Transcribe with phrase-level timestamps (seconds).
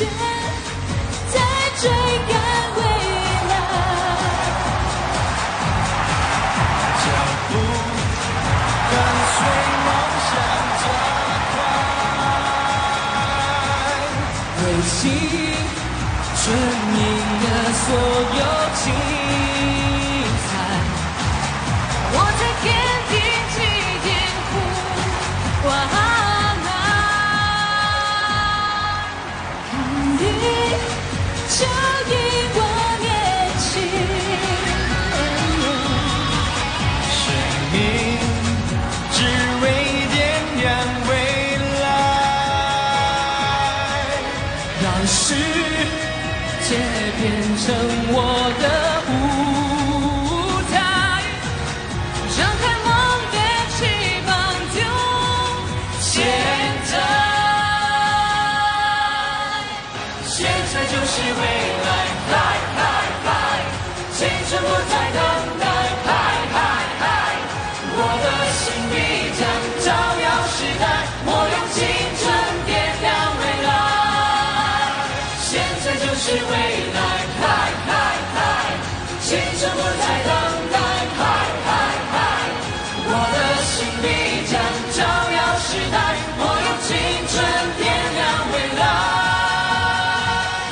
[0.00, 0.08] 前，
[1.30, 1.36] 在
[1.78, 1.82] 追
[2.26, 2.32] 赶
[2.74, 2.78] 未
[3.50, 3.52] 来。
[6.96, 7.04] 脚
[7.48, 7.52] 步
[8.90, 8.92] 跟
[9.34, 9.38] 随
[9.84, 9.88] 梦
[10.30, 10.32] 想
[10.80, 10.82] 加
[11.52, 11.54] 快，
[14.64, 14.96] 为心
[16.34, 16.42] 顺
[16.96, 17.00] 应
[17.42, 17.84] 了所
[18.38, 18.39] 有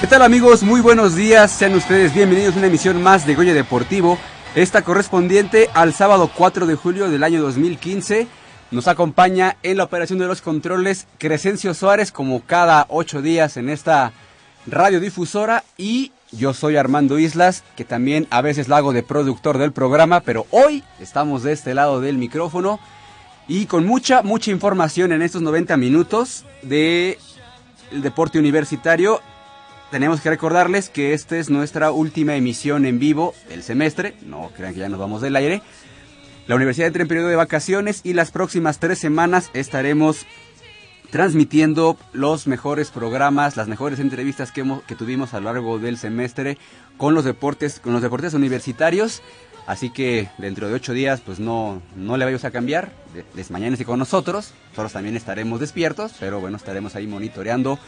[0.09, 0.63] ¿Qué tal amigos?
[0.63, 4.19] Muy buenos días, sean ustedes bienvenidos a una emisión más de Goya Deportivo,
[4.55, 8.27] esta correspondiente al sábado 4 de julio del año 2015.
[8.71, 13.69] Nos acompaña en la operación de los controles Crescencio Suárez como cada ocho días en
[13.69, 14.13] esta
[14.67, 19.73] radiodifusora y yo soy Armando Islas, que también a veces la hago de productor del
[19.73, 22.81] programa, pero hoy estamos de este lado del micrófono
[23.47, 27.19] y con mucha, mucha información en estos 90 minutos de
[27.93, 29.21] el deporte universitario
[29.91, 34.15] tenemos que recordarles que esta es nuestra última emisión en vivo del semestre.
[34.27, 35.63] No crean que ya nos vamos del aire.
[36.47, 40.27] La universidad entra en periodo de vacaciones y las próximas tres semanas estaremos
[41.11, 44.63] transmitiendo los mejores programas, las mejores entrevistas que,
[44.97, 46.59] tuvimos a lo largo del semestre
[46.99, 49.23] con los deportes, con los deportes universitarios.
[49.67, 52.91] Así que dentro de ocho días, pues no, no le vayamos a cambiar.
[53.15, 54.53] De- Desmañánese con nosotros.
[54.71, 57.79] Nosotros también estaremos despiertos, pero bueno, estaremos ahí monitoreando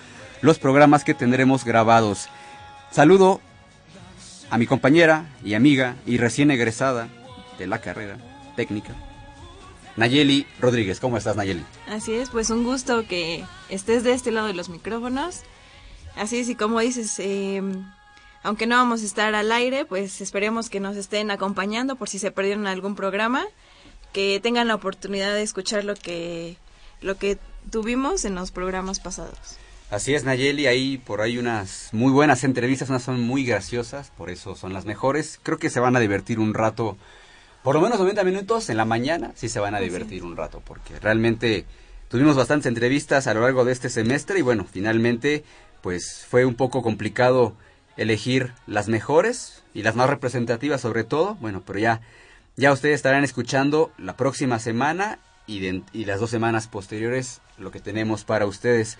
[0.42, 2.28] los programas que tendremos grabados.
[2.90, 3.40] Saludo
[4.50, 7.08] a mi compañera y amiga y recién egresada
[7.58, 8.18] de la carrera
[8.56, 8.94] técnica,
[9.96, 10.98] Nayeli Rodríguez.
[10.98, 11.64] ¿Cómo estás, Nayeli?
[11.88, 15.42] Así es, pues un gusto que estés de este lado de los micrófonos.
[16.16, 17.62] Así es, y como dices, eh,
[18.42, 22.18] aunque no vamos a estar al aire, pues esperemos que nos estén acompañando por si
[22.18, 23.44] se perdieron algún programa,
[24.12, 26.56] que tengan la oportunidad de escuchar lo que,
[27.00, 27.38] lo que
[27.70, 29.58] tuvimos en los programas pasados.
[29.90, 34.30] Así es, Nayeli, ahí por ahí unas muy buenas entrevistas, unas son muy graciosas, por
[34.30, 35.40] eso son las mejores.
[35.42, 36.96] Creo que se van a divertir un rato,
[37.64, 40.62] por lo menos 90 minutos en la mañana, sí se van a divertir un rato,
[40.64, 41.64] porque realmente
[42.08, 45.44] tuvimos bastantes entrevistas a lo largo de este semestre y bueno, finalmente
[45.82, 47.56] pues fue un poco complicado
[47.96, 52.00] elegir las mejores y las más representativas sobre todo, bueno, pero ya,
[52.56, 55.18] ya ustedes estarán escuchando la próxima semana
[55.48, 58.96] y, de- y las dos semanas posteriores lo que tenemos para ustedes.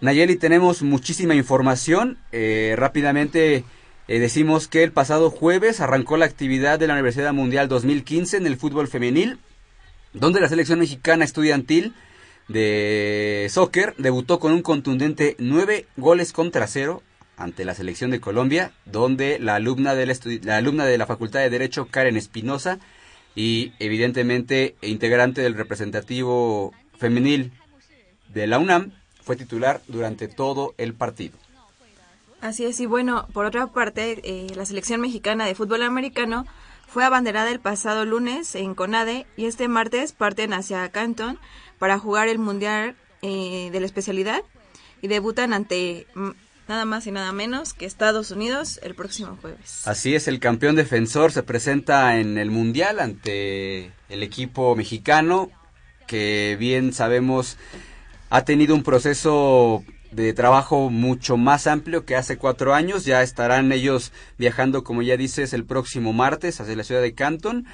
[0.00, 2.18] Nayeli, tenemos muchísima información.
[2.30, 3.64] Eh, rápidamente
[4.06, 8.46] eh, decimos que el pasado jueves arrancó la actividad de la Universidad Mundial 2015 en
[8.46, 9.38] el fútbol femenil,
[10.12, 11.94] donde la selección mexicana estudiantil
[12.46, 17.02] de soccer debutó con un contundente nueve goles contra cero
[17.36, 21.40] ante la selección de Colombia, donde la alumna de la, la alumna de la Facultad
[21.40, 22.78] de Derecho, Karen Espinosa,
[23.34, 27.52] y evidentemente integrante del representativo femenil
[28.32, 28.92] de la UNAM,
[29.28, 31.36] fue titular durante todo el partido.
[32.40, 36.46] Así es, y bueno, por otra parte, eh, la selección mexicana de fútbol americano
[36.86, 41.38] fue abanderada el pasado lunes en CONADE y este martes parten hacia Canton
[41.78, 44.40] para jugar el Mundial eh, de la especialidad
[45.02, 46.30] y debutan ante mm,
[46.66, 49.86] nada más y nada menos que Estados Unidos el próximo jueves.
[49.86, 55.50] Así es, el campeón defensor se presenta en el Mundial ante el equipo mexicano,
[56.06, 57.58] que bien sabemos
[58.30, 63.04] ha tenido un proceso de trabajo mucho más amplio que hace cuatro años.
[63.04, 67.66] Ya estarán ellos viajando, como ya dices, el próximo martes hacia la ciudad de Canton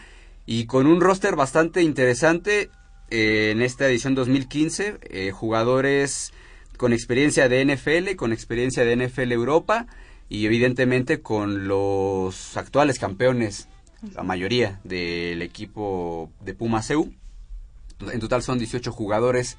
[0.47, 2.71] y con un roster bastante interesante
[3.11, 4.99] eh, en esta edición 2015.
[5.03, 6.33] eh, jugadores
[6.77, 9.87] con experiencia de NFL, con experiencia de NFL Europa
[10.29, 13.69] y evidentemente con los actuales campeones,
[14.15, 16.83] la mayoría del equipo de Puma.
[16.91, 19.57] En total son 18 jugadores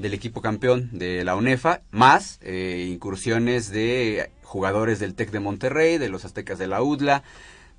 [0.00, 5.98] del equipo campeón de la UNEFA, más eh, incursiones de jugadores del TEC de Monterrey,
[5.98, 7.22] de los Aztecas de la UDLA,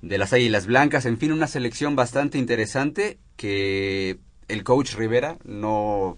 [0.02, 6.16] de las Águilas Blancas, en fin, una selección bastante interesante que el coach Rivera no,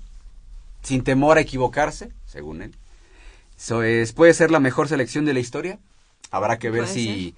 [0.82, 2.72] sin temor a equivocarse, según él,
[3.56, 5.78] so es, puede ser la mejor selección de la historia.
[6.30, 7.34] Habrá que ver si,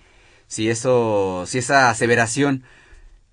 [0.49, 2.65] si eso, si esa aseveración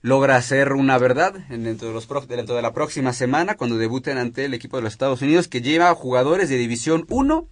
[0.04, 3.78] logra ser una verdad en- dentro de, los, pro- dentro de la próxima semana cuando
[3.78, 7.48] debuten ante el equipo de los Estados Unidos que lleva jugadores de División 1,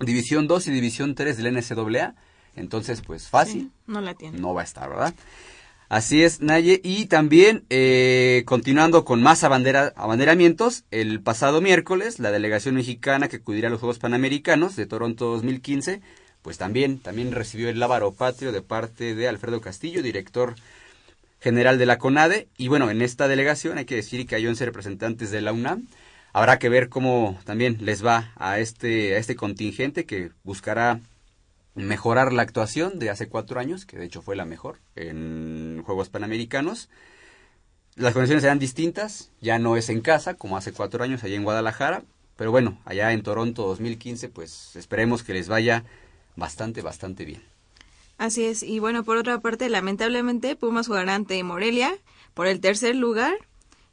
[0.00, 2.14] División 2 y División 3 del NCAA.
[2.54, 4.38] Entonces, pues fácil Sí, no la tiene.
[4.38, 5.14] no va a estar, ¿verdad?
[5.88, 6.80] Así es, Naye.
[6.84, 13.36] Y también, eh, continuando con más abandera- abanderamientos, el pasado miércoles, la delegación mexicana que
[13.36, 16.02] acudirá a los Juegos Panamericanos de Toronto 2015,
[16.42, 20.54] pues también, también recibió el lábaro patrio de parte de Alfredo Castillo, director
[21.40, 22.48] general de la CONADE.
[22.56, 25.86] Y bueno, en esta delegación hay que decir que hay 11 representantes de la UNAM.
[26.32, 31.00] Habrá que ver cómo también les va a este, a este contingente que buscará
[31.74, 36.08] mejorar la actuación de hace cuatro años, que de hecho fue la mejor en Juegos
[36.08, 36.88] Panamericanos.
[37.94, 41.44] Las condiciones serán distintas, ya no es en casa como hace cuatro años allá en
[41.44, 42.02] Guadalajara,
[42.36, 45.84] pero bueno, allá en Toronto 2015, pues esperemos que les vaya
[46.36, 47.42] bastante, bastante bien.
[48.18, 48.62] Así es.
[48.62, 51.96] Y bueno, por otra parte, lamentablemente, Pumas jugará ante Morelia
[52.34, 53.34] por el tercer lugar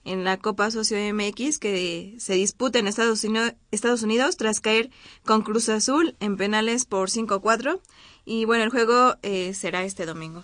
[0.04, 4.90] en la Copa Socio MX que se disputa en Estados Unidos, Estados Unidos tras caer
[5.24, 7.80] con Cruz Azul en penales por 5-4.
[8.26, 10.44] Y bueno, el juego eh, será este domingo.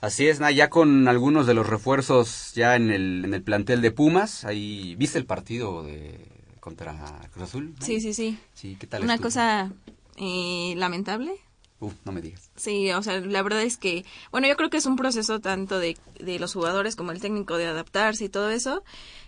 [0.00, 3.90] Así es, ya con algunos de los refuerzos ya en el, en el plantel de
[3.90, 6.20] Pumas, ahí, ¿viste el partido de
[6.60, 7.74] contra Cruz Azul?
[7.80, 8.38] Sí, sí, sí.
[8.52, 9.28] Sí, ¿qué tal Una estuvo?
[9.28, 9.72] cosa
[10.16, 11.32] eh, lamentable.
[11.80, 12.50] Uf, no me digas.
[12.56, 15.78] Sí, o sea, la verdad es que, bueno, yo creo que es un proceso tanto
[15.78, 18.84] de, de los jugadores como el técnico de adaptarse y todo eso.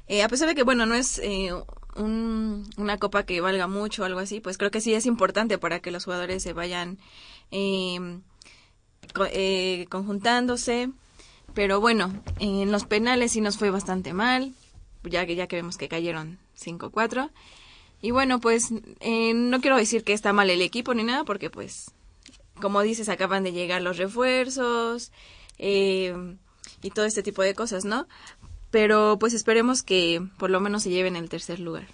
[0.06, 1.50] Eh, a pesar de que, bueno, no es eh,
[1.96, 5.58] un- una copa que valga mucho o algo así, pues creo que sí es importante
[5.58, 6.98] para que los jugadores se vayan
[7.50, 8.20] eh,
[9.14, 9.26] co-
[9.90, 10.90] conjuntándose.
[11.54, 14.52] Pero bueno, en los penales sí nos fue bastante mal,
[15.04, 17.30] ya que, ya que vemos que cayeron 5-4.
[18.02, 18.68] Y bueno, pues
[19.00, 21.90] eh, no quiero decir que está mal el equipo ni nada, porque pues
[22.60, 25.12] como dices, acaban de llegar los refuerzos
[25.58, 26.14] eh,
[26.82, 28.06] y todo este tipo de cosas, ¿no?
[28.70, 31.86] Pero pues esperemos que por lo menos se lleven el tercer lugar.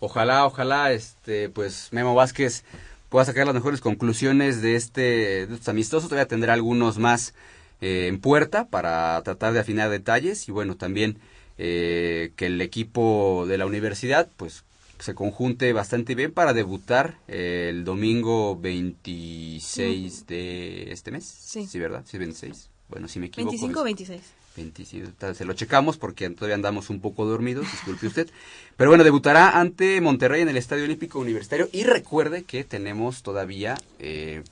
[0.00, 2.64] Ojalá, ojalá, este, pues Memo Vázquez
[3.08, 6.08] pueda sacar las mejores conclusiones de este, de estos amistosos.
[6.08, 7.34] Todavía tendrá algunos más
[7.80, 11.18] eh, en puerta para tratar de afinar detalles y bueno, también
[11.58, 14.64] eh, que el equipo de la universidad, pues
[14.98, 21.24] se conjunte bastante bien para debutar eh, el domingo 26 de este mes.
[21.24, 21.66] Sí.
[21.66, 22.04] Sí, ¿verdad?
[22.06, 22.70] Sí, 26.
[22.88, 23.50] Bueno, si me equivoco.
[23.50, 24.22] 25 o 26.
[24.56, 28.28] 27, tal, se lo checamos porque todavía andamos un poco dormidos, disculpe usted.
[28.76, 31.68] Pero bueno, debutará ante Monterrey en el Estadio Olímpico Universitario.
[31.72, 34.42] Y recuerde que tenemos todavía eh,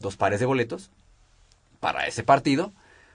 [0.00, 0.90] dos pares de boletos
[1.78, 2.72] para ese partido.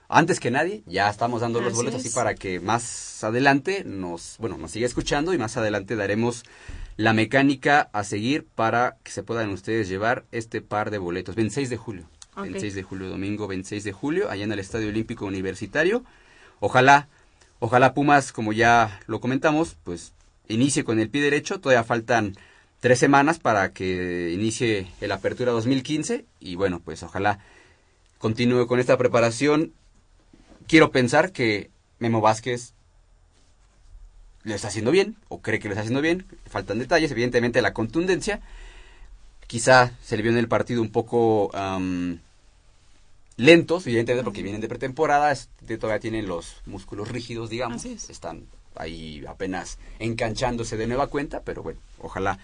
[0.08, 2.06] Antes que nadie, ya estamos dando los Así boletos es.
[2.06, 6.44] así para que más adelante nos, bueno, nos siga escuchando y más adelante daremos
[6.96, 11.34] la mecánica a seguir para que se puedan ustedes llevar este par de boletos.
[11.34, 12.04] 26 de julio.
[12.36, 12.42] Ok.
[12.44, 16.04] 26 de julio, domingo 26 de julio, allá en el Estadio Olímpico Universitario.
[16.60, 17.08] Ojalá,
[17.58, 20.12] ojalá Pumas, como ya lo comentamos, pues
[20.48, 21.58] inicie con el pie derecho.
[21.60, 22.36] Todavía faltan
[22.80, 27.40] tres semanas para que inicie el Apertura 2015 y bueno, pues ojalá
[28.18, 29.72] continúe con esta preparación.
[30.66, 32.74] Quiero pensar que Memo Vázquez
[34.42, 36.24] lo está haciendo bien, o cree que lo está haciendo bien.
[36.46, 38.40] Faltan detalles, evidentemente la contundencia.
[39.46, 42.20] Quizá se le vio en el partido un poco am,
[43.36, 47.84] lentos, evidentemente porque vienen de pretemporada, este, todavía tienen los músculos rígidos, digamos.
[47.84, 48.08] Es.
[48.10, 48.46] Están
[48.76, 52.38] ahí apenas enganchándose de nueva cuenta, pero bueno, ojalá.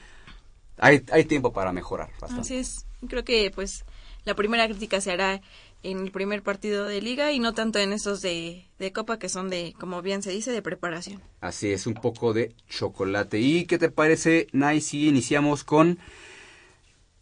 [0.79, 2.41] Hay, hay tiempo para mejorar bastante.
[2.41, 2.87] Así es.
[3.09, 3.85] Creo que pues
[4.25, 5.41] la primera crítica se hará
[5.83, 9.29] en el primer partido de liga y no tanto en esos de, de copa que
[9.29, 11.21] son de, como bien se dice, de preparación.
[11.41, 13.41] Así es, un poco de chocolate.
[13.41, 15.99] ¿Y qué te parece, Nay, si iniciamos con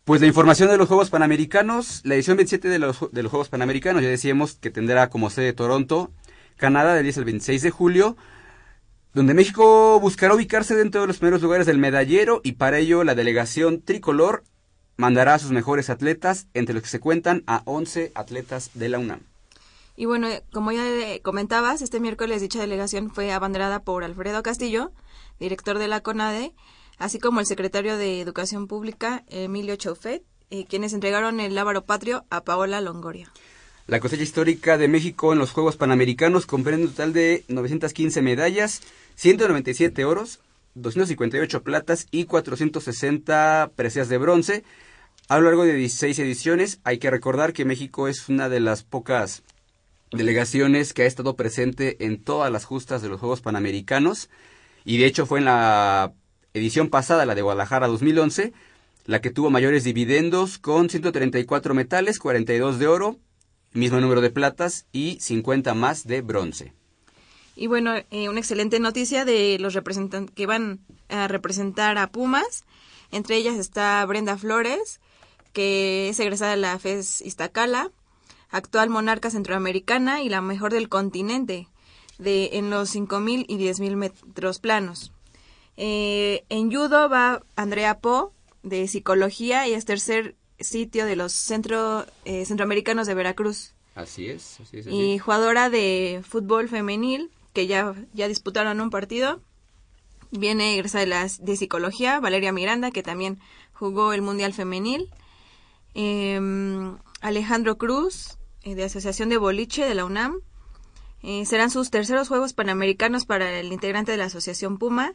[0.04, 2.00] pues la información de los Juegos Panamericanos?
[2.04, 5.52] La edición 27 de los, de los Juegos Panamericanos, ya decíamos que tendrá como sede
[5.52, 6.10] Toronto,
[6.56, 8.16] Canadá, del 10 al 26 de julio,
[9.14, 13.14] donde México buscará ubicarse dentro de los primeros lugares del medallero y para ello la
[13.14, 14.44] delegación tricolor
[15.00, 18.99] mandará a sus mejores atletas, entre los que se cuentan a 11 atletas de la
[18.99, 19.21] UNAM.
[19.97, 24.42] Y bueno, eh, como ya eh, comentabas, este miércoles dicha delegación fue abanderada por Alfredo
[24.42, 24.92] Castillo,
[25.38, 26.52] director de la CONADE,
[26.99, 32.25] así como el secretario de Educación Pública, Emilio Chaufet, eh, quienes entregaron el lábaro patrio
[32.28, 33.33] a Paola Longoria.
[33.87, 38.83] La cosecha histórica de México en los Juegos Panamericanos comprende un total de 915 medallas,
[39.16, 40.40] 197 oros,
[40.75, 44.64] 258 platas y 460 preseas de bronce.
[45.30, 48.82] A lo largo de 16 ediciones, hay que recordar que México es una de las
[48.82, 49.44] pocas
[50.10, 54.28] delegaciones que ha estado presente en todas las justas de los Juegos Panamericanos
[54.84, 56.12] y de hecho fue en la
[56.52, 58.52] edición pasada, la de Guadalajara 2011,
[59.06, 63.16] la que tuvo mayores dividendos con 134 metales, 42 de oro,
[63.72, 66.72] mismo número de platas y 50 más de bronce.
[67.54, 72.64] Y bueno, eh, una excelente noticia de los representantes que van a representar a Pumas.
[73.12, 74.99] Entre ellas está Brenda Flores,
[75.52, 77.90] que es egresada de la FES Iztacala,
[78.50, 81.69] actual monarca centroamericana y la mejor del continente
[82.19, 85.12] de, en los 5.000 y 10.000 metros planos.
[85.76, 92.04] Eh, en judo va Andrea Po, de psicología, y es tercer sitio de los centro,
[92.25, 93.73] eh, centroamericanos de Veracruz.
[93.95, 94.87] Así es, así es.
[94.87, 99.40] Y jugadora de fútbol femenil, que ya, ya disputaron un partido.
[100.30, 103.40] Viene egresada de, las, de psicología, Valeria Miranda, que también
[103.73, 105.11] jugó el Mundial Femenil.
[105.94, 110.40] Em, Alejandro Cruz, eh, de Asociación de Boliche de la UNAM.
[111.23, 115.12] Eh, serán sus terceros Juegos Panamericanos para el integrante de la Asociación Puma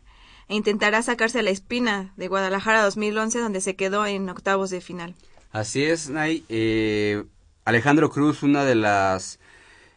[0.48, 5.15] e intentará sacarse la espina de Guadalajara 2011 donde se quedó en octavos de final.
[5.51, 6.46] Así es, Nay.
[6.50, 7.24] Eh,
[7.63, 9.39] Alejandro Cruz, una de las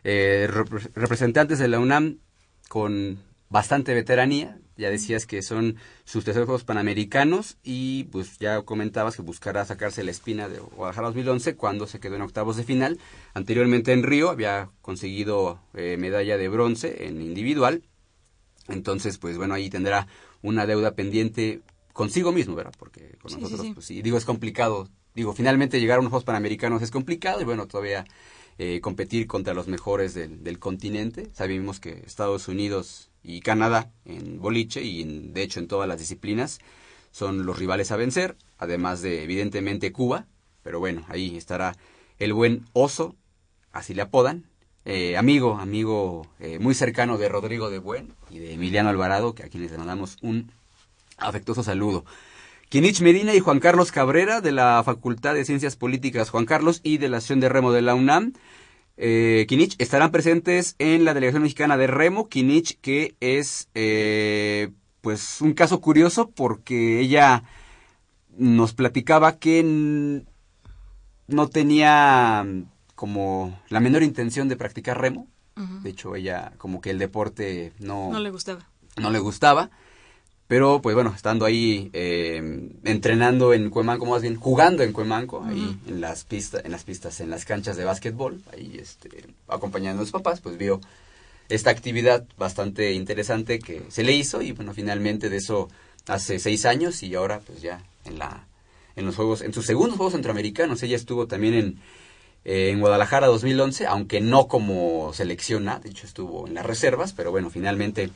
[0.03, 2.21] representantes de la UNAM
[2.69, 3.19] con
[3.51, 9.23] bastante veteranía, ya decías que son sus terceros Juegos Panamericanos y pues ya comentabas que
[9.23, 12.99] buscará sacarse la espina de Guadalajara 2011 cuando se quedó en octavos de final.
[13.35, 17.83] Anteriormente en Río había conseguido eh, medalla de bronce en individual.
[18.69, 20.07] Entonces, pues bueno, ahí tendrá
[20.43, 21.61] una deuda pendiente
[21.93, 22.75] consigo mismo, ¿verdad?
[22.79, 24.89] Porque con nosotros, pues sí, digo, es complicado.
[25.15, 28.05] Digo, finalmente llegar a unos Juegos Panamericanos es complicado y bueno, todavía
[28.59, 31.31] eh, competir contra los mejores del, del continente.
[31.33, 36.61] Sabemos que Estados Unidos y Canadá en boliche y de hecho en todas las disciplinas
[37.11, 40.27] son los rivales a vencer, además de evidentemente Cuba,
[40.63, 41.77] pero bueno, ahí estará
[42.19, 43.17] el buen oso,
[43.73, 44.45] así le apodan,
[44.85, 49.43] eh, amigo, amigo eh, muy cercano de Rodrigo de Buen y de Emiliano Alvarado, que
[49.43, 50.51] a quienes le mandamos un
[51.19, 52.05] afectuoso saludo.
[52.69, 56.99] Quinich Medina y Juan Carlos Cabrera de la Facultad de Ciencias Políticas Juan Carlos y
[56.99, 58.35] de la Asociación de Remo de la UNAM
[58.99, 62.29] eh, Kinich estarán presentes en la delegación mexicana de remo.
[62.29, 67.45] Kinich que es eh, pues un caso curioso porque ella
[68.37, 70.23] nos platicaba que
[71.29, 72.45] no tenía
[72.97, 75.29] como la menor intención de practicar remo.
[75.83, 78.69] De hecho, ella como que el deporte no, no le gustaba.
[78.97, 79.71] No le gustaba.
[80.49, 85.79] Pero, pues bueno, estando ahí eh, entrenando en Cuemanco, más bien jugando en Cuemanco, ahí
[85.87, 90.07] en las pistas, en las pistas, en las canchas de básquetbol, ahí este, acompañando a
[90.07, 90.81] sus papás, pues vio
[91.51, 95.69] esta actividad bastante interesante que se le hizo y bueno, finalmente de eso
[96.07, 98.47] hace seis años y ahora pues ya en la,
[98.97, 101.79] en los juegos, en sus segundos Juegos Centroamericanos, ella estuvo también en,
[102.47, 107.31] eh, en Guadalajara 2011, aunque no como selecciona, de hecho estuvo en las reservas, pero
[107.31, 108.11] bueno, finalmente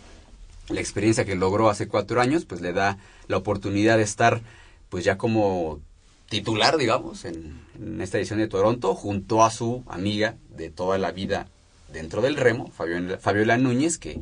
[0.69, 4.42] la experiencia que logró hace cuatro años, pues le da la oportunidad de estar,
[4.88, 5.81] pues ya como
[6.28, 7.61] titular, digamos, en,
[8.00, 11.49] esta edición de Toronto, junto a su amiga de toda la vida
[11.92, 14.21] dentro del remo, Fabiola, Núñez, que,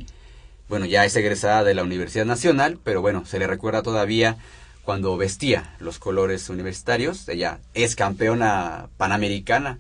[0.68, 4.38] bueno, ya es egresada de la Universidad Nacional, pero bueno, se le recuerda todavía
[4.82, 7.28] cuando vestía los colores universitarios.
[7.28, 9.78] Ella es campeona panamericana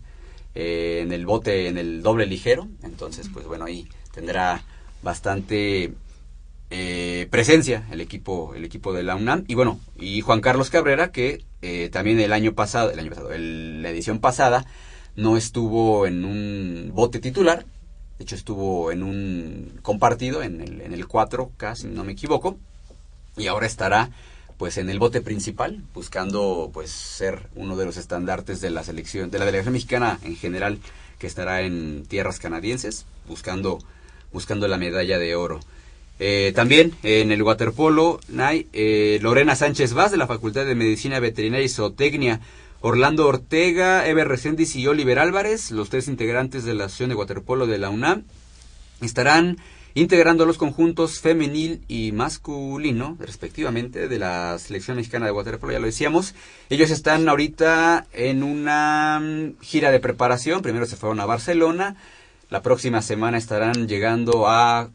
[0.54, 2.68] eh, en el bote, en el doble ligero.
[2.82, 4.62] Entonces, pues bueno, ahí tendrá
[5.02, 5.94] bastante
[6.70, 9.44] eh, presencia el equipo el equipo de la UNAM.
[9.48, 13.30] Y bueno y Juan Carlos Cabrera que eh, también el año pasado el año pasado
[13.30, 14.64] la edición pasada
[15.16, 17.66] no estuvo en un bote titular.
[18.18, 22.56] De hecho estuvo en un compartido en el en el 4K si no me equivoco.
[23.36, 24.10] Y ahora estará
[24.60, 29.30] pues en el bote principal buscando pues ser uno de los estandartes de la selección
[29.30, 30.78] de la delegación mexicana en general
[31.18, 33.78] que estará en tierras canadienses buscando
[34.34, 35.60] buscando la medalla de oro
[36.22, 41.64] eh, también en el waterpolo, eh, Lorena Sánchez Vaz de la Facultad de Medicina Veterinaria
[41.64, 42.40] y Zootecnia,
[42.82, 47.66] Orlando Ortega, Eber Reséndiz y Oliver Álvarez, los tres integrantes de la Asociación de Waterpolo
[47.66, 48.24] de la UNAM,
[49.00, 49.56] estarán
[49.94, 55.86] integrando los conjuntos femenil y masculino, respectivamente, de la selección mexicana de waterpolo, ya lo
[55.86, 56.34] decíamos.
[56.68, 61.96] Ellos están ahorita en una mm, gira de preparación, primero se fueron a Barcelona,
[62.50, 64.90] la próxima semana estarán llegando a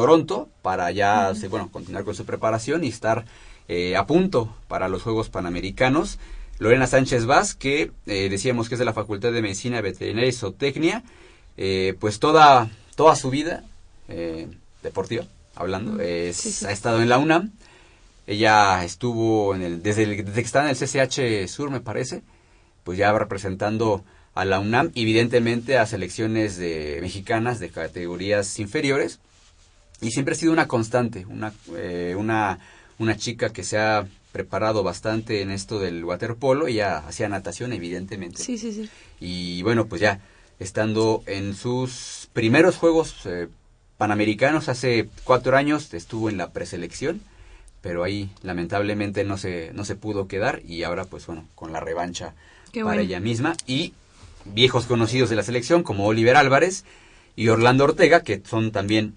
[0.00, 3.26] Toronto para ya bueno, continuar con su preparación y estar
[3.68, 6.18] eh, a punto para los Juegos Panamericanos.
[6.58, 10.32] Lorena Sánchez Vaz, que eh, decíamos que es de la Facultad de Medicina Veterinaria y
[10.32, 11.02] Zootecnia,
[11.58, 13.62] eh, pues toda, toda su vida
[14.82, 17.50] deportiva, hablando, ha estado en la UNAM.
[18.26, 22.22] Ella estuvo en el, desde, el- desde que está en el CCH Sur, me parece,
[22.84, 24.02] pues ya representando
[24.34, 29.20] a la UNAM, evidentemente a selecciones de mexicanas de categorías inferiores.
[30.00, 32.58] Y siempre ha sido una constante, una, eh, una,
[32.98, 36.66] una chica que se ha preparado bastante en esto del waterpolo.
[36.68, 38.42] Ella hacía natación, evidentemente.
[38.42, 38.88] Sí, sí, sí.
[39.20, 40.20] Y bueno, pues ya
[40.58, 43.48] estando en sus primeros Juegos eh,
[43.98, 47.20] Panamericanos hace cuatro años, estuvo en la preselección,
[47.82, 51.80] pero ahí lamentablemente no se, no se pudo quedar y ahora pues bueno, con la
[51.80, 52.34] revancha
[52.72, 53.02] Qué para bueno.
[53.02, 53.92] ella misma y
[54.44, 56.84] viejos conocidos de la selección como Oliver Álvarez
[57.36, 59.14] y Orlando Ortega, que son también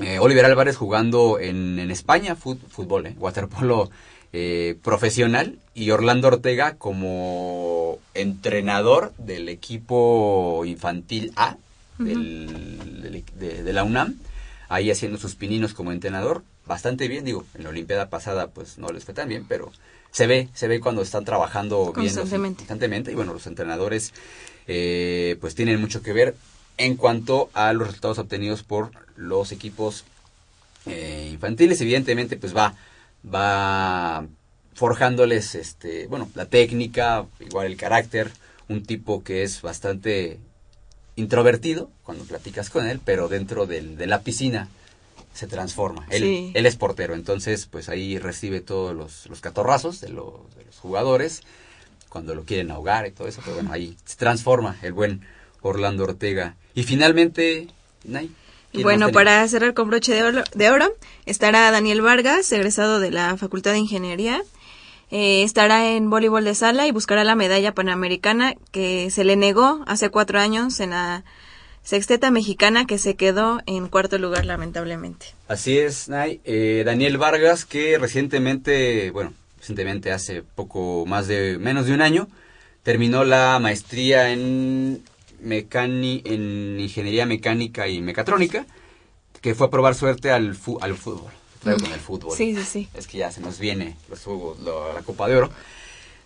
[0.00, 3.90] eh, Oliver Álvarez jugando en, en España, fut- fútbol, eh, waterpolo
[4.32, 11.56] eh, profesional, y Orlando Ortega como entrenador del equipo infantil A
[11.98, 14.14] del- de, de la UNAM,
[14.68, 18.88] ahí haciendo sus pininos como entrenador, bastante bien, digo, en la Olimpiada pasada pues no
[18.88, 19.70] les fue tan bien, pero
[20.10, 22.58] se ve, se ve cuando están trabajando bien Constantemente.
[22.58, 24.12] constantemente, y bueno, los entrenadores
[24.66, 26.34] eh, pues tienen mucho que ver
[26.76, 30.04] en cuanto a los resultados obtenidos por los equipos
[30.86, 32.74] eh, infantiles evidentemente pues va
[33.32, 34.26] va
[34.74, 38.30] forjándoles este bueno la técnica igual el carácter
[38.68, 40.38] un tipo que es bastante
[41.16, 44.68] introvertido cuando platicas con él pero dentro del- de la piscina
[45.32, 46.50] se transforma él, Sí.
[46.54, 50.76] él es portero entonces pues ahí recibe todos los, los catorrazos de, los de los
[50.78, 51.42] jugadores
[52.08, 55.20] cuando lo quieren ahogar y todo eso pero bueno ahí se transforma el buen
[55.62, 57.68] Orlando Ortega y finalmente
[58.04, 58.34] Nay, ¿quién
[58.82, 60.92] Bueno, para cerrar con broche de oro, de oro,
[61.26, 64.42] estará Daniel Vargas, egresado de la Facultad de Ingeniería.
[65.10, 69.84] Eh, estará en voleibol de sala y buscará la medalla panamericana que se le negó
[69.86, 71.24] hace cuatro años en la
[71.84, 75.26] sexteta mexicana que se quedó en cuarto lugar lamentablemente.
[75.46, 76.40] Así es, Nay.
[76.44, 82.28] Eh, Daniel Vargas, que recientemente, bueno, recientemente hace poco más de, menos de un año,
[82.82, 85.02] terminó la maestría en,
[85.44, 88.66] mecani, en Ingeniería Mecánica y Mecatrónica,
[89.40, 91.30] que fue a probar suerte al, fu- al fútbol.
[91.62, 92.36] Traigo con el fútbol.
[92.36, 92.88] Sí, sí, sí.
[92.94, 95.50] Es que ya se nos viene los lo- la Copa de Oro.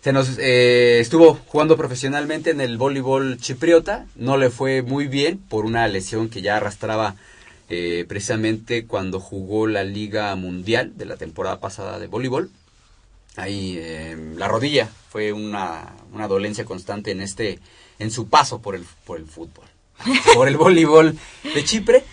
[0.01, 4.05] Se nos eh, estuvo jugando profesionalmente en el voleibol chipriota.
[4.15, 7.15] No le fue muy bien por una lesión que ya arrastraba
[7.69, 12.49] eh, precisamente cuando jugó la Liga Mundial de la temporada pasada de voleibol.
[13.35, 17.59] Ahí eh, la rodilla fue una, una dolencia constante en este
[17.99, 19.65] en su paso por el por el fútbol,
[20.33, 22.03] por el voleibol de Chipre.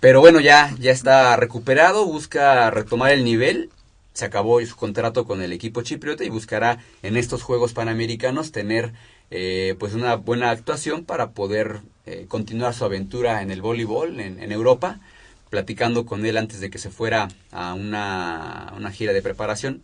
[0.00, 3.70] Pero bueno, ya ya está recuperado, busca retomar el nivel.
[4.14, 8.92] Se acabó su contrato con el equipo chipriota y buscará en estos Juegos Panamericanos tener
[9.30, 14.42] eh, pues una buena actuación para poder eh, continuar su aventura en el voleibol en,
[14.42, 15.00] en Europa.
[15.48, 19.82] Platicando con él antes de que se fuera a una, una gira de preparación,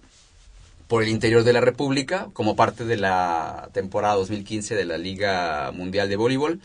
[0.88, 5.70] por el interior de la República como parte de la temporada 2015 de la Liga
[5.72, 6.60] Mundial de Voleibol,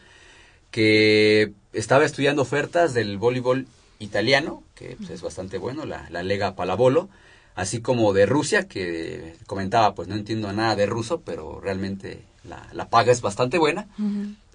[0.72, 3.68] que estaba estudiando ofertas del voleibol
[4.00, 7.10] italiano, que pues, es bastante bueno, la, la Lega Palabolo,
[7.54, 12.68] así como de Rusia, que comentaba, pues no entiendo nada de ruso, pero realmente la,
[12.72, 13.88] la paga es bastante buena.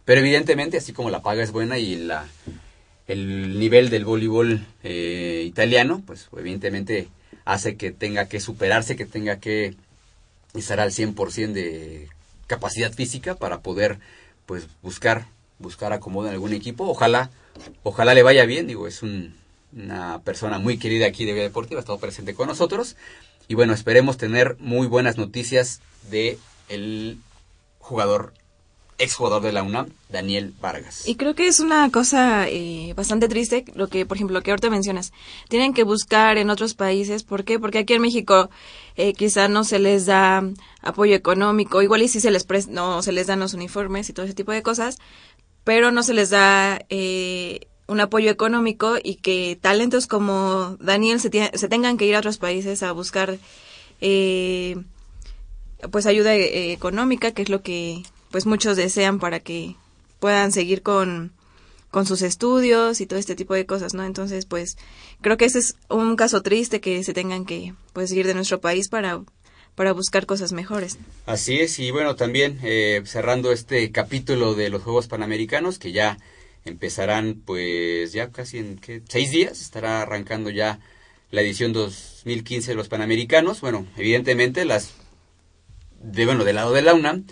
[0.05, 2.27] Pero evidentemente, así como la paga es buena y la,
[3.07, 7.09] el nivel del voleibol eh, italiano, pues evidentemente
[7.49, 9.75] hace que tenga que superarse, que tenga que
[10.55, 12.09] estar al 100% de
[12.47, 13.99] capacidad física para poder
[14.47, 15.27] pues buscar
[15.59, 16.85] buscar acomodo en algún equipo.
[16.89, 17.31] Ojalá
[17.83, 19.35] ojalá le vaya bien, digo, es un-
[19.73, 22.97] una persona muy querida aquí de Vida Deportiva, ha estado presente con nosotros
[23.49, 25.81] y bueno, esperemos tener muy buenas noticias
[26.11, 27.19] de el
[27.79, 28.35] jugador
[28.99, 31.07] exjugador de la UNAM, Daniel Vargas.
[31.07, 34.51] Y creo que es una cosa eh, bastante triste lo que, por ejemplo, lo que
[34.51, 35.13] ahorita mencionas.
[35.49, 37.23] Tienen que buscar en otros países.
[37.23, 37.59] ¿Por qué?
[37.59, 38.51] Porque aquí en México
[38.97, 40.43] eh, quizá no se les da
[40.83, 41.83] apoyo económico.
[41.83, 44.53] Igual y sí se les no se les dan los uniformes y todo ese tipo
[44.53, 44.99] de cosas.
[45.65, 51.31] Pero no se les da eh, un apoyo económico y que talentos como Daniel se,
[51.31, 53.39] se tengan que ir a otros países a buscar
[54.01, 54.77] eh,
[55.91, 59.77] pues ayuda eh, económica, que es lo que pues muchos desean para que
[60.21, 61.33] puedan seguir con,
[61.91, 64.05] con sus estudios y todo este tipo de cosas, ¿no?
[64.05, 64.77] Entonces, pues
[65.21, 68.61] creo que ese es un caso triste que se tengan que pues ir de nuestro
[68.61, 69.23] país para
[69.79, 70.99] para buscar cosas mejores.
[71.25, 76.19] Así es, y bueno, también eh, cerrando este capítulo de los Juegos Panamericanos, que ya
[76.65, 79.03] empezarán pues ya casi en ¿qué?
[79.09, 80.81] seis días, estará arrancando ya
[81.31, 83.61] la edición 2015 de los Panamericanos.
[83.61, 84.95] Bueno, evidentemente las,
[86.03, 87.27] de bueno, del lado de la UNAM,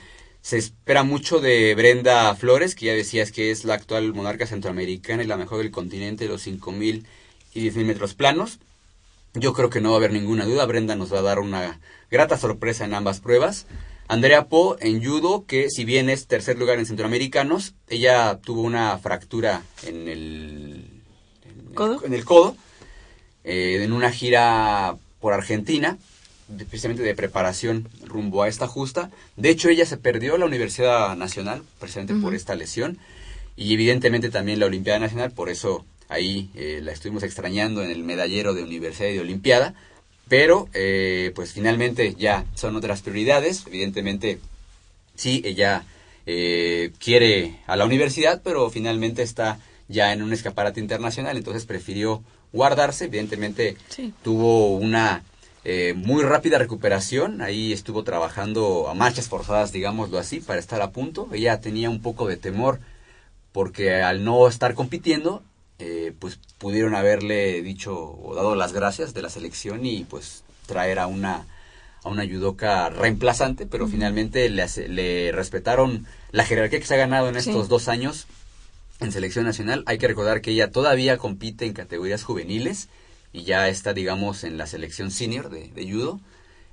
[0.47, 5.25] se espera mucho de Brenda Flores, que ya decías que es la actual monarca centroamericana
[5.25, 7.05] y la mejor del continente, los 5.000
[7.53, 8.61] y 10.000 metros planos.
[9.35, 10.65] Yo creo que no va a haber ninguna duda.
[10.67, 11.81] Brenda nos va a dar una
[12.13, 13.67] grata sorpresa en ambas pruebas.
[14.07, 18.97] Andrea Po en judo, que si bien es tercer lugar en centroamericanos, ella tuvo una
[18.99, 20.85] fractura en el
[21.43, 22.05] en el- ¿Codo?
[22.05, 22.57] en el codo,
[23.43, 25.99] eh, en una gira por Argentina,
[26.49, 29.11] de- precisamente de preparación rumbo a esta justa.
[29.37, 32.99] De hecho, ella se perdió la Universidad Nacional, precisamente por esta lesión,
[33.57, 38.05] y evidentemente también la Olimpiada Nacional, por eso ahí eh, la estuvimos extrañando en el
[38.05, 39.75] medallero de Universidad y de Olimpiada.
[40.29, 43.63] Pero, eh, pues finalmente ya son otras prioridades.
[43.67, 44.41] Evidentemente,
[45.15, 45.85] sí, ella
[46.27, 52.25] eh, quiere a la universidad, pero finalmente está ya en un escaparate internacional, entonces prefirió
[52.53, 53.05] guardarse.
[53.05, 54.13] Evidentemente, Sí.
[54.25, 55.23] tuvo una
[55.69, 57.43] eh, muy rápida recuperación.
[57.43, 61.29] Ahí estuvo trabajando a marchas forzadas, digámoslo así, para estar a punto.
[61.33, 62.79] Ella tenía un poco de temor
[63.51, 65.43] porque al no estar compitiendo,
[65.81, 70.99] eh, pues pudieron haberle dicho o dado las gracias de la selección y pues traer
[71.01, 71.47] a una
[72.05, 77.29] a una judoka reemplazante, pero finalmente le, le respetaron la jerarquía que se ha ganado
[77.29, 77.51] en Sí.
[77.51, 78.27] estos dos años
[79.01, 79.83] en selección nacional.
[79.87, 82.89] Hay que recordar que ella todavía compite en categorías juveniles
[83.37, 86.21] y ya está, digamos, en la selección senior de, de judo.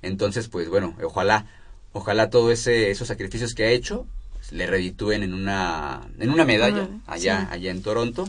[0.00, 1.44] Entonces, pues bueno, ojalá,
[1.92, 4.06] ojalá todo ese, esos sacrificios que ha hecho
[4.50, 7.46] le reditúen en una, en una medalla Ah, allá, sí.
[7.50, 8.26] allá en Toronto.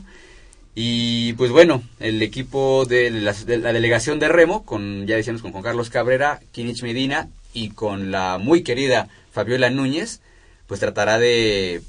[0.76, 5.42] Y pues bueno, el equipo de la, de la delegación de Remo, con ya decíamos
[5.42, 10.20] con Juan Carlos Cabrera, Kinich Medina y con la muy querida Fabiola Núñez,
[10.68, 11.82] pues tratará de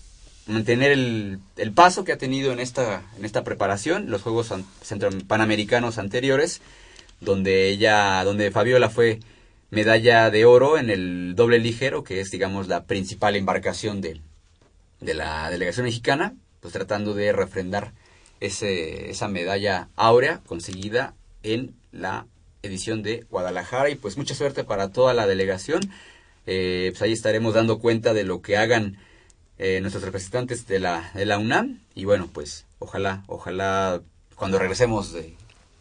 [0.46, 4.52] mantener el, el paso que ha tenido en esta, en esta preparación, los Juegos
[5.26, 6.60] Panamericanos anteriores,
[7.20, 9.20] donde ella, donde Fabiola fue
[9.70, 14.20] medalla de oro en el doble ligero, que es digamos la principal embarcación de,
[15.00, 17.92] de la delegación mexicana, pues tratando de refrendar
[18.40, 22.26] ese, esa medalla áurea conseguida en la
[22.62, 25.80] edición de Guadalajara y pues mucha suerte para toda la delegación.
[26.46, 28.98] Eh, pues ahí estaremos dando cuenta de lo que hagan
[29.58, 34.00] eh, nuestros representantes de la, de la UNAM y bueno pues ojalá, ojalá
[34.34, 35.34] cuando regresemos de,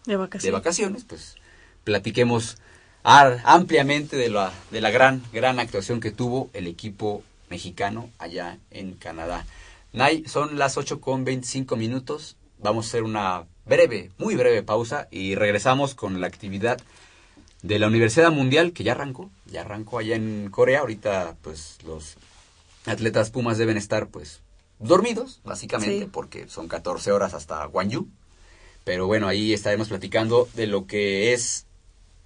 [0.05, 0.43] De vacaciones.
[0.43, 1.35] de vacaciones, pues
[1.83, 2.57] platiquemos
[3.03, 8.57] ar- ampliamente de la, de la gran, gran actuación que tuvo el equipo mexicano allá
[8.71, 9.45] en Canadá.
[9.93, 12.35] Nay, son las 8 con 25 minutos.
[12.59, 16.79] Vamos a hacer una breve, muy breve pausa y regresamos con la actividad
[17.61, 20.79] de la Universidad Mundial que ya arrancó, ya arrancó allá en Corea.
[20.79, 22.15] Ahorita, pues los
[22.85, 24.41] atletas Pumas deben estar, pues,
[24.79, 26.09] dormidos, básicamente, Sí.
[26.11, 28.07] porque son 14 horas hasta Gwangju.
[28.83, 31.65] Pero bueno, ahí estaremos platicando de lo que es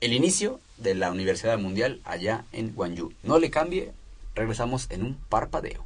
[0.01, 3.13] el inicio de la Universidad Mundial allá en Gwangju.
[3.23, 3.91] No le cambie,
[4.35, 5.85] regresamos en un parpadeo.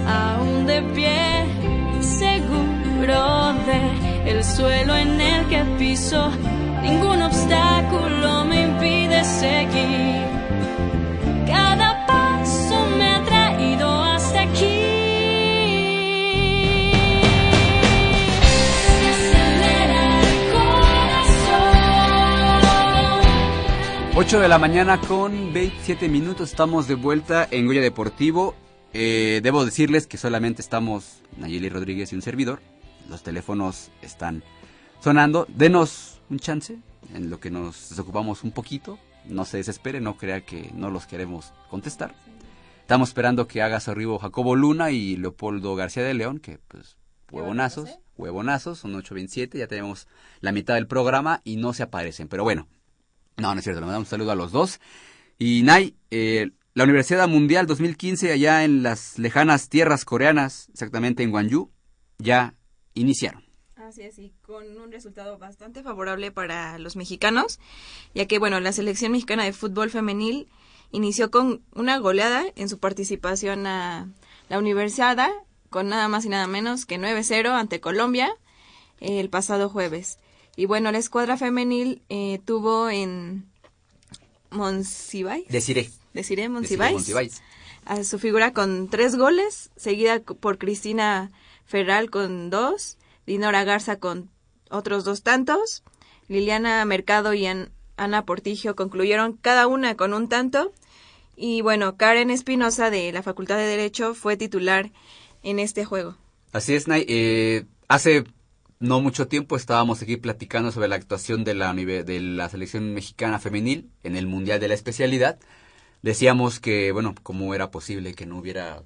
[0.07, 6.31] aún de pie, seguro de el suelo en el que piso.
[6.83, 10.06] Ningún obstáculo me impide seguir.
[24.27, 28.57] 8 de la mañana con 27 minutos, estamos de vuelta en Goya Deportivo.
[28.93, 32.61] Eh, debo decirles que solamente estamos Nayeli Rodríguez y un servidor.
[33.09, 34.43] Los teléfonos están
[34.99, 35.47] sonando.
[35.49, 36.77] Denos un chance
[37.15, 38.99] en lo que nos desocupamos un poquito.
[39.27, 42.12] No se desespere, no crea que no los queremos contestar.
[42.81, 46.97] Estamos esperando que haga su arribo Jacobo Luna y Leopoldo García de León, que pues
[47.31, 50.09] huevonazos, huevonazos, son 8.27, ya tenemos
[50.41, 52.27] la mitad del programa y no se aparecen.
[52.27, 52.67] Pero bueno,
[53.37, 54.81] no, no es cierto, le mandamos un saludo a los dos.
[55.38, 61.31] Y Nay, eh, la Universidad Mundial 2015 allá en las lejanas tierras coreanas, exactamente en
[61.31, 61.70] Gwangju,
[62.18, 62.55] ya
[62.94, 63.44] iniciaron.
[63.77, 67.61] Así es, y con un resultado bastante favorable para los mexicanos,
[68.14, 70.49] ya que, bueno, la selección mexicana de fútbol femenil
[70.90, 74.09] inició con una goleada en su participación a
[74.49, 75.31] la Universidad,
[75.70, 78.35] con nada más y nada menos que 9-0 ante Colombia
[79.01, 80.18] el pasado jueves.
[80.57, 83.47] Y bueno, la escuadra femenil eh, tuvo en
[84.51, 85.49] Monsiváis.
[85.49, 85.90] Deciré.
[86.14, 87.42] Desiree Monsiváis.
[87.85, 91.31] A su figura con tres goles, seguida por Cristina
[91.66, 94.31] Ferral con dos, Dinora Garza con
[94.71, 95.85] otros dos tantos,
[96.27, 100.73] Liliana Mercado y An- Ana Portillo concluyeron cada una con un tanto,
[101.37, 104.90] y bueno, Karen Espinosa de la Facultad de Derecho fue titular
[105.42, 106.16] en este juego.
[106.53, 107.05] Así es, Nay.
[107.09, 108.25] Eh, hace
[108.79, 113.39] no mucho tiempo estábamos aquí platicando sobre la actuación de la, de la selección mexicana
[113.39, 115.39] femenil en el Mundial de la Especialidad.
[116.03, 118.83] Decíamos que, bueno, cómo era posible que no hubiera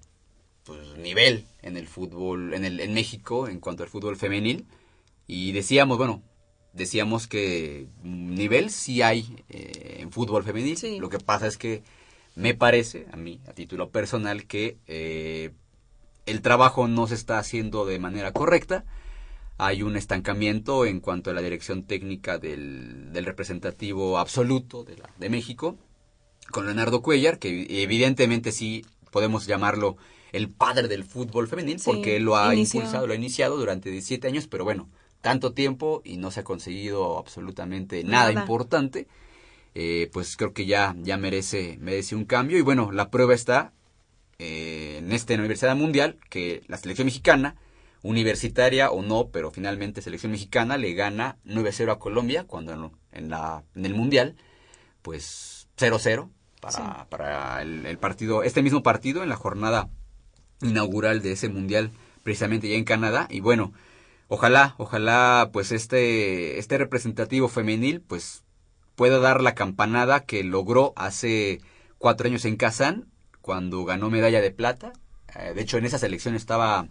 [0.64, 4.66] pues, nivel en el fútbol, en, el, en México en cuanto al fútbol femenil.
[5.26, 6.22] Y decíamos, bueno,
[6.72, 10.76] decíamos que nivel sí hay eh, en fútbol femenil.
[10.76, 10.98] Sí.
[10.98, 11.82] Lo que pasa es que
[12.36, 15.50] me parece, a mí, a título personal, que eh,
[16.26, 18.84] el trabajo no se está haciendo de manera correcta.
[19.62, 25.10] Hay un estancamiento en cuanto a la dirección técnica del, del representativo absoluto de, la,
[25.18, 25.76] de México,
[26.50, 29.96] con Leonardo Cuellar, que evidentemente sí podemos llamarlo
[30.32, 32.80] el padre del fútbol femenil, Sí, porque él lo ha inició.
[32.80, 34.88] impulsado, lo ha iniciado durante 17 años, pero bueno,
[35.20, 38.40] tanto tiempo y no se ha conseguido absolutamente nada, Nada.
[38.40, 39.08] importante,
[39.74, 42.56] eh, pues creo que ya, ya merece, merece un cambio.
[42.58, 43.72] Y bueno, la prueba está
[44.38, 47.56] eh, en esta Universidad Mundial que la selección mexicana,
[48.02, 53.30] universitaria o no, pero finalmente selección mexicana le gana 9-0 a Colombia cuando en, en
[53.30, 54.36] la, en el Mundial,
[55.02, 59.88] pues 0-0 para, para el, el partido, este mismo partido en la jornada
[60.62, 63.26] inaugural de ese Mundial precisamente ya en Canadá.
[63.30, 63.72] Y bueno,
[64.28, 68.44] ojalá, ojalá pues este, este representativo femenil pues
[68.94, 71.60] pueda dar la campanada que logró hace
[71.98, 73.06] cuatro años en Kazán
[73.40, 74.92] cuando ganó medalla de plata.
[75.34, 76.88] Eh, de hecho, en esa selección estaba,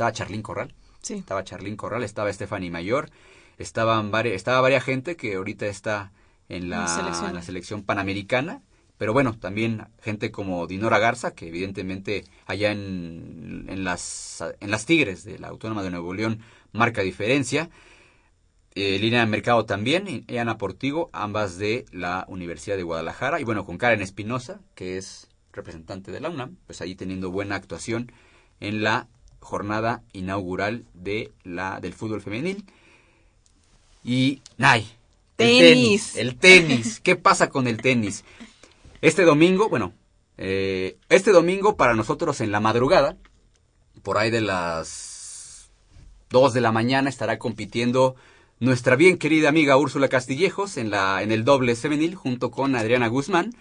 [0.00, 0.72] estaba Charlín Corral.
[1.02, 1.14] Sí.
[1.14, 3.10] Estaba Charlín Corral, estaba Stephanie Mayor,
[3.58, 6.12] estaban vari- estaba varias gente que ahorita está
[6.48, 7.28] en la, selección.
[7.28, 8.62] en la selección panamericana.
[8.96, 14.84] Pero bueno, también gente como Dinora Garza, que evidentemente allá en, en, las, en las
[14.86, 16.40] Tigres de la Autónoma de Nuevo León
[16.72, 17.70] marca diferencia.
[18.74, 23.40] Eh, Lina Mercado también, y Ana Portigo, ambas de la Universidad de Guadalajara.
[23.40, 27.56] Y bueno, con Karen Espinosa, que es representante de la UNAM, pues ahí teniendo buena
[27.56, 28.12] actuación
[28.60, 29.08] en la
[29.40, 32.64] jornada inaugural de la del fútbol femenil.
[34.04, 34.86] Y, ¡ay!
[35.38, 36.16] el Tenis.
[36.16, 37.00] El tenis.
[37.02, 38.24] ¿Qué pasa con el tenis?
[39.00, 39.94] Este domingo, bueno,
[40.36, 43.16] eh, este domingo para nosotros en la madrugada,
[44.02, 45.70] por ahí de las
[46.30, 48.16] 2 de la mañana estará compitiendo
[48.58, 53.08] nuestra bien querida amiga Úrsula Castillejos en, la, en el doble femenil junto con Adriana
[53.08, 53.54] Guzmán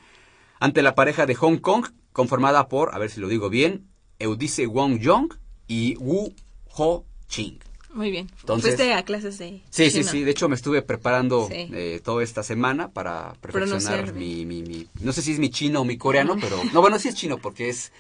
[0.60, 3.88] ante la pareja de Hong Kong conformada por, a ver si lo digo bien,
[4.20, 5.39] Eudice Wong Yong
[5.70, 6.34] y Wu
[6.76, 7.58] Ho Ching.
[7.94, 8.30] Muy bien.
[8.42, 10.24] Entonces- Fuiste a clases de Sí, sí, sí.
[10.24, 11.70] De hecho, me estuve preparando Sí.
[11.74, 15.82] eh, toda esta semana para perfeccionar mi, mi, mi- No sé si es mi chino
[15.82, 16.62] o mi coreano, pero...
[16.74, 17.92] No, bueno, sí es chino porque es...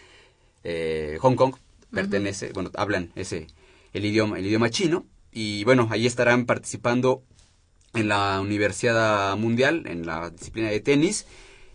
[0.63, 1.55] eh, Hong Kong
[1.91, 2.51] pertenece...
[2.53, 3.47] Bueno, hablan ese...
[3.93, 5.05] El idioma, el idioma chino.
[5.31, 7.23] Y bueno, ahí estarán participando
[7.95, 11.25] en la Universidad Mundial, en la disciplina de tenis.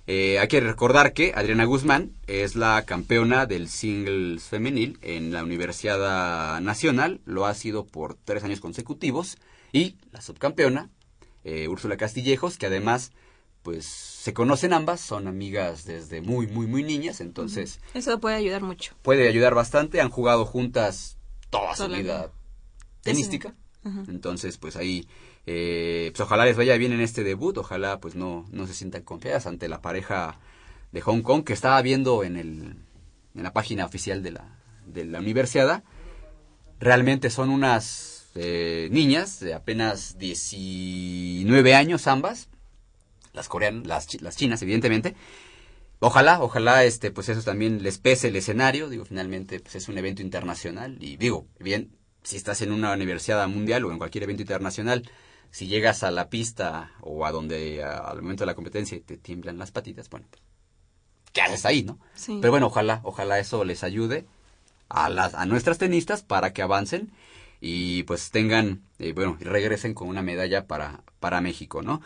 [0.07, 5.43] Eh, hay que recordar que Adriana Guzmán es la campeona del singles femenil en la
[5.43, 9.39] Universidad Nacional, lo ha sido por tres años consecutivos,
[9.73, 10.91] y la subcampeona,
[11.43, 13.13] eh, Úrsula Castillejos, que además,
[13.63, 18.63] pues, se conocen ambas, son amigas desde muy, muy, muy niñas, entonces Eso puede ayudar
[18.63, 18.95] mucho.
[19.01, 21.17] puede ayudar bastante, han jugado juntas
[21.49, 22.31] toda su Toda vida
[23.03, 23.55] tenística,
[24.09, 25.07] entonces, pues ahí,
[25.47, 29.03] eh, pues ojalá les vaya bien en este debut, ojalá pues no, no se sientan
[29.03, 30.39] confiadas ante la pareja
[30.93, 32.77] de Hong Kong que estaba viendo en, el,
[33.35, 35.85] en la página oficial de la, de la universidad.
[36.81, 42.49] Realmente son unas eh, niñas de apenas 19 años ambas,
[43.33, 45.15] las coreanas, las, las chinas evidentemente.
[46.01, 48.89] Ojalá, ojalá, este, pues eso también les pese el escenario.
[48.89, 50.99] Digo, finalmente, pues es un evento internacional.
[51.01, 55.09] Y digo, bien, si estás en una universidad mundial o en cualquier evento internacional,
[55.55, 59.17] si llegas a la pista o a donde a- al momento de la competencia te
[59.17, 60.43] tiemblan las patitas, bueno, pues,
[61.33, 62.01] ¿qué haces ahí, no?
[62.15, 62.39] Sí.
[62.41, 64.27] Pero bueno, ojalá, ojalá eso les ayude
[64.89, 67.13] a las a nuestras tenistas para que avancen
[67.61, 72.03] y pues tengan, eh, bueno, y regresen con una medalla para, para México, ¿no?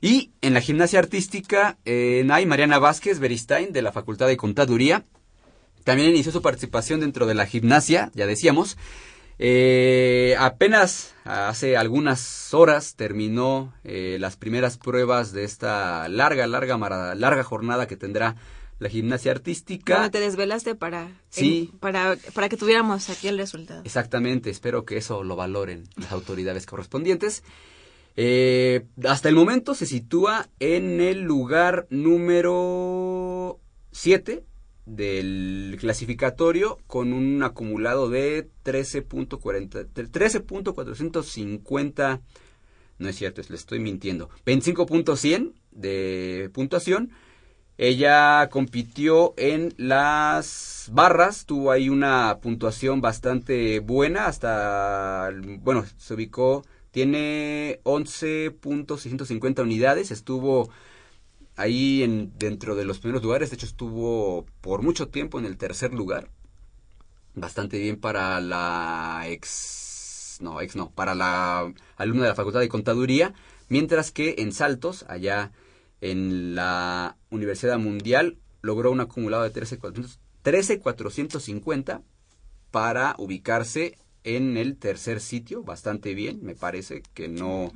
[0.00, 5.04] Y en la gimnasia artística eh, hay Mariana Vázquez Beristain de la Facultad de Contaduría.
[5.82, 8.76] También inició su participación dentro de la gimnasia, ya decíamos.
[9.44, 17.16] Eh, apenas hace algunas horas terminó eh, las primeras pruebas de esta larga, larga, mara-
[17.16, 18.36] larga jornada que tendrá
[18.78, 19.94] la gimnasia artística.
[19.96, 21.72] Bueno, te desvelaste para, Sí.
[21.80, 23.82] para, para que tuviéramos aquí el resultado.
[23.84, 27.42] Exactamente, espero que eso lo valoren las autoridades correspondientes.
[28.14, 33.58] Eh, hasta el momento se sitúa en el lugar número
[33.90, 34.44] 7
[34.86, 42.20] del clasificatorio con un acumulado de 13.40 13.450
[43.02, 44.30] no es cierto, le estoy mintiendo.
[44.46, 47.10] 25.100 de puntuación.
[47.78, 56.64] Ella compitió en las barras, tuvo ahí una puntuación bastante buena, hasta, bueno, se ubicó,
[56.92, 60.70] tiene 11.650 unidades, estuvo
[61.62, 65.56] ahí en, dentro de los primeros lugares, de hecho estuvo por mucho tiempo en el
[65.56, 66.28] tercer lugar,
[67.34, 72.68] bastante bien para la ex, no, ex no, para la alumna de la Facultad de
[72.68, 73.34] Contaduría,
[73.68, 75.52] mientras que en saltos, allá
[76.00, 82.02] en la Universidad Mundial, logró un acumulado de 13,400 13,450
[82.70, 87.72] para ubicarse en el tercer sitio, bastante bien, me parece que no,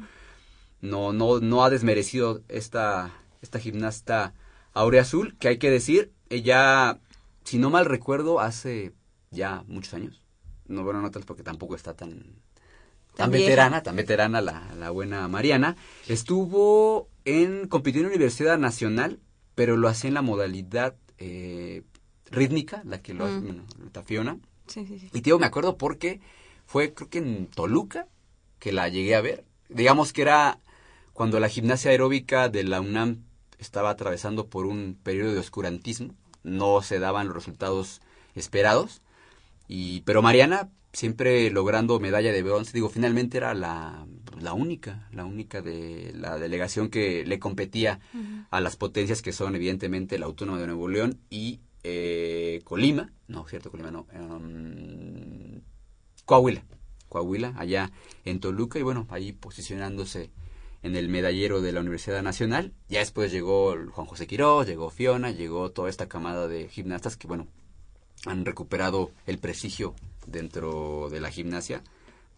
[0.81, 3.13] no, no, no ha desmerecido esta,
[3.47, 4.35] esta gimnasta
[4.73, 6.99] Aurea Azul, que hay que decir, ella,
[7.45, 8.93] si no mal recuerdo, hace
[9.31, 10.23] ya muchos años,
[10.69, 12.25] no bueno, no tal porque tampoco está tan,
[13.17, 15.77] tan veterana, tan veterana la, la buena Mariana,
[16.09, 19.21] estuvo en, compitió en la Universidad Nacional,
[19.55, 21.83] pero lo hacía en la modalidad eh,
[22.31, 23.45] rítmica, la que lo hace, Mm.
[23.47, 25.09] bueno, la Fiona, Sí, sí, sí.
[25.13, 26.21] y tío, me acuerdo porque
[26.67, 28.09] fue, creo que en Toluca,
[28.59, 29.45] que la llegué a ver.
[29.69, 30.59] Digamos que era
[31.13, 33.23] cuando la gimnasia aeróbica de la UNAM
[33.59, 36.15] estaba atravesando por un periodo de oscurantismo.
[36.43, 38.01] No se daban los resultados
[38.35, 39.03] esperados.
[39.69, 44.07] Y, pero Mariana, siempre logrando medalla de bronce, digo, finalmente era la,
[44.41, 48.01] la única, la única de la delegación que le competía
[48.51, 53.47] a las potencias que son evidentemente la Autónoma de Nuevo León y eh, Colima, no,
[53.47, 55.61] cierto, Colima no, em,
[56.25, 56.65] Coahuila,
[57.09, 57.93] Coahuila, allá
[58.25, 60.31] en Toluca y bueno, ahí posicionándose
[60.87, 62.73] en el medallero de la Universidad Nacional.
[62.89, 67.27] Ya después llegó Juan José Quirós, llegó Fiona, llegó toda esta camada de gimnastas que
[67.27, 67.49] bueno,
[68.25, 69.95] han recuperado el prestigio
[70.27, 71.83] dentro de la gimnasia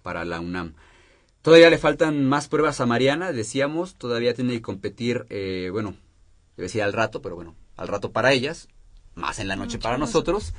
[0.03, 0.73] para la UNAM.
[1.43, 5.95] Todavía le faltan más pruebas a Mariana, decíamos, todavía tiene que competir, eh, bueno,
[6.57, 8.69] debe decir al rato, pero bueno, al rato para ellas,
[9.15, 10.55] más en la noche para nosotros.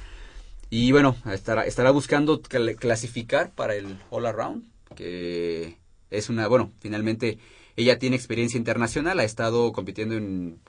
[0.70, 4.64] Y bueno, estará, estará buscando cl- clasificar para el All Around,
[4.96, 5.78] que
[6.12, 7.40] es una, bueno, finalmente
[7.76, 10.60] ella tiene experiencia internacional, ha estado compitiendo en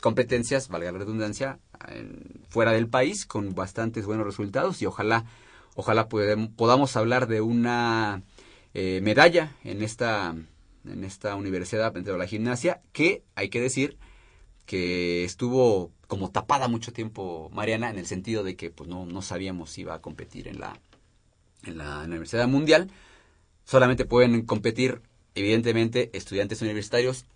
[0.00, 5.24] competencias, valga la redundancia, en- fuera del país con bastantes buenos resultados y ojalá,
[5.74, 8.22] ojalá podamos hablar de una
[8.74, 10.34] eh, medalla en esta,
[10.84, 13.96] en esta universidad dentro de la gimnasia, que hay que decir
[14.66, 19.22] que estuvo como tapada mucho tiempo Mariana en el sentido de que pues no, no
[19.22, 20.78] sabíamos si iba a competir en la,
[21.64, 22.90] en la Universidad Mundial.
[23.64, 25.00] Solamente pueden competir,
[25.34, 27.26] evidentemente, estudiantes universitarios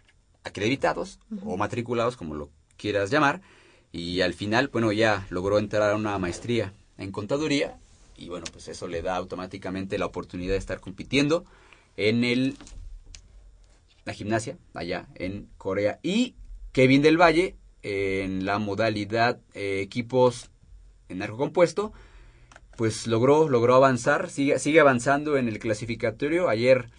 [0.44, 3.42] acreditados o matriculados, como lo quieras llamar.
[3.92, 7.78] Y al final, bueno, ya logró entrar a una maestría en contaduría.
[8.16, 11.44] Y bueno, pues eso le da automáticamente la oportunidad de estar compitiendo
[11.96, 12.56] en el
[14.04, 16.00] la gimnasia allá en Corea.
[16.02, 16.34] Y
[16.72, 20.50] Kevin del Valle en la modalidad eh, equipos
[21.08, 21.92] en arco compuesto,
[22.76, 26.48] pues logró, logró avanzar, sigue, sigue avanzando en el clasificatorio.
[26.48, 26.90] Ayer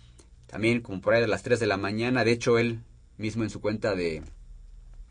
[0.53, 2.81] también como por ahí de las 3 de la mañana, de hecho él
[3.17, 4.21] mismo en su cuenta de,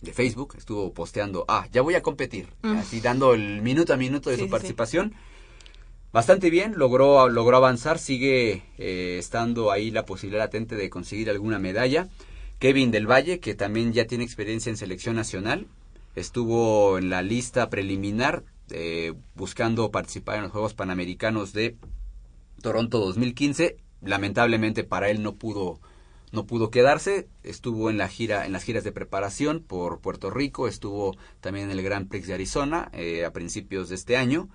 [0.00, 2.76] de Facebook estuvo posteando, ah, ya voy a competir, Mm.
[2.76, 4.50] así dando el minuto a minuto de Sí, su sí.
[4.52, 5.14] participación.
[6.12, 11.58] Bastante bien, logró, logró avanzar, sigue eh, estando ahí la posibilidad latente de conseguir alguna
[11.58, 12.08] medalla.
[12.60, 15.66] Kevin del Valle, que también ya tiene experiencia en selección nacional,
[16.14, 21.76] estuvo en la lista preliminar eh, buscando participar en los Juegos Panamericanos de
[22.62, 23.76] Toronto 2015.
[24.04, 25.80] Lamentablemente para él no pudo
[26.32, 30.66] no pudo quedarse, estuvo en la gira en las giras de preparación por Puerto Rico,
[30.66, 34.48] estuvo también en el Grand Prix de Arizona eh, a principios de este año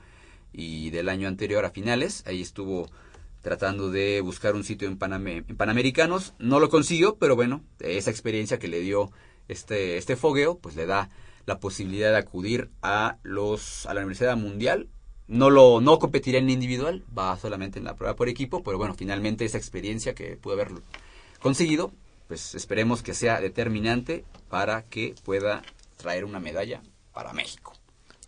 [0.51, 2.89] y del año anterior a finales, ahí estuvo
[3.43, 6.33] tratando de buscar un sitio en, Paname- en Panamericanos.
[6.39, 9.11] No lo consiguió, pero bueno, esa experiencia que le dio
[9.47, 11.09] este, este fogueo, pues le da
[11.45, 14.89] la posibilidad de acudir a los a la Universidad Mundial.
[15.27, 18.93] No lo no competirá en individual, va solamente en la prueba por equipo, pero bueno,
[18.93, 20.71] finalmente esa experiencia que pudo haber
[21.41, 21.91] conseguido,
[22.27, 25.63] pues esperemos que sea determinante para que pueda
[25.97, 26.81] traer una medalla
[27.13, 27.73] para México.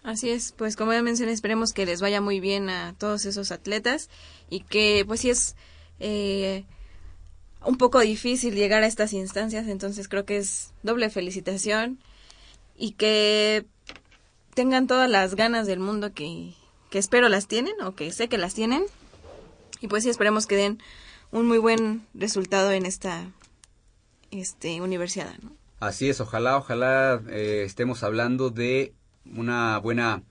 [0.03, 3.51] Así es, pues como ya mencioné, esperemos que les vaya muy bien a todos esos
[3.51, 4.09] atletas
[4.49, 5.55] y que pues sí es
[5.99, 6.63] eh,
[7.65, 11.99] un poco difícil llegar a estas instancias, entonces creo que es doble felicitación
[12.77, 13.65] y que
[14.53, 16.53] tengan todas las ganas del mundo que,
[16.89, 18.83] que espero las tienen o que sé que las tienen
[19.81, 20.79] y pues sí esperemos que den
[21.31, 23.31] un muy buen resultado en esta
[24.31, 25.51] este universidad, ¿no?
[25.79, 28.93] Así es, ojalá, ojalá eh, estemos hablando de
[29.25, 30.23] una buena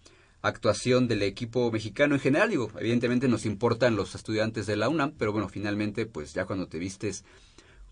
[0.43, 2.51] actuación del equipo mexicano en general.
[2.51, 6.69] Digo, evidentemente nos importan los estudiantes de la UNAM, pero bueno, finalmente, pues ya cuando
[6.69, 7.25] te vistes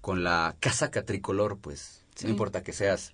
[0.01, 2.25] con la casaca tricolor, pues Sí.
[2.25, 3.13] no importa que seas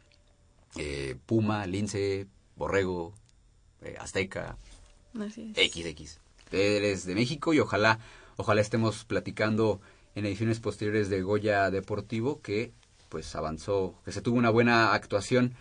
[0.77, 2.27] eh, Puma, Lince,
[2.57, 3.15] Borrego,
[3.83, 4.57] eh, Azteca,
[5.21, 5.73] Así es.
[5.73, 6.19] XX.
[6.53, 7.99] Eres de México y ojalá,
[8.37, 9.81] ojalá estemos platicando
[10.15, 12.73] en ediciones posteriores de Goya Deportivo que
[13.09, 15.55] pues avanzó, que se tuvo una buena actuación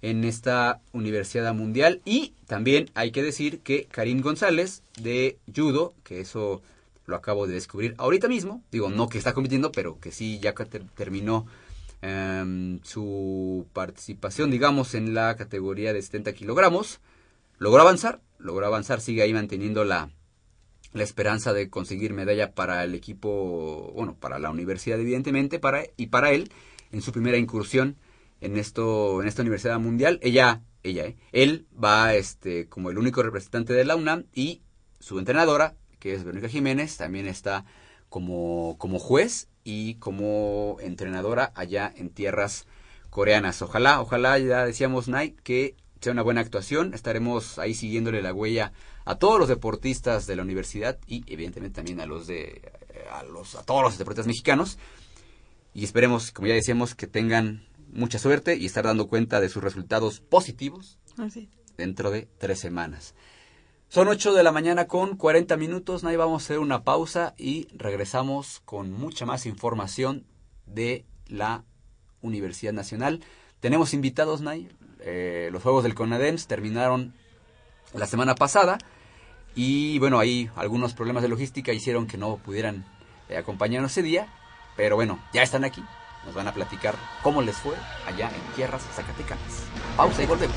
[0.00, 6.20] en esta Universidad Mundial y también hay que decir que Karim González de judo, que
[6.20, 6.62] eso
[7.06, 10.54] lo acabo de descubrir ahorita mismo, digo no que está compitiendo, pero que sí ya
[10.94, 11.46] terminó
[12.02, 17.00] em, su participación, digamos, en la categoría de 70 kilogramos,
[17.58, 20.10] logró avanzar, logró avanzar, sigue ahí manteniendo la,
[20.92, 26.06] la esperanza de conseguir medalla para el equipo, bueno, para la universidad evidentemente, para y
[26.06, 26.52] para él
[26.92, 27.96] en su primera incursión
[28.40, 30.20] en esto en esta universidad mundial.
[30.22, 31.16] Ella, ella, ¿eh?
[31.32, 34.62] él va este como el único representante de la UNAM y
[35.00, 37.64] su entrenadora, que es Verónica Jiménez, también está
[38.10, 42.66] como como juez y como entrenadora allá en tierras
[43.08, 43.62] coreanas.
[43.62, 46.94] Ojalá, ojalá ya decíamos Nike que sea una buena actuación.
[46.94, 48.72] Estaremos ahí siguiéndole la huella
[49.04, 52.72] a todos los deportistas de la universidad y evidentemente también a los de
[53.10, 54.78] a los a todos los deportistas mexicanos
[55.74, 59.62] y esperemos, como ya decíamos, que tengan mucha suerte y estar dando cuenta de sus
[59.62, 61.48] resultados positivos Así.
[61.76, 63.14] dentro de tres semanas.
[63.88, 67.68] Son 8 de la mañana con 40 minutos, ahí vamos a hacer una pausa y
[67.72, 70.24] regresamos con mucha más información
[70.66, 71.64] de la
[72.20, 73.20] Universidad Nacional.
[73.60, 74.68] Tenemos invitados, Nay.
[75.04, 77.14] Eh, los Juegos del CONADEMS terminaron
[77.92, 78.78] la semana pasada
[79.54, 82.84] y bueno, ahí algunos problemas de logística hicieron que no pudieran
[83.28, 84.26] eh, acompañarnos ese día,
[84.76, 85.84] pero bueno, ya están aquí.
[86.24, 87.74] Nos van a platicar cómo les fue
[88.06, 89.64] allá en tierras zacatecanas.
[89.96, 90.56] Pausa y volvemos.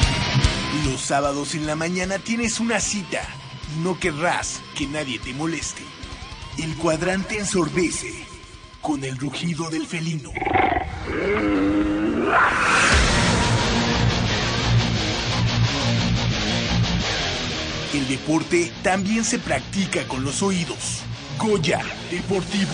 [0.85, 3.21] Los sábados en la mañana tienes una cita
[3.83, 5.83] no querrás que nadie te moleste.
[6.57, 8.25] El cuadrante ensordece
[8.81, 10.31] con el rugido del felino.
[17.93, 21.01] El deporte también se practica con los oídos.
[21.37, 22.73] Goya Deportivo.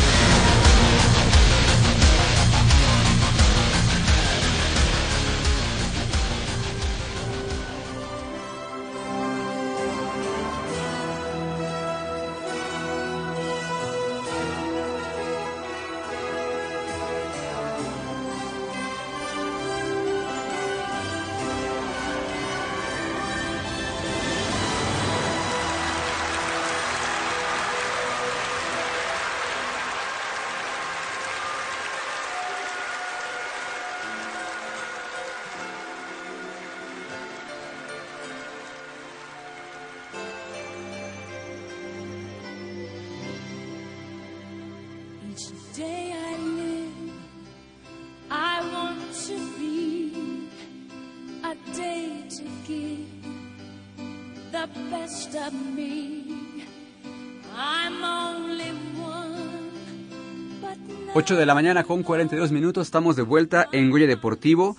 [61.21, 64.75] 8 de la mañana con 42 minutos, estamos de vuelta en Goya Deportivo.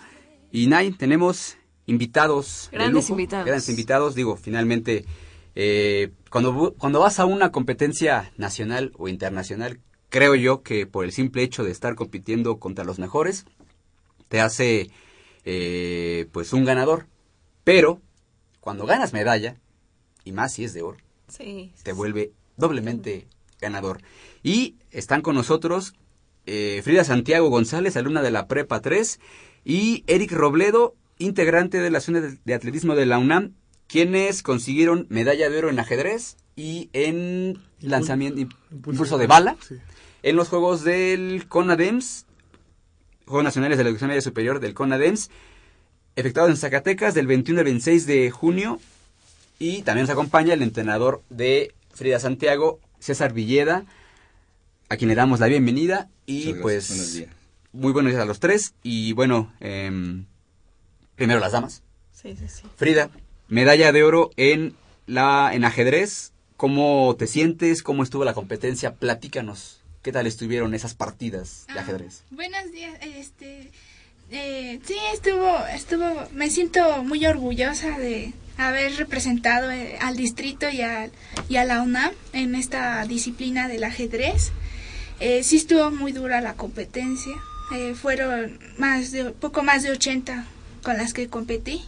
[0.51, 2.69] Y Nay, tenemos invitados.
[2.73, 3.47] de Grandes lujo, invitados.
[3.47, 5.05] Grandes invitados, digo, finalmente,
[5.55, 9.79] eh, cuando, cuando vas a una competencia nacional o internacional,
[10.09, 13.45] creo yo que por el simple hecho de estar compitiendo contra los mejores,
[14.27, 14.91] te hace
[15.45, 17.07] eh, pues un ganador.
[17.63, 18.01] Pero
[18.59, 19.61] cuando ganas medalla,
[20.25, 21.73] y más si es de oro, Sí.
[21.85, 23.29] te vuelve doblemente
[23.61, 24.01] ganador.
[24.43, 25.95] Y están con nosotros
[26.47, 29.21] eh, Frida Santiago González, alumna de la Prepa 3,
[29.65, 33.55] y Eric Robledo, integrante de la zona de, de atletismo de la UNAM,
[33.87, 38.41] quienes consiguieron medalla de oro en ajedrez y en lanzamiento,
[38.71, 39.57] impulso de bala,
[40.23, 42.27] en los Juegos del CONADEMS,
[43.27, 45.31] Juegos Nacionales de la Educación Media Superior del CONADEMS,
[46.17, 48.81] efectuados en Zacatecas del 21 al 26 de junio
[49.59, 53.85] y también nos acompaña el entrenador de Frida Santiago, César Villeda,
[54.93, 56.11] a quien le damos la bienvenida.
[56.27, 57.31] Y pues, buenos días.
[57.73, 58.75] muy buenos días a los tres.
[58.83, 60.27] Y bueno, em,
[61.17, 61.83] primero las damas.
[62.13, 62.63] Sí, sí, sí.
[62.77, 63.09] Frida,
[63.49, 64.75] medalla de oro en,
[65.07, 66.33] la, en ajedrez.
[66.59, 67.83] ¿Cómo te sientes?
[67.83, 68.95] ¿Cómo estuvo la competencia?
[68.95, 69.81] Platícanos.
[70.03, 72.25] ¿Qué tal estuvieron esas partidas de ajedrez?
[72.31, 73.71] Buenos días, este,
[74.31, 80.83] eh, sí, estuvo, estuvo, me siento muy orgullosa de haber representado eh, al distrito y
[80.83, 81.09] a,
[81.49, 84.53] y a la UNAM en esta disciplina del ajedrez.
[85.21, 87.35] Eh, sí estuvo muy dura la competencia,
[87.75, 90.47] eh, fueron más de, poco más de 80
[90.83, 91.81] con las que competí.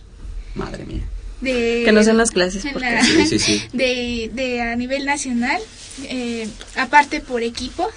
[0.54, 1.02] Madre mía.
[1.40, 3.62] De, Que nos den las clases, porque- la- Sí, sí, sí.
[3.72, 5.60] De, de a nivel nacional,
[6.04, 7.90] eh, aparte por equipos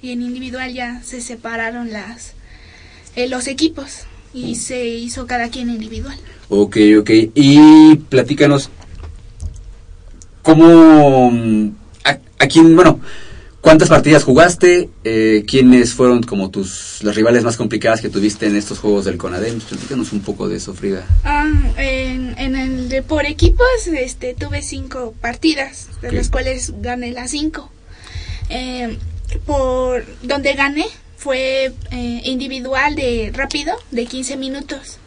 [0.00, 2.32] y en individual ya se separaron las
[3.16, 6.18] eh, los equipos y se hizo cada quien individual.
[6.48, 7.10] Ok, ok.
[7.34, 8.70] Y platícanos,
[10.42, 11.68] ¿cómo, mm,
[12.04, 13.00] a, a quién, bueno,
[13.64, 14.90] cuántas partidas jugaste?
[15.04, 19.16] Eh, ¿Quiénes fueron como tus, las rivales más complicadas que tuviste en estos juegos del
[19.16, 19.58] CONADEM?
[19.58, 21.06] Platícanos un poco de eso, Frida.
[21.24, 27.10] Ah, en, en el de por equipos este, tuve cinco partidas, de las cuales gané
[27.12, 27.70] las cinco.
[28.50, 28.98] Eh,
[29.46, 30.84] por donde gané
[31.16, 34.98] fue eh, individual de rápido, de 15 minutos.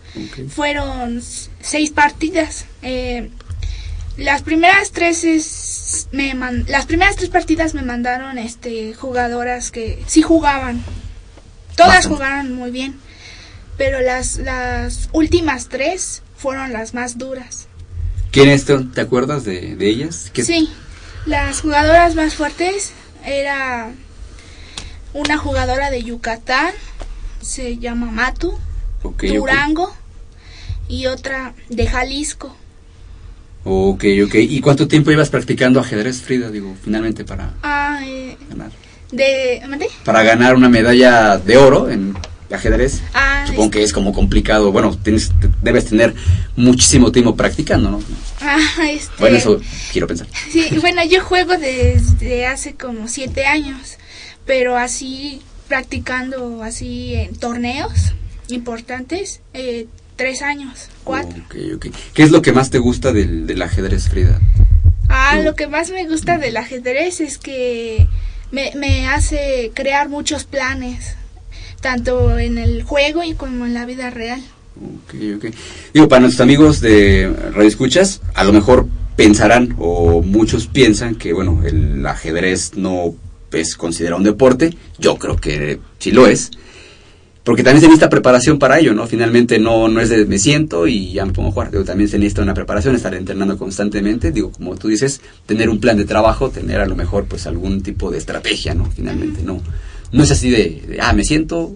[0.49, 1.22] Fueron
[1.62, 2.66] seis partidas.
[4.18, 10.03] Las primeras tres es- me man- las primeras tres partidas me mandaron este jugadoras que
[10.07, 10.84] sí jugaban.
[11.76, 12.15] Todas Bastante.
[12.15, 12.99] jugaron muy bien,
[13.78, 17.68] pero las las últimas tres fueron las más duras.
[18.32, 20.32] ¿Quiénes te, te acuerdas de, de ellas?
[20.34, 20.70] ¿Qué- Sí,
[21.26, 22.93] las jugadoras más fuertes
[23.26, 23.91] era
[25.13, 26.74] una jugadora de Yucatán,
[27.41, 28.57] se llama Matu.
[29.22, 29.95] Durango
[30.89, 32.55] y otra de Jalisco.
[33.70, 34.36] Ok, ok.
[34.36, 36.49] ¿Y cuánto tiempo ibas practicando ajedrez, Frida?
[36.49, 38.72] Digo, finalmente para Ah, eh, ganar.
[39.11, 39.61] de.
[40.05, 42.18] Para ganar una medalla de oro en
[42.49, 43.01] ajedrez.
[43.13, 44.72] Ah, Supongo que es como complicado.
[44.72, 46.15] Bueno, tienes, debes tener
[46.55, 47.99] muchísimo tiempo practicando, ¿no?
[48.39, 48.57] Ah,
[48.89, 49.59] este, Bueno, eso
[49.91, 50.28] quiero pensar.
[50.49, 53.97] Sí, bueno, yo juego desde hace como siete años,
[54.45, 58.13] pero así practicando así en torneos
[58.47, 59.88] importantes, eh,
[60.18, 61.41] tres años, cuatro.
[61.49, 64.41] ¿Qué es lo que más te gusta del, del ajedrez, Frida?
[65.07, 68.07] Ah, lo que más me gusta del ajedrez es que
[68.51, 71.15] me, me hace crear muchos planes,
[71.80, 74.41] tanto en el juego y como en la vida real.
[74.76, 75.45] Ok, ok.
[75.93, 81.34] Digo, para nuestros amigos de Radio Escuchas, a lo mejor pensarán, o muchos piensan que,
[81.34, 83.15] bueno, el ajedrez no
[83.51, 84.78] es considerado un deporte.
[84.99, 86.51] Yo creo que sí lo es.
[87.48, 89.08] Porque también se necesita preparación para ello, ¿no?
[89.08, 91.72] Finalmente no, no es de me siento y ya me pongo a jugar.
[91.72, 94.34] Digo, también se necesita una preparación, estar entrenando constantemente.
[94.34, 97.84] Digo, como tú dices, tener un plan de trabajo, tener a lo mejor pues algún
[97.84, 98.91] tipo de estrategia, ¿no?
[98.91, 99.62] Finalmente, no.
[100.12, 101.74] No es así de, de, ah, me siento,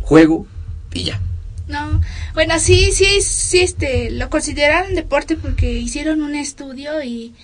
[0.00, 0.46] juego
[0.94, 1.20] y ya.
[1.68, 2.00] No,
[2.32, 7.34] bueno, sí, sí, sí, este, lo consideraron deporte porque hicieron un estudio y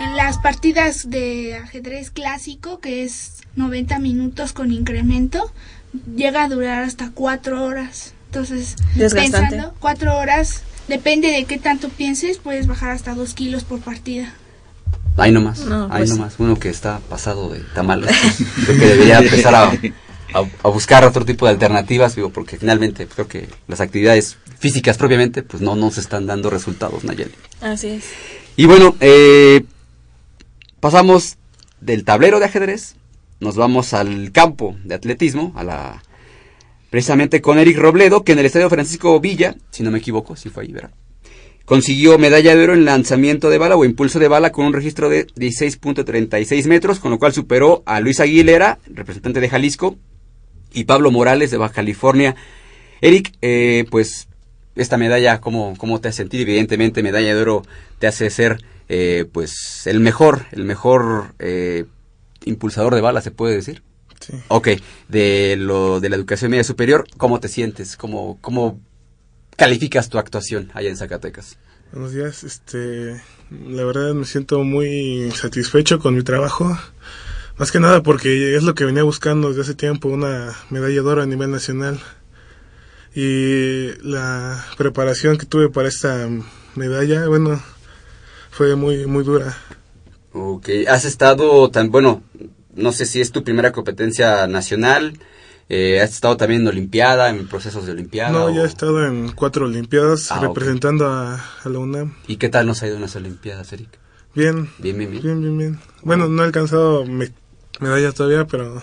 [0.00, 5.50] en las partidas de ajedrez clásico, que es 90 minutos con incremento,
[6.16, 8.14] llega a durar hasta cuatro horas.
[8.26, 9.48] Entonces, Desgastante.
[9.56, 14.34] pensando, cuatro horas, depende de qué tanto pienses, puedes bajar hasta dos kilos por partida.
[15.16, 16.34] Ahí nomás, No, ahí pues- nomás.
[16.38, 18.14] Uno que está pasado de tamales.
[18.36, 22.58] pues, creo que debería empezar a, a- a buscar otro tipo de alternativas, digo, porque
[22.58, 27.32] finalmente creo que las actividades físicas propiamente, pues no nos están dando resultados, Nayeli.
[27.62, 28.04] Así es.
[28.56, 29.64] Y bueno, eh,
[30.80, 31.36] pasamos
[31.80, 32.94] del tablero de ajedrez,
[33.40, 36.02] nos vamos al campo de atletismo, a la
[36.90, 40.48] precisamente con Eric Robledo, que en el Estadio Francisco Villa, si no me equivoco, si
[40.48, 40.90] fue ahí, ¿verdad?
[41.64, 45.10] Consiguió medalla de oro en lanzamiento de bala o impulso de bala con un registro
[45.10, 49.96] de 16.36 metros, con lo cual superó a Luis Aguilera, representante de Jalisco,
[50.72, 52.36] y Pablo Morales de Baja California.
[53.02, 54.28] Eric, eh, pues
[54.76, 56.42] esta medalla, ¿cómo, ¿cómo te has sentido?
[56.44, 57.62] Evidentemente, medalla de oro
[57.98, 61.84] te hace ser eh, pues el mejor, el mejor eh,
[62.44, 63.82] impulsador de bala, se puede decir.
[64.20, 64.34] Sí.
[64.48, 64.68] Ok,
[65.08, 67.96] de lo de la educación media superior, ¿cómo te sientes?
[67.96, 68.80] ¿Cómo, cómo
[69.56, 71.58] calificas tu actuación allá en Zacatecas?
[71.92, 76.78] Buenos días, este, la verdad me siento muy satisfecho con mi trabajo,
[77.56, 81.00] más que nada porque es lo que venía buscando desde hace tiempo, una medalla de
[81.00, 81.98] oro a nivel nacional.
[83.14, 86.28] Y la preparación que tuve para esta
[86.74, 87.60] medalla, bueno,
[88.50, 89.56] fue muy, muy dura.
[90.32, 92.22] Ok, has estado tan, bueno,
[92.74, 95.18] no sé si es tu primera competencia nacional,
[95.70, 98.30] eh, has estado también en Olimpiada, en procesos de Olimpiada.
[98.30, 102.14] No, o- ya he estado en cuatro Olimpiadas Ah, representando a, a la UNAM.
[102.26, 103.88] ¿Y qué tal nos ha ido en las Olimpiadas, Eric?
[104.34, 105.22] Bien, Bien, bien, bien.
[105.22, 105.80] bien, bien, bien.
[106.02, 107.32] Bueno, no he alcanzado me-
[107.80, 108.80] medalla todavía, pero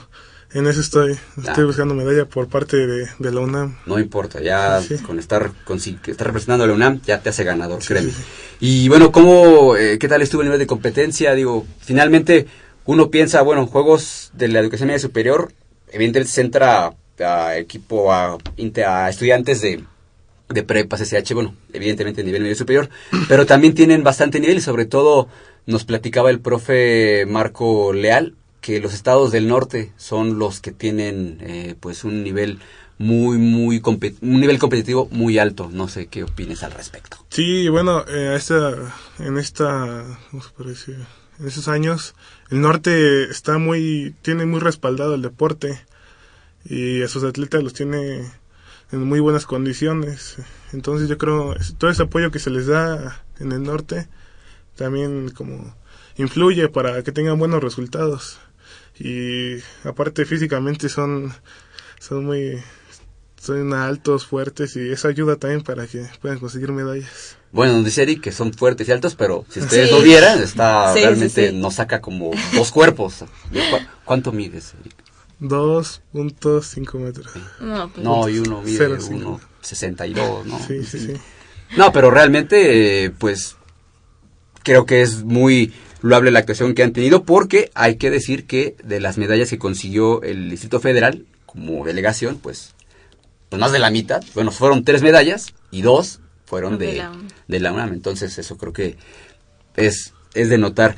[0.53, 1.13] en eso estoy.
[1.37, 1.65] Estoy Ah.
[1.65, 3.77] buscando medalla por parte de, de la UNAM.
[3.85, 4.97] No importa, ya Sí.
[4.99, 8.11] con estar, con, si- estar representando a la UNAM ya te hace ganador, créeme.
[8.59, 11.33] Y bueno, ¿cómo, eh, qué tal estuvo el nivel de competencia?
[11.33, 12.47] Digo, finalmente
[12.85, 15.51] uno piensa, bueno, juegos de la educación media superior,
[15.91, 18.37] evidentemente se centra a, equipo, a
[19.09, 19.83] estudiantes de,
[20.49, 22.89] de prepas, SH, bueno, evidentemente nivel medio superior,
[23.27, 25.27] pero también tienen bastante nivel y sobre todo
[25.65, 31.37] nos platicaba el profe Marco Leal que los estados del norte son los que tienen
[31.41, 32.59] eh, pues un nivel
[32.97, 33.81] muy muy
[34.21, 38.95] un nivel competitivo muy alto no sé qué opines al respecto Sí, bueno, eh, esta,
[39.19, 41.05] en esta, ¿cómo se decir?
[41.37, 42.15] En esos años,
[42.49, 45.81] el norte está muy, tiene muy respaldado el deporte
[46.63, 48.31] y a sus atletas los tiene
[48.93, 50.37] en muy buenas condiciones.
[50.71, 54.07] Entonces yo creo, todo ese apoyo que se les da en el norte
[54.77, 55.75] también como
[56.15, 58.39] influye para que tengan buenos resultados.
[58.97, 61.33] Y aparte físicamente son,
[61.99, 62.63] son muy,
[63.45, 67.37] son altos, fuertes y eso ayuda también para que puedan conseguir medallas.
[67.51, 69.95] bueno nos dice Eric que son fuertes y altos pero si ustedes Sí.
[69.95, 71.55] lo vieran está Sí, realmente sí.
[71.55, 73.19] nos saca como dos cuerpos
[73.51, 74.93] ¿De cu- ¿cuánto mides Eric?
[75.41, 77.27] 2.5 metros.
[77.59, 79.13] No, pues, no y uno mide Cero, sí.
[79.13, 81.13] 1.62 no Sí, sí, sí.
[81.77, 83.55] No, pero realmente, pues,
[84.63, 88.75] creo que es muy loable la actuación que han tenido porque hay que decir que
[88.83, 92.74] de las medallas que consiguió el Distrito Federal como delegación, pues,
[93.49, 97.11] pues más de la mitad, bueno, fueron tres medallas y dos fueron de, De la
[97.11, 97.27] UNAM.
[97.47, 97.93] de la UNAM.
[97.93, 98.97] Entonces, eso creo que
[99.75, 100.95] es, es de notar.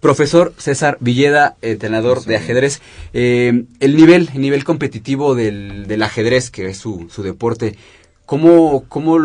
[0.00, 2.80] Profesor César Villeda, entrenador de ajedrez,
[3.12, 7.76] eh, el nivel, el nivel competitivo del, del ajedrez, que es su, su deporte,
[8.24, 9.18] ¿cómo, cómo,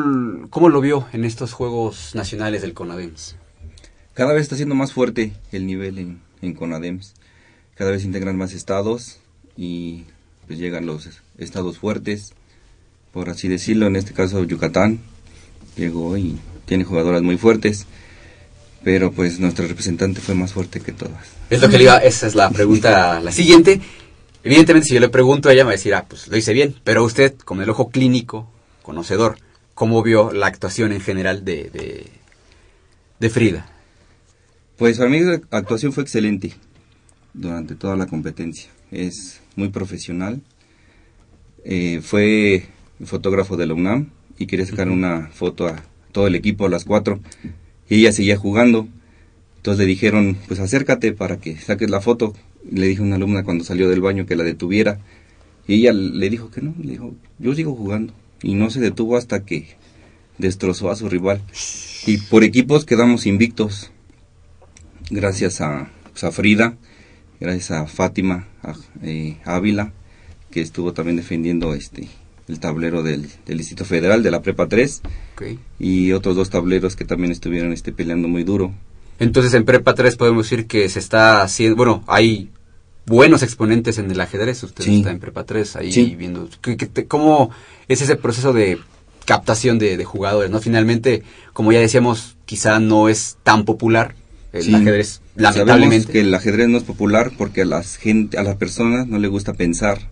[0.50, 3.38] ¿cómo lo vio en estos Juegos Nacionales del CONADEMS?
[4.14, 7.14] Cada vez está siendo más fuerte el nivel en, en CONADEMS.
[7.76, 9.20] Cada vez integran más estados
[9.56, 10.04] y
[10.48, 12.34] pues llegan los estados fuertes,
[13.16, 13.88] por así decirlo.
[13.88, 15.00] En este caso Yucatán
[15.78, 17.86] llegó y tiene jugadoras muy fuertes,
[18.84, 21.26] pero pues nuestro representante fue más fuerte que todas.
[21.50, 23.80] Es lo que le iba, esa es la pregunta, la siguiente.
[24.44, 26.76] Evidentemente, si yo le pregunto, ella me va a decir, ah, pues lo hice bien.
[26.84, 28.52] Pero usted, como el ojo clínico,
[28.84, 29.38] conocedor,
[29.74, 32.08] ¿cómo vio la actuación en general de, de,
[33.22, 33.66] de Frida?
[34.78, 36.54] Pues para mí la actuación fue excelente
[37.34, 38.70] durante toda la competencia.
[38.92, 40.42] Es muy profesional.
[41.64, 46.66] Eh, fue fotógrafo de la UNAM y quería sacar una foto a todo el equipo
[46.66, 47.20] a las cuatro
[47.90, 48.88] y ella seguía jugando.
[49.58, 52.34] Entonces le dijeron, pues acércate para que saques la foto.
[52.70, 55.00] Le dije a una alumna cuando salió del baño que la detuviera.
[55.68, 58.14] Y ella le dijo que no, le dijo, yo sigo jugando.
[58.42, 59.76] Y no se detuvo hasta que
[60.38, 61.42] destrozó a su rival.
[62.06, 63.92] Y por equipos quedamos invictos
[65.10, 66.78] gracias a, pues, a Frida,
[67.40, 69.94] gracias a Fátima a, eh, Ávila,
[70.52, 72.08] que estuvo también defendiendo este
[72.48, 75.02] el tablero del, del Distrito Federal, de la Prepa 3,
[75.36, 75.44] Ok.
[75.80, 78.74] y otros dos tableros que también estuvieron este, peleando muy duro.
[79.20, 82.50] Entonces, en Prepa 3 podemos decir que se está haciendo, bueno, hay
[83.06, 84.62] buenos exponentes en el ajedrez.
[84.64, 84.98] Usted Sí.
[84.98, 86.16] está en Prepa 3 ahí Sí.
[86.18, 86.50] viendo.
[86.62, 87.50] ¿qué- qué te- ¿Cómo
[87.88, 88.78] es ese proceso de
[89.26, 90.52] captación de, de jugadores?
[90.52, 91.24] no Finalmente,
[91.54, 94.16] como ya decíamos, quizá no es tan popular
[94.54, 94.74] el Sí.
[94.76, 96.12] ajedrez, Sabemos lamentablemente.
[96.12, 99.28] que el ajedrez no es popular porque a las gente, a las personas no le
[99.28, 100.10] gusta pensar,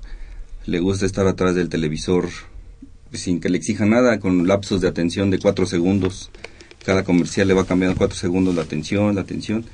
[0.66, 2.30] le gusta estar atrás del televisor
[3.11, 6.32] sin que le exija nada, con lapsos de atención de cuatro segundos.
[6.86, 9.66] Cada comercial le va cambiando cuatro segundos la atención, la atención.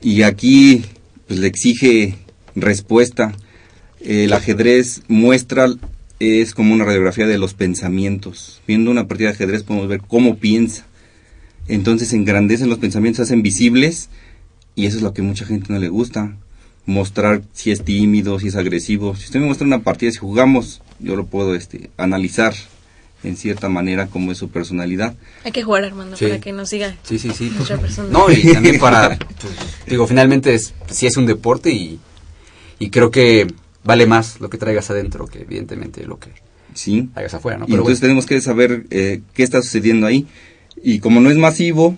[0.00, 0.84] Y aquí
[1.26, 2.16] pues, le exige
[2.54, 3.32] respuesta.
[4.00, 5.68] El ajedrez muestra,
[6.18, 8.60] es como una radiografía de los pensamientos.
[8.66, 10.86] Viendo una partida de ajedrez podemos ver cómo piensa.
[11.68, 14.08] Entonces engrandecen los pensamientos, se hacen visibles
[14.74, 16.36] y eso es lo que mucha gente no le gusta.
[16.84, 19.14] Mostrar si es tímido, si es agresivo.
[19.14, 22.54] Si usted me muestra una partida, si jugamos, yo lo puedo este, analizar
[23.22, 25.14] en cierta manera cómo es su personalidad.
[25.44, 26.24] Hay que jugar, Armando, Sí.
[26.26, 27.52] para que nos siga Sí, sí, sí.
[27.80, 28.08] persona.
[28.10, 29.10] No, y también para,
[29.40, 29.54] pues,
[29.86, 32.00] digo, finalmente es, sí es un deporte y,
[32.80, 33.46] y creo que
[33.84, 36.30] vale más lo que traigas adentro que evidentemente lo que
[36.74, 37.10] Sí.
[37.12, 37.66] traigas afuera, ¿no?
[37.68, 40.26] y entonces tenemos que saber eh, qué está sucediendo ahí.
[40.82, 41.96] Y como no es masivo,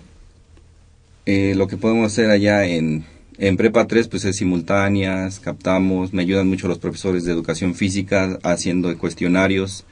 [1.27, 3.07] eh, lo que podemos hacer allá en,
[3.39, 8.39] en Prepa 3 pues es simultáneas, captamos, me ayudan mucho los profesores de educación física
[8.43, 9.85] haciendo cuestionarios.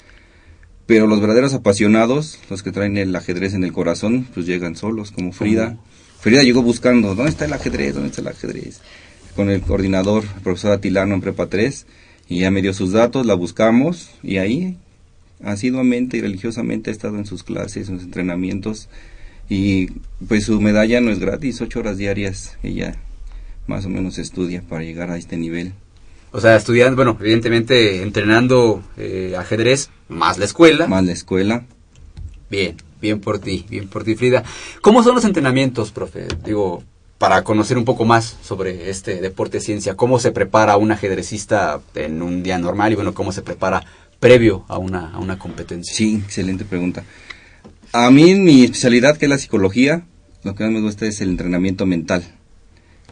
[0.87, 5.11] Pero los verdaderos apasionados, los que traen el ajedrez en el corazón, pues llegan solos,
[5.11, 5.79] como Frida.
[6.21, 7.95] Frida llegó buscando, ¿dónde está el ajedrez?
[7.95, 8.81] ¿Dónde está el ajedrez?
[9.35, 11.87] Con el coordinador, el profesor Atilano en Prepa 3,
[12.29, 14.77] y ya me dio sus datos, la buscamos, y ahí
[15.43, 18.89] asiduamente y religiosamente ha estado en sus clases, en sus entrenamientos,
[19.49, 19.87] y
[20.29, 22.97] pues su medalla no es gratis, ocho horas diarias, ella
[23.67, 25.73] más o menos estudia para llegar a este nivel.
[26.33, 30.87] O sea, estudiando, bueno, evidentemente entrenando eh, ajedrez, más la escuela.
[30.87, 31.65] Más la escuela.
[32.51, 34.43] Bien, bien por ti, bien por ti, Frida.
[34.81, 36.29] ¿Cómo son los entrenamientos, profe?
[36.45, 36.83] Digo,
[37.19, 42.23] para conocer un poco más sobre este deporte ciencia, ¿cómo se prepara un ajedrecista en
[42.23, 43.85] un día normal y bueno, cómo se prepara
[44.19, 45.95] previo a una, a una competencia?
[45.95, 47.05] Sí, excelente pregunta.
[47.93, 50.07] A mí mi especialidad, que es la psicología,
[50.45, 52.25] lo que más me gusta es el entrenamiento mental.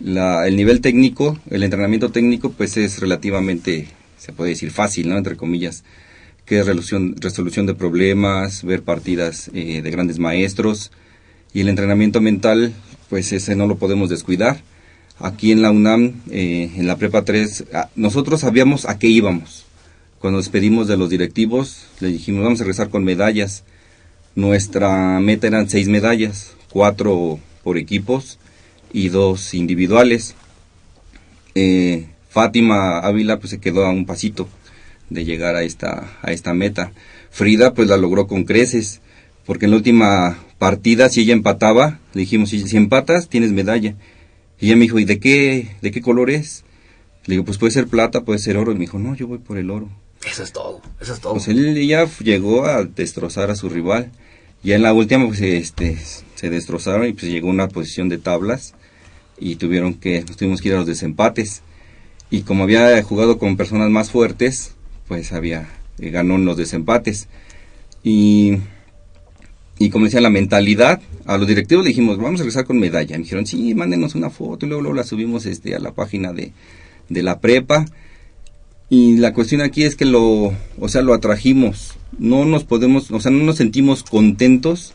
[0.05, 3.89] El nivel técnico, el entrenamiento técnico, pues es relativamente,
[4.19, 5.19] se puede decir fácil, ¿no?
[5.19, 5.85] Entre comillas,
[6.47, 10.91] que es resolución, de problemas, ver partidas eh, de grandes maestros.
[11.53, 12.73] Y el entrenamiento mental,
[13.11, 14.63] pues ese no lo podemos descuidar.
[15.19, 19.67] Aquí en la UNAM, eh, en la Prepa 3, a- nosotros sabíamos a qué íbamos.
[20.19, 23.65] Cuando despedimos de los directivos, le dijimos, vamos a regresar con medallas.
[24.35, 28.39] Nuestra meta eran seis medallas, cuatro por equipos
[28.93, 30.35] y dos individuales.
[31.55, 34.49] Eh, Fátima Ávila pues se quedó a un pasito
[35.09, 36.93] de llegar a esta, a esta meta.
[37.31, 39.01] Frida pues la logró con creces,
[39.45, 43.97] porque en la última partida si ella empataba, le dijimos, si, si empatas tienes medalla.
[44.61, 46.65] Y ella me dijo, ¿y de qué, de qué color es?
[47.27, 48.73] Le digo, pues puede ser plata, puede ser oro.
[48.73, 49.89] Y me dijo, no, yo voy por el oro.
[50.25, 51.33] Eso es todo, eso es todo.
[51.33, 54.13] Pues él ella llegó a destrozar a su rival.
[54.63, 55.97] Ya en la última pues este
[56.35, 58.75] se destrozaron y pues llegó a una posición de tablas
[59.41, 61.63] y tuvieron que nos tuvimos que ir a los desempates.
[62.31, 64.75] Y como había jugado con personas más fuertes,
[65.09, 65.69] pues había
[65.99, 67.29] eh, ganó en los desempates.
[68.05, 68.59] Y
[69.81, 73.17] y como decía la mentalidad, a los directivos le dijimos, vamos a regresar con medalla.
[73.17, 76.35] Me dijeron, sí, mándenos una foto y luego, luego la subimos este, a la página
[76.35, 76.53] de,
[77.09, 77.87] de la prepa.
[78.91, 81.95] Y la cuestión aquí es que lo, o sea, lo atrajimos.
[82.19, 84.93] No nos podemos, o sea, no nos sentimos contentos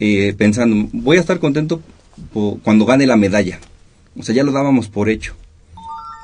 [0.00, 1.82] eh, pensando, voy a estar contento
[2.62, 3.58] cuando gane la medalla.
[4.18, 5.34] O sea, ya lo dábamos por hecho.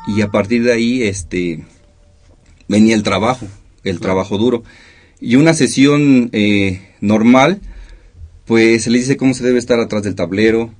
[0.09, 1.64] Y a partir de ahí, este,
[2.68, 3.47] venía el trabajo,
[3.84, 4.62] el trabajo duro.
[5.20, 7.61] Y una sesión eh, normal,
[8.47, 10.70] pues se le dice cómo se debe estar atrás del tablero,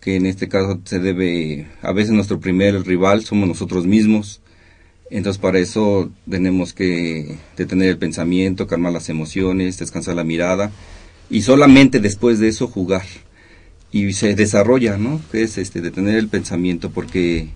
[0.00, 4.40] que en este caso se debe, a veces nuestro primer rival somos nosotros mismos.
[5.10, 10.70] Entonces para eso tenemos que detener el pensamiento, calmar las emociones, descansar la mirada
[11.30, 13.04] y solamente después de eso jugar.
[13.90, 15.20] Y se desarrolla, ¿no?
[15.32, 17.48] Que es este detener el pensamiento porque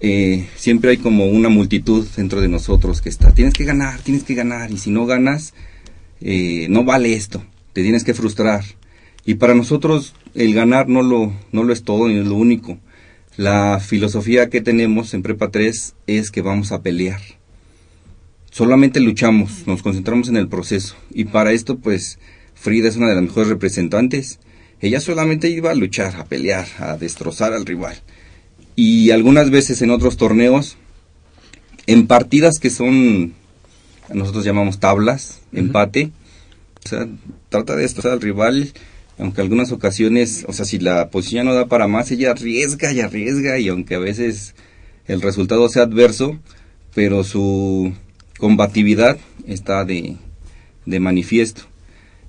[0.00, 4.22] eh, siempre hay como una multitud dentro de nosotros que está, tienes que ganar, tienes
[4.22, 5.54] que ganar y si no ganas,
[6.20, 7.42] eh, no vale esto,
[7.72, 8.64] te tienes que frustrar.
[9.24, 12.78] Y para nosotros el ganar no lo, no lo es todo ni es lo único.
[13.36, 17.20] La filosofía que tenemos en Prepa 3 es que vamos a pelear.
[18.50, 20.96] Solamente luchamos, nos concentramos en el proceso.
[21.12, 22.18] Y para esto, pues,
[22.54, 24.40] Frida es una de las mejores representantes.
[24.80, 28.00] Ella solamente iba a luchar, a pelear, a destrozar al rival.
[28.76, 30.76] Y algunas veces en otros torneos,
[31.86, 33.34] en partidas que son,
[34.12, 36.12] nosotros llamamos tablas, empate,
[36.84, 37.08] o sea,
[37.48, 38.72] trata de destrozar al rival
[39.18, 43.00] aunque algunas ocasiones, o sea, si la posición no da para más, ella arriesga y
[43.00, 44.54] arriesga y aunque a veces
[45.06, 46.38] el resultado sea adverso,
[46.94, 47.92] pero su
[48.38, 50.16] combatividad está de,
[50.86, 51.62] de manifiesto.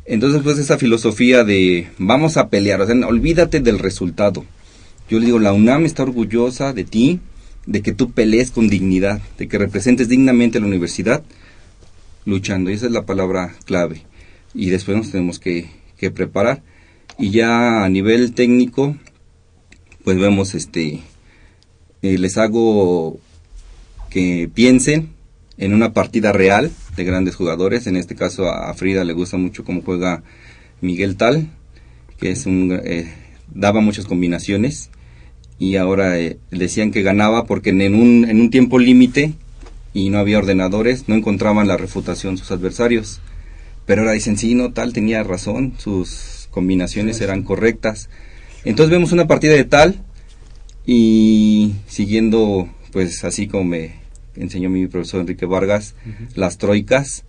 [0.10, 4.44] Entonces, pues esa filosofía de vamos a pelear, o sea, olvídate del resultado.
[5.10, 7.20] Yo le digo, la UNAM está orgullosa de ti,
[7.68, 11.24] de que tú pelees con dignidad, de que representes dignamente a la universidad,
[12.26, 12.72] luchando.
[12.72, 14.02] Y esa es la palabra clave.
[14.56, 16.64] Y después nos tenemos que, que preparar
[17.20, 18.96] y ya a nivel técnico
[20.06, 21.02] pues vemos este
[22.02, 23.20] eh, les hago
[24.10, 25.10] que piensen
[25.60, 29.64] en una partida real de grandes jugadores en este caso a Frida le gusta mucho
[29.64, 30.24] cómo juega
[30.82, 31.50] Miguel Tal
[32.20, 33.14] que es un eh,
[33.54, 34.90] daba muchas combinaciones
[35.60, 39.34] y ahora eh, decían que ganaba porque en un, en un tiempo límite
[39.94, 43.20] y no había ordenadores, no encontraban la refutación sus adversarios.
[43.86, 48.10] Pero ahora dicen, sí, no, tal tenía razón, sus combinaciones eran correctas.
[48.64, 50.02] Entonces vemos una partida de tal
[50.86, 53.99] y siguiendo, pues así como me
[54.40, 55.96] enseñó mi profesor Enrique Vargas,
[56.36, 57.24] las troicas,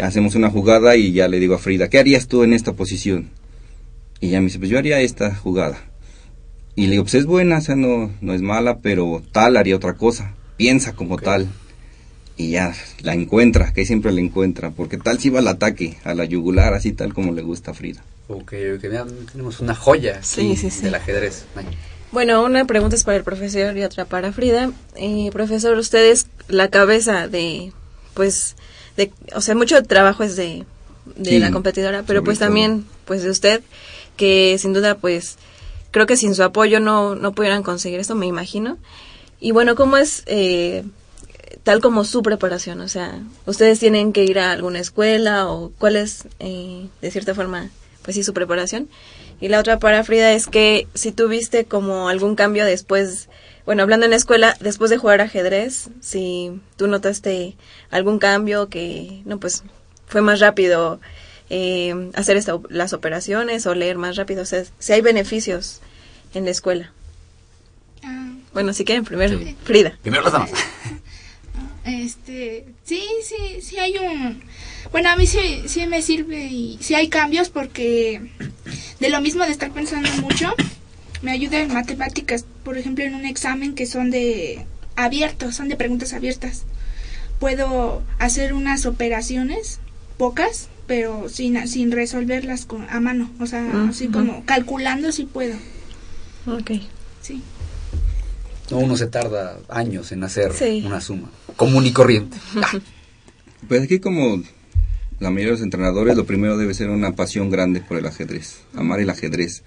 [0.00, 3.30] hacemos una jugada y ya le digo a Frida, ¿qué harías tú en esta posición?
[4.20, 5.78] Y ella me dice, pues yo haría esta jugada.
[6.74, 9.76] Y le digo, pues es buena, o sea, no, no es mala, pero tal haría
[9.76, 10.34] otra cosa.
[10.56, 11.48] Piensa como tal.
[12.36, 12.72] Y ya
[13.02, 16.72] la encuentra, que siempre la encuentra, porque tal si va al ataque, a la yugular,
[16.72, 18.02] así tal como le gusta a Frida.
[18.28, 20.82] Ok, ok, ya tenemos una joya Sí, sí, sí.
[20.82, 21.44] del ajedrez.
[22.12, 24.70] Bueno, una pregunta es para el profesor y otra para Frida.
[24.96, 27.72] Eh, profesor, usted es la cabeza de,
[28.14, 28.54] pues,
[28.96, 30.64] de, o sea, mucho trabajo es de,
[31.16, 32.48] de Sí, la competidora, pero pues todo.
[32.48, 33.62] también, pues, de usted,
[34.16, 35.36] que sin duda, pues,
[35.90, 38.76] creo que sin su apoyo no, no pudieran conseguir esto, me imagino.
[39.40, 40.84] Y bueno, ¿cómo es, eh,
[41.62, 42.82] tal como su preparación?
[42.82, 47.34] O sea, ¿ustedes tienen que ir a alguna escuela o cuál es, eh, de cierta
[47.34, 47.70] forma,
[48.02, 48.88] pues sí, su preparación?
[49.40, 53.28] Y la otra para Frida es que si tuviste como algún cambio después,
[53.66, 57.56] bueno, hablando en la escuela, después de jugar ajedrez, si tú notaste
[57.90, 59.64] algún cambio que, no, pues
[60.06, 61.00] fue más rápido
[61.50, 65.80] eh, hacer esta- las operaciones o leer más rápido, o sea, si hay beneficios
[66.34, 66.92] en la escuela.
[68.02, 69.98] Ah, Bueno, si quieren, primero, Frida.
[70.02, 70.50] Primero las damas.
[71.84, 74.40] Este, sí, sí, sí hay un...
[74.90, 78.20] Bueno, a mí sí, sí me sirve y sí hay cambios porque
[79.00, 80.52] de lo mismo de estar pensando mucho,
[81.22, 84.66] me ayuda en matemáticas, por ejemplo, en un examen que son de
[84.96, 86.64] abiertos, son de preguntas abiertas.
[87.38, 89.80] Puedo hacer unas operaciones,
[90.18, 95.24] pocas, pero sin, sin resolverlas con, a mano, o sea, Mm, así como calculando sí
[95.24, 95.56] puedo.
[96.46, 96.72] Ok.
[97.22, 97.40] Sí.
[98.70, 100.82] No, uno se tarda años en hacer Sí.
[100.84, 102.36] una suma común y corriente.
[103.68, 104.42] Pues aquí como
[105.22, 108.56] la mayoría de los entrenadores, lo primero debe ser una pasión grande por el ajedrez,
[108.74, 109.62] amar el ajedrez.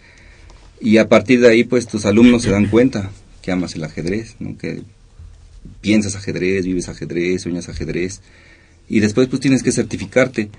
[0.81, 3.09] Y a partir de ahí, pues tus alumnos se dan cuenta
[3.41, 4.57] que amas el ajedrez, ¿no?
[4.57, 4.81] que
[5.79, 8.21] piensas ajedrez, vives ajedrez, sueñas ajedrez.
[8.89, 10.49] Y después pues tienes que certificarte.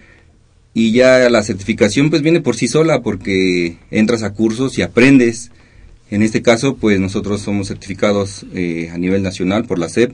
[0.73, 5.51] Y ya la certificación pues viene por sí sola porque entras a cursos y aprendes.
[6.11, 10.13] En este caso pues nosotros somos certificados eh, a nivel nacional por la SEP,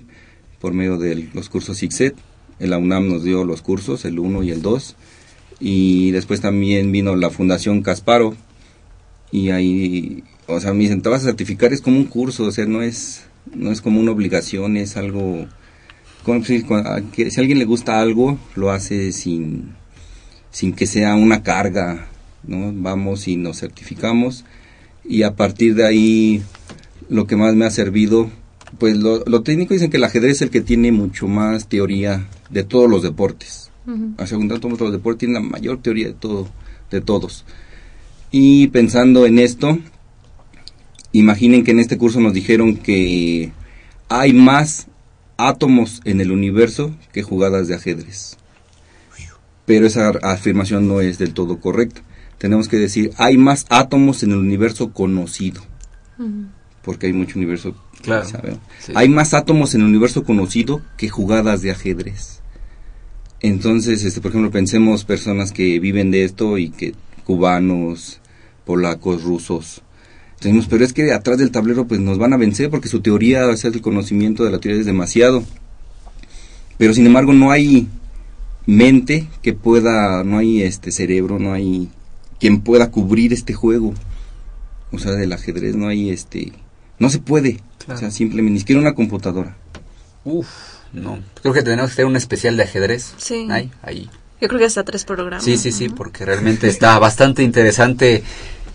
[0.61, 2.16] por medio de los cursos ICSET.
[2.59, 4.96] La UNAM nos dio los cursos, el 1 y el 2.
[5.61, 8.34] Y después también vino la Fundación Casparo.
[9.30, 12.53] Y ahí, o sea, me dicen, te vas a certificar, es como un curso, o
[12.53, 13.24] sea, no es,
[13.55, 15.46] no es como una obligación, es algo...
[16.24, 19.72] como que si a alguien le gusta algo, lo hace sin,
[20.50, 22.09] sin que sea una carga,
[22.46, 22.72] ¿no?
[22.74, 24.44] Vamos y nos certificamos.
[25.05, 26.42] Y a partir de ahí,
[27.09, 28.30] lo que más me ha servido,
[28.79, 32.27] pues lo, lo técnico dicen que el ajedrez es el que tiene mucho más teoría
[32.51, 33.70] de todos los deportes.
[34.16, 36.49] A según todos los deportes tienen la mayor teoría de todo,
[36.91, 37.45] de todos.
[38.31, 39.79] Y pensando en esto,
[41.11, 43.53] imaginen que en este curso nos dijeron que
[44.09, 44.87] hay más
[45.37, 48.37] átomos en el universo que jugadas de ajedrez.
[49.66, 52.03] Pero esa afirmación no es del todo correcta.
[52.39, 55.62] Tenemos que decir, hay más átomos en el universo conocido
[56.83, 57.74] porque hay mucho universo.
[58.03, 58.28] Claro.
[58.95, 62.41] Hay más átomos en el universo conocido que jugadas de ajedrez.
[63.41, 68.20] Entonces, este, por ejemplo, pensemos personas que viven de esto y que cubanos,
[68.64, 69.83] polacos, rusos.
[70.41, 73.47] Decimos, pero es que atrás del tablero pues nos van a vencer porque su teoría,
[73.47, 75.45] o sea, el conocimiento de la teoría es demasiado.
[76.78, 77.87] Pero sin embargo no hay
[78.66, 81.89] mente que pueda, no hay este cerebro, no hay
[82.41, 83.95] quien pueda cubrir este juego.
[84.91, 86.53] O sea, del ajedrez no hay este
[87.03, 87.59] no se puede.
[87.84, 87.96] Claro.
[87.96, 89.57] O sea, simplemente ni siquiera una computadora.
[90.24, 90.46] Uf,
[90.92, 91.18] no.
[91.42, 93.14] Creo que tenemos que hacer un especial de ajedrez.
[93.16, 93.48] Sí.
[93.50, 94.09] Ahí, ahí.
[94.40, 95.44] Yo creo que hasta tres programas.
[95.44, 98.22] Sí, sí, sí, porque realmente está bastante interesante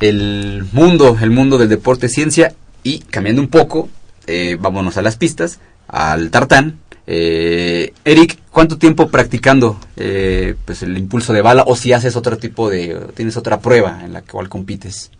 [0.01, 2.53] el mundo, el mundo del deporte ciencia.
[2.83, 3.89] Y cambiando un poco,
[4.27, 6.79] eh, vámonos a las pistas, al tartán.
[7.09, 12.37] Eh, Eric, ¿cuánto tiempo practicando eh, pues el impulso de bala o si haces otro
[12.37, 15.11] tipo de, tienes otra prueba en la cual compites?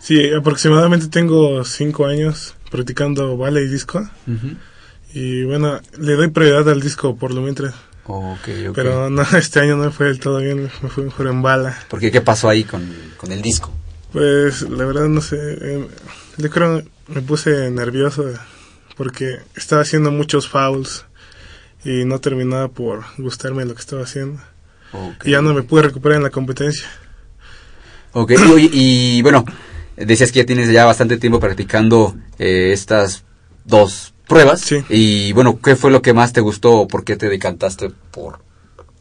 [0.00, 4.08] Sí, aproximadamente tengo cinco años practicando bala y disco.
[5.12, 7.74] Y bueno, le doy prioridad al disco por lo mientras.
[8.04, 8.74] Ok, ok.
[8.74, 11.78] Pero no, este año no fue del todo bien, me fue mejor en bala.
[11.88, 13.72] Porque ¿qué pasó ahí con, con el disco?
[14.12, 15.86] Pues la verdad no sé, eh,
[16.36, 18.24] yo creo me puse nervioso
[18.96, 21.04] porque estaba haciendo muchos fouls
[21.84, 24.40] y no terminaba por gustarme lo que estaba haciendo.
[25.24, 26.88] Y ya no me pude recuperar en la competencia.
[28.12, 29.44] Ok, oye, y bueno,
[30.04, 33.24] decías que ya tienes ya bastante tiempo practicando eh, estas
[33.64, 34.60] dos pruebas.
[34.60, 34.82] Sí.
[34.88, 38.40] Y bueno, ¿qué fue lo que más te gustó o por qué te decantaste por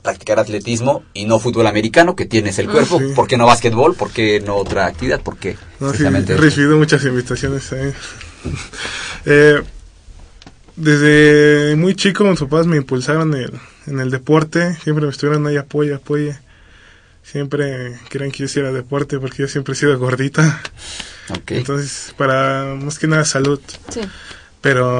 [0.02, 3.00] practicar atletismo y no fútbol americano, que tienes el Ah, cuerpo?
[3.00, 3.06] sí.
[3.16, 3.96] ¿Por qué no básquetbol?
[3.96, 5.22] ¿Por qué no otra actividad?
[5.22, 5.58] ¿Por qué?
[5.80, 7.72] No, sí, he recibido muchas invitaciones.
[7.74, 7.94] eh.
[9.26, 9.62] Eh,
[10.78, 13.52] desde muy chico mis papás me impulsaron en el,
[13.88, 16.42] en el deporte, siempre me estuvieron ahí apoya, apoya.
[17.32, 20.64] Siempre querían que yo hiciera deporte porque yo siempre he sido gordita.
[21.46, 23.60] Entonces, para más que nada salud.
[23.90, 24.02] Sí.
[24.62, 25.00] Pero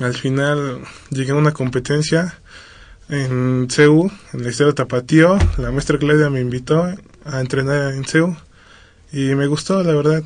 [0.00, 0.80] al final
[1.10, 2.40] llegué a una competencia
[3.08, 5.38] en CEU, en el Estadio Tapatío.
[5.58, 6.92] La maestra Claudia me invitó
[7.24, 8.36] a entrenar en CEU
[9.12, 10.24] y me gustó, la verdad.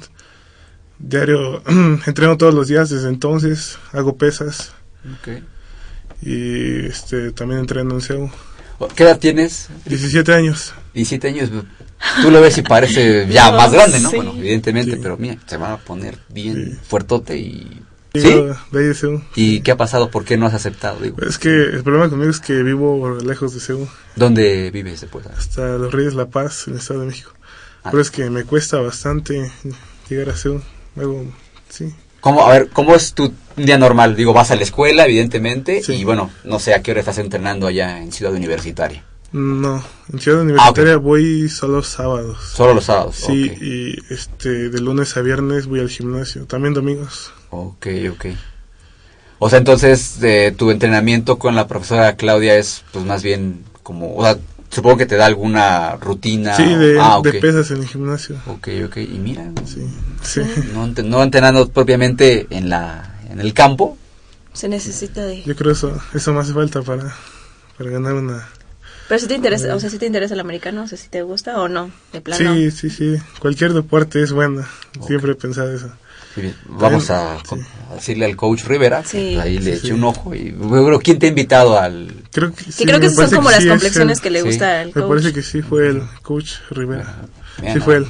[0.98, 1.62] Diario,
[2.06, 4.72] entreno todos los días desde entonces, hago pesas
[6.22, 8.30] y este también entreno en CEU.
[8.94, 9.68] ¿Qué edad tienes?
[9.86, 10.74] 17 años.
[10.94, 11.50] 17 años.
[12.22, 14.10] Tú lo ves y parece ya No, más grande, ¿no?
[14.10, 14.16] sí.
[14.16, 17.82] Bueno, evidentemente, pero mira, se va a poner bien fuertote y...
[18.14, 18.32] Sí.
[19.34, 20.08] ¿Y qué ha pasado?
[20.10, 21.00] ¿Por qué no has aceptado?
[21.00, 23.88] Digo, Es que el problema conmigo es que vivo lejos de CEU.
[24.14, 25.26] ¿Dónde vives después?
[25.26, 27.32] hasta los Reyes La Paz, en el Estado de México.
[27.82, 27.88] Ah.
[27.90, 29.50] Pero es que me cuesta bastante
[30.08, 30.62] llegar a Seúl.
[30.94, 31.24] Luego,
[31.68, 31.92] sí.
[32.24, 34.16] ¿Cómo, a ver, ¿cómo es tu día normal?
[34.16, 37.66] Digo, vas a la escuela, evidentemente, y bueno, no sé a qué hora estás entrenando
[37.66, 39.04] allá en Ciudad Universitaria.
[39.32, 42.38] No, en Ciudad Universitaria voy solo sábados.
[42.40, 46.46] Ah, Solo los sábados, Sí, y este, de lunes a viernes voy al gimnasio.
[46.46, 47.30] También domingos.
[47.50, 48.26] Ok, ok.
[49.38, 54.16] O sea, entonces, eh, tu entrenamiento con la profesora Claudia es, pues, más bien como,
[54.16, 54.38] o sea,
[54.74, 56.56] supongo que te da alguna rutina.
[56.56, 57.24] Sí, de, ah, ok.
[57.26, 58.36] de pesas en el gimnasio.
[58.46, 59.86] Ok, ok, y mira, Sí,
[60.22, 60.40] sí.
[60.74, 63.98] no, no entrenando propiamente en la en el campo.
[64.52, 65.42] Se necesita de...
[65.42, 67.12] Yo creo eso, eso me hace falta para,
[67.76, 68.48] para ganar una...
[69.08, 71.22] Pero si te interesa, o sea, si te interesa el americano, o sea, si te
[71.22, 72.54] gusta o no, de plano.
[72.54, 73.16] Sí, sí, sí.
[73.38, 74.64] Cualquier deporte es bueno.
[75.06, 75.90] Siempre he pensado eso.
[76.68, 77.38] Vamos a,
[77.94, 79.38] decirle al coach Rivera, que Sí.
[79.38, 79.92] ahí le Sí, eche sí.
[79.92, 80.34] un ojo.
[80.34, 82.12] y bueno, ¿Quién te ha invitado al...?
[82.32, 84.46] Creo que, Que creo que me esas son como que las complexiones que le Sí.
[84.46, 85.08] gusta al Me coach.
[85.08, 87.14] parece que sí fue el coach Rivera.
[87.62, 88.06] Vean, Sí fue él.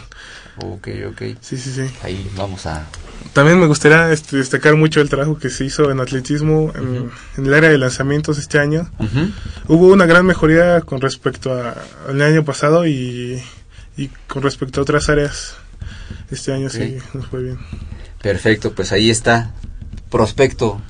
[0.57, 1.23] Ok, ok.
[1.41, 1.83] Sí, sí, sí.
[2.03, 2.87] Ahí vamos a...
[3.33, 7.47] También me gustaría este, destacar mucho el trabajo que se hizo en atletismo en, en
[7.47, 8.89] el área de lanzamientos este año.
[9.67, 11.75] Hubo una gran mejoría con respecto a-
[12.09, 13.43] al año pasado y,
[13.97, 15.57] y con respecto a otras áreas.
[16.31, 17.59] Este año sí nos fue bien.
[18.25, 19.53] Perfecto, pues ahí está.
[20.11, 20.81] Prospecto.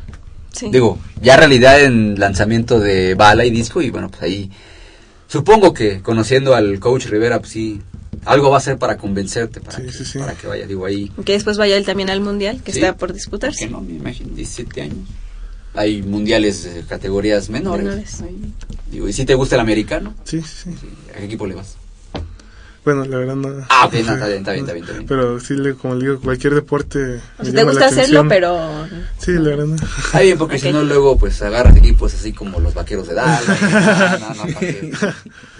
[0.52, 0.68] Sí.
[0.70, 4.50] Digo, ya realidad en lanzamiento de bala y disco y bueno, pues ahí
[5.26, 7.82] supongo que conociendo al coach Rivera, pues sí,
[8.24, 11.10] algo va a ser para convencerte, para, que, para que vaya, digo, ahí.
[11.24, 12.78] Que después vaya él también al mundial, que Sí.
[12.78, 13.66] está por disputarse.
[13.66, 13.92] ¿Por qué no?
[13.92, 14.98] Me imagino, 17 años.
[15.74, 17.84] Hay mundiales de categorías menores.
[17.84, 18.18] Menores.
[18.92, 20.14] Digo, ¿y si te gusta el americano?
[20.22, 20.70] Sí, sí.
[21.12, 21.76] ¿A qué equipo le vas?
[22.84, 23.66] Bueno, la verdad no.
[23.70, 25.06] Ah, ok, no está bien, está bien, está bien, está bien.
[25.06, 27.20] Pero sí, le- como le digo, cualquier deporte.
[27.38, 28.86] O sea, te gusta hacerlo, pero...
[29.18, 29.76] Sí, la verdad no.
[29.76, 33.42] Está bien, porque si no luego pues agarras equipos así como los vaqueros de Dallas.
[34.20, 34.44] no, no, no.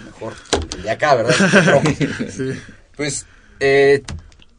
[0.05, 0.33] Mejor
[0.77, 1.35] el de acá, ¿verdad?
[2.29, 2.51] Sí.
[2.95, 3.25] Pues
[3.59, 4.03] eh,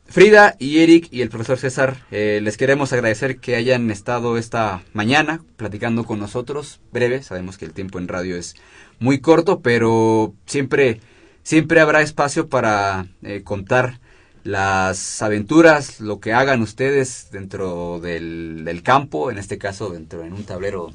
[0.08, 4.82] Frida y Eric y el profesor César, eh, les queremos agradecer que hayan estado esta
[4.92, 8.54] mañana platicando con nosotros, breve, sabemos que el tiempo en radio es
[8.98, 11.00] muy corto, pero siempre,
[11.46, 14.00] siempre habrá espacio para eh, contar
[14.42, 20.32] las aventuras, lo que hagan ustedes dentro del, del campo, en este caso dentro en
[20.32, 20.92] un tablero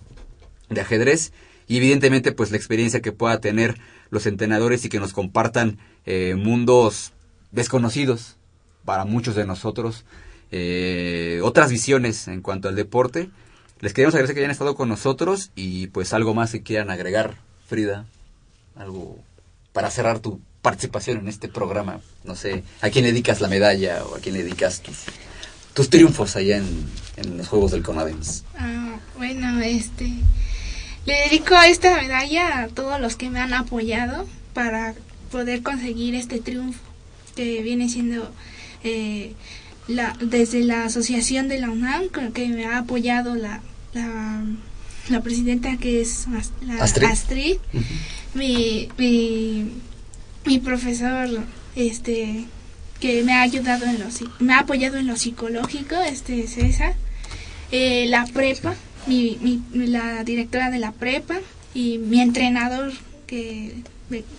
[0.67, 1.31] de ajedrez
[1.69, 3.77] y evidentemente pues la experiencia que pueda tener
[4.09, 7.13] los entrenadores y que nos compartan eh, mundos
[7.53, 8.35] desconocidos
[8.83, 10.03] para muchos de nosotros,
[10.51, 13.29] eh, otras visiones en cuanto al deporte.
[13.79, 17.37] Les queremos agradecer que hayan estado con nosotros y pues algo más que quieran agregar,
[17.67, 18.05] Frida,
[18.75, 19.17] algo
[19.73, 22.01] para cerrar tu participación en este programa.
[22.23, 24.97] No sé, ¿a quién le dedicas la medalla o a quién le dedicas tus,
[25.73, 26.85] tus triunfos allá en,
[27.17, 28.43] en los Juegos del Conadens?
[28.57, 30.09] Ah, bueno, este.
[31.05, 34.93] Le dedico esta medalla a todos los que me han apoyado para
[35.31, 36.79] poder conseguir este triunfo
[37.35, 38.29] que viene siendo
[38.83, 39.33] eh,
[39.87, 43.61] la, desde la asociación de la UNAM que me ha apoyado la,
[43.93, 44.43] la,
[45.09, 46.27] la presidenta que es
[46.61, 47.07] la Astrid.
[47.07, 47.57] Astrid,
[48.33, 49.71] mi, mi,
[50.59, 51.27] profesor
[51.75, 52.45] este
[52.99, 56.93] que me ha ayudado en lo psi- me ha apoyado en lo psicológico este César
[57.71, 58.75] eh, la prepa
[59.07, 61.39] mi, mi- la directora de la prepa
[61.73, 62.91] y mi entrenador
[63.27, 63.73] que,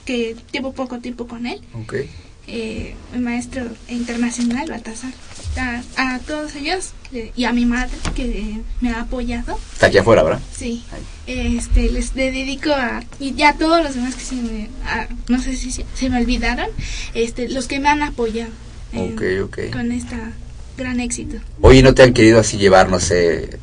[0.05, 1.95] que llevo poco tiempo con él Ok.
[2.47, 5.13] Eh, mi maestro internacional, Baltasar.
[5.57, 5.83] A,
[6.15, 9.59] a todos ellos eh, y a mi madre que me ha apoyado.
[9.75, 10.41] Está aquí afuera, ¿verdad?
[10.57, 10.83] Sí.
[11.27, 13.03] Este, les dedico a.
[13.21, 14.71] Y ya a todos los demás que se me.
[14.87, 16.69] a- no sé si se, se me olvidaron.
[17.15, 18.51] Este, los que me han apoyado
[18.95, 19.59] Ok, ok.
[19.73, 20.33] con esta
[20.79, 21.37] gran éxito.
[21.61, 23.59] Oye, ¿no te han querido así llevar, no sé,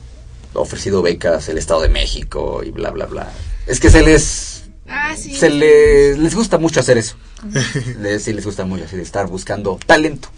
[0.54, 3.32] ofrecido becas el Estado de México y bla, bla, bla?
[3.66, 4.49] Es que se les...
[4.90, 5.36] Ah, sí.
[5.36, 7.16] Se les, les gusta mucho hacer eso.
[8.00, 10.30] Les, sí les gusta mucho así de estar buscando talento.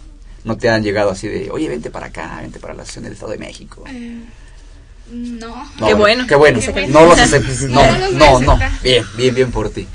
[0.44, 3.12] No te han llegado así de, oye, vente para acá, vente para la Asociación del
[3.14, 3.84] Estado de México.
[3.88, 4.18] Eh,
[5.10, 5.70] no.
[5.78, 6.26] No, Qué bueno.
[6.26, 6.60] qué bueno.
[6.88, 7.62] No los aceptes.
[7.62, 8.52] No, no, no.
[8.52, 8.82] aceptar.
[8.82, 9.86] Bien, bien, bien por ti.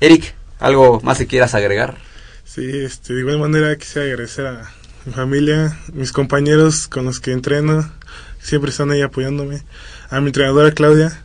[0.00, 1.98] Eric, ¿algo más que quieras agregar?
[2.44, 4.70] Sí, este, de igual manera quisiera agradecer a
[5.04, 7.90] mi familia, mis compañeros con los que entreno,
[8.40, 9.62] siempre están ahí apoyándome,
[10.10, 11.22] a mi entrenadora Claudia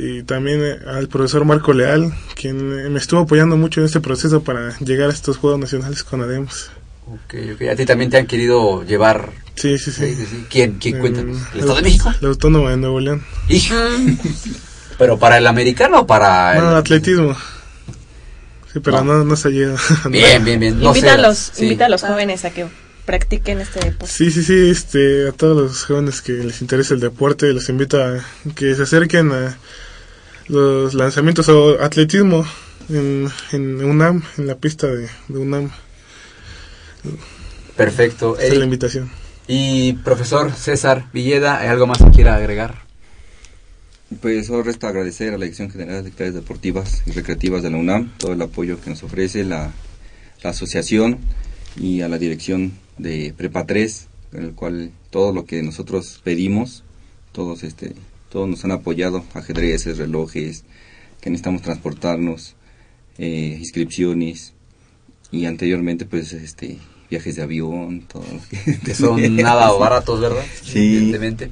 [0.00, 4.00] y también eh, al profesor Marco Leal, quien eh, me estuvo apoyando mucho en este
[4.00, 6.70] proceso para llegar a estos Juegos Nacionales con ADEMS.
[7.06, 7.62] Ok, ok.
[7.72, 9.30] ¿A ti también te han querido llevar?
[9.56, 10.16] Sí, sí, sí.
[10.48, 10.78] ¿Quién?
[10.78, 10.94] ¿Quién?
[10.96, 11.38] En Cuéntanos.
[11.52, 12.14] ¿El Estado de México?
[12.20, 13.22] La Autónoma de Nuevo León.
[14.98, 16.62] ¿Pero para el americano o para el...?
[16.64, 17.36] No, atletismo.
[18.72, 19.18] Sí, pero No.
[19.18, 19.78] no, no se ha llegado.
[20.10, 20.80] Bien, bien, bien.
[20.80, 21.64] No invita, a sé, los, sí.
[21.64, 22.66] invita a los jóvenes a que
[23.04, 24.06] practiquen este deporte.
[24.14, 28.00] Sí, sí, sí, este, a todos los jóvenes que les interesa el deporte, los invito
[28.02, 28.20] a
[28.54, 29.56] que se acerquen a
[30.50, 32.44] los lanzamientos o atletismo
[32.88, 35.70] en, en UNAM, en la pista de, de UNAM.
[37.76, 38.36] Perfecto.
[38.36, 39.10] Esa es la invitación.
[39.46, 42.82] Y profesor César Villeda, ¿hay algo más que quiera agregar?
[44.20, 47.76] Pues solo resta agradecer a la Dirección General de Actividades Deportivas y Recreativas de la
[47.76, 49.72] UNAM todo el apoyo que nos ofrece la,
[50.42, 51.18] la asociación
[51.76, 56.82] y a la dirección de Prepa 3, en el cual todo lo que nosotros pedimos,
[57.32, 57.94] todos este
[58.30, 60.64] todos nos han apoyado, ajedrezes, relojes,
[61.20, 62.54] que necesitamos transportarnos,
[63.18, 64.54] eh, inscripciones
[65.30, 66.78] y anteriormente pues este
[67.10, 68.24] viajes de avión, todo.
[68.84, 70.44] Que son nada baratos, ¿verdad?
[70.62, 70.96] Sí.
[70.96, 71.50] Evidentemente.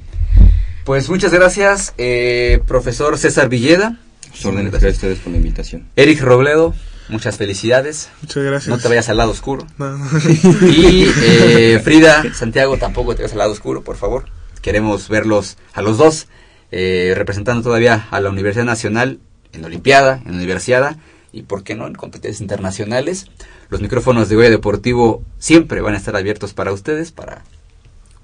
[0.85, 4.01] Pues muchas gracias, eh, profesor César Villeda.
[4.45, 5.89] Órdenes, gracias a ustedes por la invitación.
[5.97, 6.75] Eric Robledo,
[7.09, 8.09] muchas felicidades.
[8.23, 8.69] Muchas gracias.
[8.69, 9.67] No te vayas al lado oscuro.
[9.79, 9.99] No.
[10.63, 14.27] Y eh, Frida, Santiago, tampoco te vayas al lado oscuro, por favor.
[14.63, 16.29] Queremos verlos a los dos
[16.71, 19.19] eh, representando todavía a la Universidad Nacional
[19.53, 20.97] en la Olimpiada, en la Universidad
[21.33, 23.27] y, ¿por qué no?, en competencias internacionales.
[23.71, 27.43] Los micrófonos de Goya Deportivo siempre van a estar abiertos para ustedes, para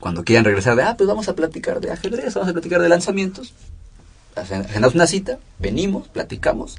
[0.00, 2.88] cuando quieran regresar de, ah, pues vamos a platicar de ajedrez, vamos a platicar de
[2.88, 3.54] lanzamientos.
[4.36, 6.76] Agen- Agendamos una cita, venimos, platicamos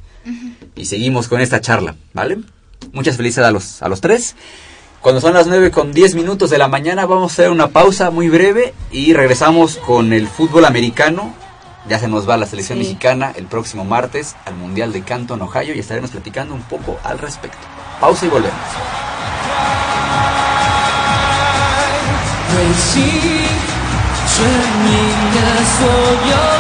[0.76, 2.40] y seguimos con esta charla, ¿vale?
[2.92, 4.36] Muchas felicidades a los, a los tres.
[5.02, 8.10] Cuando son las 9 con 10 minutos de la mañana vamos a hacer una pausa
[8.12, 11.34] muy breve y regresamos con el fútbol americano.
[11.88, 12.84] Ya se nos va la selección Sí.
[12.84, 17.20] mexicana el próximo martes al Mundial de Canton, Ohio y estaremos platicando un poco al
[17.20, 17.60] respecto.
[18.00, 18.60] Pausa y volvemos.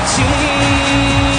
[0.07, 1.34] 会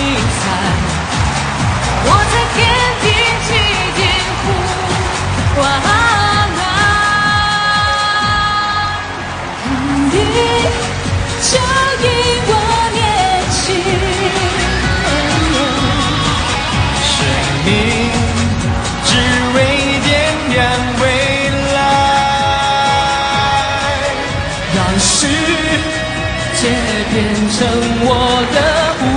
[27.55, 27.59] 变成
[28.03, 28.11] 我
[28.51, 28.59] 的
[28.99, 29.07] 舞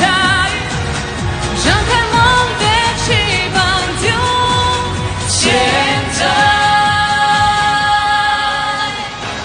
[0.00, 0.02] 台，
[1.62, 2.18] 张开梦
[2.58, 2.64] 的
[3.04, 3.06] 翅
[3.54, 3.56] 膀，
[4.02, 4.04] 就
[5.28, 5.38] 现
[6.18, 6.20] 在，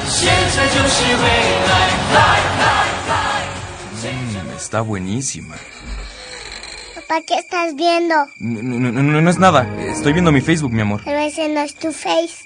[0.09, 0.19] 现
[0.55, 1.25] 在就是未
[1.69, 1.71] 来，
[2.15, 2.17] 来
[2.57, 2.63] 来
[3.07, 3.13] 来。
[4.01, 5.55] Mm, está buenísima.
[6.95, 8.15] Papá, ¿qué estás viendo?
[8.39, 9.67] No, no, no, no es nada.
[9.77, 11.01] Estoy viendo mi Facebook, mi amor.
[11.05, 12.45] Pero ese no es tu face.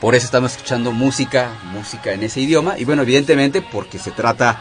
[0.00, 2.80] por eso estamos escuchando música, música en ese idioma.
[2.80, 4.60] Y bueno, evidentemente porque se trata,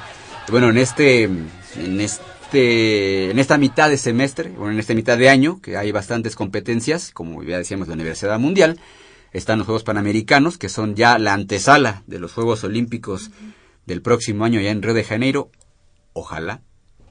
[0.52, 2.24] bueno, en este, en este,
[2.54, 7.12] en esta mitad de semestre, bueno, en esta mitad de año, que hay bastantes competencias,
[7.12, 8.80] como ya decíamos, de Universidad Mundial,
[9.32, 13.32] están los Juegos Panamericanos, que son ya la antesala de los Juegos Olímpicos
[13.86, 15.50] del próximo año ya en Río de Janeiro.
[16.14, 16.62] Ojalá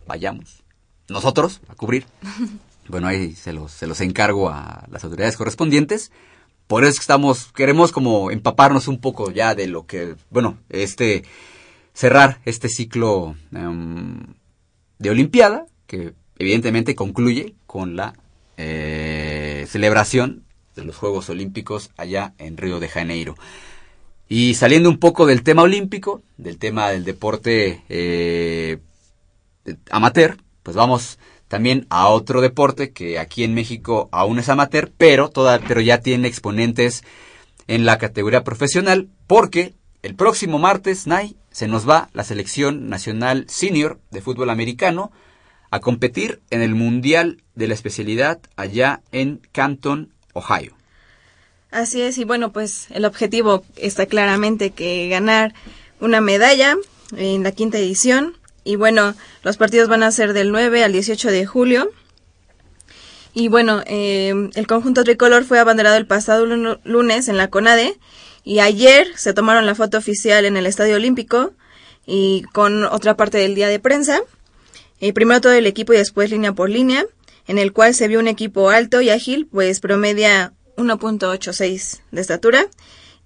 [0.07, 0.63] vayamos
[1.09, 2.07] nosotros a cubrir.
[2.89, 6.11] Bueno, ahí se los, se los encargo a las autoridades correspondientes.
[6.67, 11.23] Por eso estamos, queremos como empaparnos un poco ya de lo que, bueno, este,
[11.95, 14.35] cerrar este ciclo em,
[15.03, 18.15] de Olimpiada, que evidentemente concluye con la
[18.57, 20.45] eh, celebración
[20.77, 23.35] de los Juegos Olímpicos allá en Río de Janeiro.
[24.29, 28.79] Y saliendo un poco del tema olímpico, del tema del deporte eh,
[29.91, 31.19] amateur, pues vamos
[31.49, 35.33] también a otro deporte que aquí en México aún es amateur, pero,
[35.69, 37.03] pero ya tiene exponentes
[37.67, 43.45] en la categoría profesional, porque el próximo martes, Nay, se nos va la selección nacional
[43.49, 45.13] senior de fútbol americano
[45.71, 50.75] a competir en el Mundial de la especialidad allá en Canton, Ohio.
[51.71, 55.55] Así es, y bueno, pues el objetivo está claramente que ganar
[56.01, 56.77] una medalla
[57.17, 58.37] en la quinta edición.
[58.65, 61.91] Y bueno, los partidos van a ser del 9 al 18 de julio.
[63.35, 67.99] Y bueno, eh, el conjunto tricolor fue abanderado el pasado lun- lunes en la CONADE.
[68.45, 71.53] Y ayer se tomaron la foto oficial en el Estadio Olímpico
[72.07, 74.21] y con otra parte del día de prensa.
[75.01, 77.05] Eh, primero todo el equipo y después línea por línea,
[77.47, 82.67] en el cual se vio un equipo alto y ágil, pues promedia 1.86 de estatura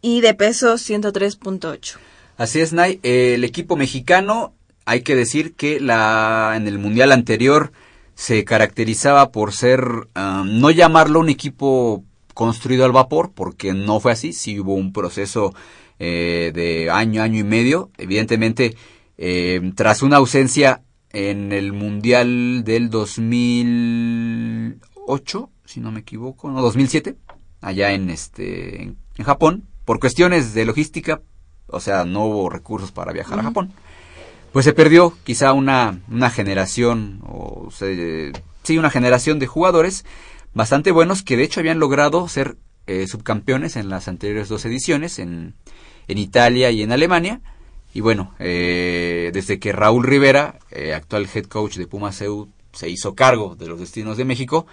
[0.02, 1.96] y de peso 103.8.
[2.36, 3.00] Así es, Nay.
[3.02, 7.72] El equipo mexicano, hay que decir que la en el mundial anterior
[8.14, 12.04] se caracterizaba por ser, ah, no llamarlo un equipo
[12.36, 14.32] construido al vapor, porque no fue así.
[14.34, 15.54] Sí hubo un proceso
[15.98, 17.90] eh, de año, año y medio.
[17.96, 18.76] Evidentemente,
[19.16, 20.82] eh, tras una ausencia
[21.12, 27.16] en el mundial del 2008, si no me equivoco, no, 2007,
[27.62, 31.22] allá en este en, en Japón, por cuestiones de logística,
[31.68, 33.44] o sea, no hubo recursos para viajar a.
[33.44, 33.72] Japón.
[34.52, 38.32] Pues se perdió quizá una, una generación, o se-
[38.62, 40.04] sí, una generación de jugadores
[40.56, 42.56] bastante buenos que de hecho habían logrado ser
[42.86, 45.54] eh, subcampeones en las anteriores dos ediciones, en,
[46.08, 47.42] en Italia y en Alemania.
[47.92, 52.88] Y bueno, eh, desde que Raúl Rivera, eh, actual head coach de Pumas EU, se
[52.88, 54.66] hizo cargo de los destinos de México,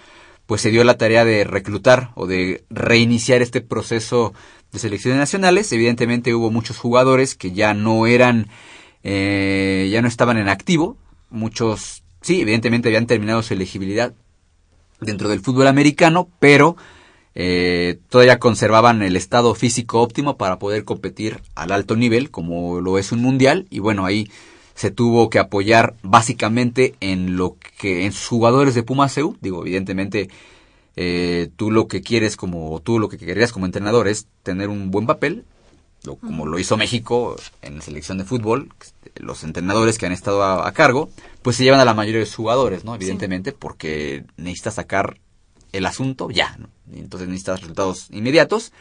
[0.46, 4.34] pues se dio la tarea de reclutar o de reiniciar este proceso
[4.72, 5.70] de selecciones nacionales.
[5.74, 8.48] Evidentemente hubo muchos jugadores que ya no eran,
[9.04, 10.96] eh, ya no estaban en activo.
[11.30, 14.14] Muchos, sí, evidentemente habían terminado su elegibilidad
[15.06, 16.76] dentro del fútbol americano, pero
[17.36, 22.98] eh, todavía conservaban el estado físico óptimo para poder competir al alto nivel, como lo
[22.98, 23.66] es un mundial.
[23.70, 24.30] Y bueno, ahí
[24.76, 29.36] se tuvo que apoyar básicamente en lo que en jugadores de Pumas EU.
[29.42, 30.30] Digo, evidentemente
[30.96, 34.92] eh, tú lo que quieres como tú lo que querías como entrenador es tener un
[34.92, 35.46] buen papel,
[36.04, 38.70] lo- como lo hizo México en la selección de fútbol.
[39.16, 41.10] Los entrenadores que han estado a, a cargo,
[41.42, 42.96] pues se llevan a la mayoría de sus jugadores, ¿no?
[42.96, 45.20] Evidentemente, porque necesitas sacar
[45.72, 46.70] el asunto ya, ¿no?
[46.94, 48.72] Y entonces necesitas resultados inmediatos.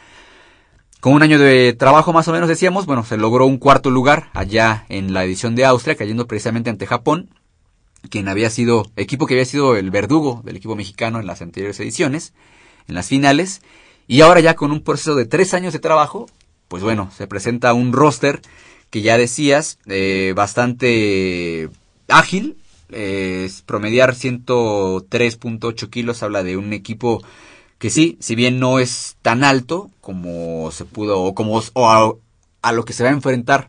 [1.00, 4.30] Con un año de trabajo más o menos decíamos, bueno, se logró un cuarto lugar
[4.34, 7.28] allá en la edición de Austria, cayendo precisamente ante Japón,
[8.08, 11.78] quien había sido, equipo que había sido el verdugo del equipo mexicano en las anteriores
[11.80, 12.34] ediciones,
[12.86, 13.62] en las finales,
[14.06, 16.26] y ahora ya con un proceso de tres años de trabajo,
[16.72, 18.40] pues bueno, se presenta un roster
[18.88, 21.68] que ya decías, eh, bastante
[22.08, 22.56] ágil,
[22.88, 27.22] eh, promediar 103.8 kilos, habla de un equipo
[27.76, 32.14] que sí, si bien no es tan alto como se pudo, o como o a,
[32.62, 33.68] a lo que se va a enfrentar,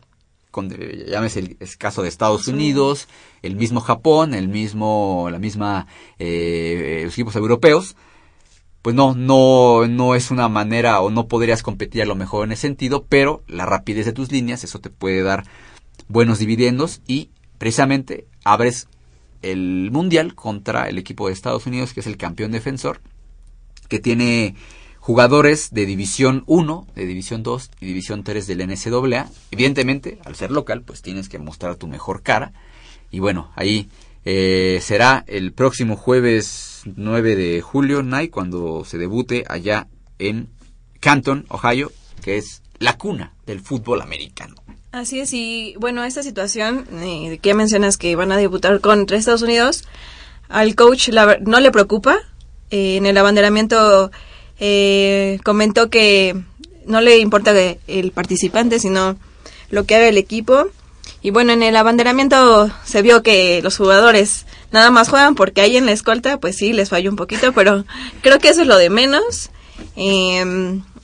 [0.50, 3.06] con, eh, llámese el, el caso de Estados Unidos,
[3.42, 7.96] el mismo Japón, el mismo, la misma, eh, los equipos europeos,
[8.84, 12.52] pues no, no, no es una manera o no podrías competir a lo mejor en
[12.52, 15.44] ese sentido, pero la rapidez de tus líneas, eso te puede dar
[16.06, 18.88] buenos dividendos y precisamente abres
[19.40, 23.00] el mundial contra el equipo de Estados Unidos, que es el campeón defensor,
[23.88, 24.54] que tiene
[24.98, 29.30] jugadores de División 1, de División 2 y División 3 del NCAA.
[29.50, 32.52] Evidentemente, al ser local, pues tienes que mostrar tu mejor cara.
[33.10, 33.88] Y bueno, ahí
[34.26, 39.88] eh, será el próximo jueves 9 de julio, Night, cuando se debute allá
[40.18, 40.48] en
[41.00, 41.92] Canton, Ohio,
[42.22, 44.54] que es la cuna del fútbol americano.
[44.92, 49.42] Así es, y bueno, esta situación eh, que mencionas que van a debutar contra Estados
[49.42, 49.84] Unidos,
[50.48, 52.16] al coach la no le preocupa.
[52.70, 54.10] Eh, en el abanderamiento
[54.60, 56.40] eh, comentó que
[56.86, 57.52] no le importa
[57.88, 59.16] el participante, sino
[59.70, 60.68] lo que haga el equipo.
[61.24, 65.78] Y bueno, en el abanderamiento se vio que los jugadores nada más juegan porque ahí
[65.78, 67.86] en la escolta, pues sí, les falló un poquito, pero
[68.20, 69.48] creo que eso es lo de menos.
[69.96, 70.42] Eh,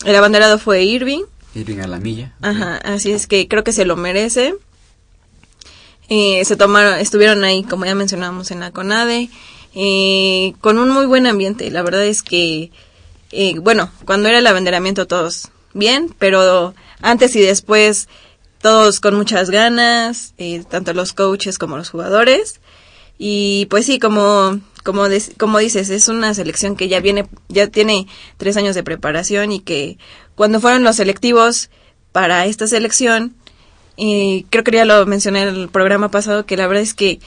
[0.05, 1.23] el abanderado fue Irving.
[1.55, 2.35] Irving a la milla.
[2.43, 4.57] Ajá, así es que creo que se lo merece.
[6.11, 9.31] Eh, se tomaron, estuvieron ahí, como ya mencionábamos, en la CONADE,
[9.75, 11.71] eh, con un muy buen ambiente.
[11.71, 12.71] La verdad es que,
[13.33, 18.07] eh, bueno, cuando era el abanderamiento todos bien, pero antes y después
[18.61, 22.61] todos con muchas ganas, eh, tanto los coaches como los jugadores.
[23.19, 25.05] Y pues sí, como, como,
[25.39, 28.07] como dices, es una selección que ya viene, ya tiene
[28.37, 29.99] tres años de preparación y que
[30.35, 31.71] cuando fueron los selectivos
[32.13, 33.35] para esta selección,
[33.97, 37.21] eh, creo que ya lo mencioné en el programa pasado, que la verdad es que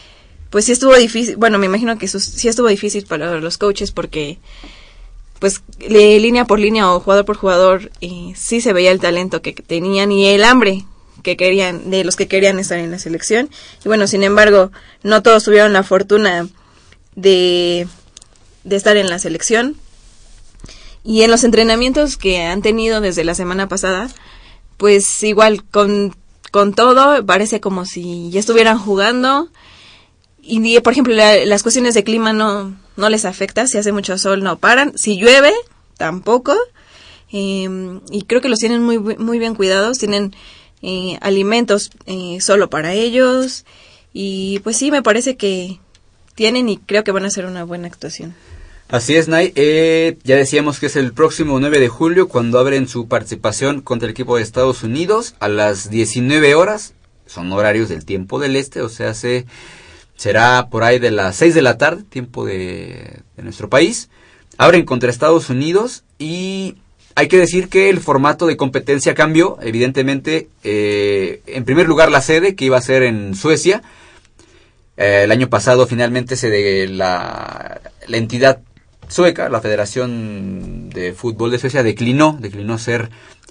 [0.49, 4.37] pues sí estuvo difícil, bueno, me imagino que sí estuvo difícil para los coaches porque
[5.39, 9.53] pues línea por línea o jugador por jugador eh, sí se veía el talento que
[9.53, 10.85] tenían y el hambre
[11.23, 13.49] que querían de los que querían estar en la selección.
[13.83, 14.71] Y bueno sin embargo
[15.01, 16.47] no todos tuvieron la fortuna
[17.15, 17.87] de
[18.63, 19.75] de estar en la selección.
[21.03, 24.09] Y en los entrenamientos que han tenido desde la semana pasada
[24.77, 26.15] pues igual con
[26.51, 29.49] con todo parece como si ya estuvieran jugando.
[30.41, 33.65] Y por ejemplo la- las cuestiones de clima no no les afecta.
[33.67, 34.97] Si hace mucho sol no paran.
[34.97, 35.51] Si llueve
[35.97, 36.53] tampoco.
[37.31, 37.67] Eh,
[38.11, 39.97] y creo que los tienen muy muy bien cuidados.
[39.97, 40.35] Tienen
[40.83, 43.65] eh, alimentos eh, solo para ellos
[44.13, 45.79] y pues sí me parece que
[46.35, 48.35] tienen y creo que van a hacer una buena actuación
[48.93, 49.51] Así es, Nay.
[49.55, 54.05] Eh, ya decíamos que es el próximo 9 de julio cuando abren su participación contra
[54.05, 56.93] el equipo de Estados Unidos a las 19 horas.
[57.25, 59.47] Son horarios del tiempo del este, o sea, se,
[60.15, 64.09] será por ahí de las 6 de la tarde, tiempo de, de nuestro país.
[64.59, 66.75] Abren contra Estados Unidos y
[67.15, 70.47] hay que decir que el formato de competencia cambió, evidentemente.
[70.63, 73.81] eh, en primer lugar, la sede, que iba a ser en Suecia.
[74.97, 78.59] Eh, el año pasado finalmente se de la, la entidad
[79.07, 83.09] sueca, la Federación de Fútbol de Suecia, declinó, declinó ser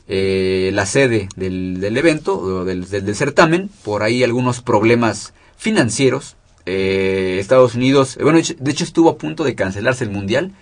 [0.09, 6.37] eh, la sede del, del evento, del, del- del certamen, por ahí algunos problemas financieros.
[6.67, 10.53] Eh, Estados Unidos, bueno, de hecho estuvo a punto de cancelarse el Mundial.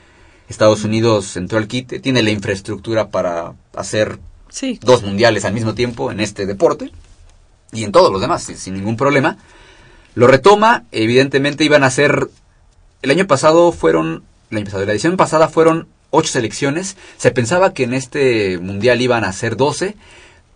[0.51, 4.19] Estados Unidos entró al quite, tiene la infraestructura para hacer
[4.51, 4.79] Sí.
[4.83, 6.91] dos mundiales al mismo tiempo en este deporte
[7.73, 9.39] y en todos los demás, sin, sin ningún problema.
[10.17, 12.29] Lo retoma, evidentemente iban a ser,
[13.03, 17.73] el año pasado fueron, el año pasado, la edición pasada fueron ocho selecciones, se pensaba
[17.73, 19.95] que en este mundial iban a ser 12,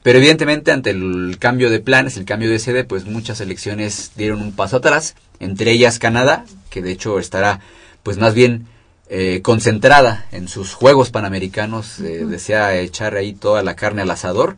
[0.03, 4.43] pero evidentemente ante el cambio de planes, el cambio de sede, pues muchas selecciones dieron
[4.43, 7.61] un paso atrás, entre ellas Canadá, que de hecho estará
[8.03, 8.66] pues más bien
[9.09, 14.56] eh, concentrada en sus Juegos Panamericanos, eh, desea echar ahí toda la carne al asador.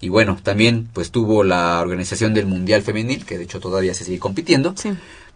[0.00, 4.04] Y bueno, también pues tuvo la organización del Mundial Femenil, que de hecho todavía se
[4.04, 4.74] sigue compitiendo.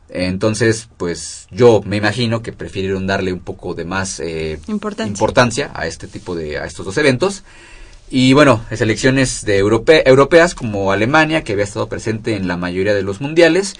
[0.08, 5.10] Entonces, pues yo me imagino que prefirieron darle un poco de más eh, Importancia.
[5.10, 7.42] importancia a este tipo de, a estos dos eventos.
[8.08, 12.94] Y bueno, selecciones de europe- europeas como Alemania, que había estado presente en la mayoría
[12.94, 13.74] de los mundiales.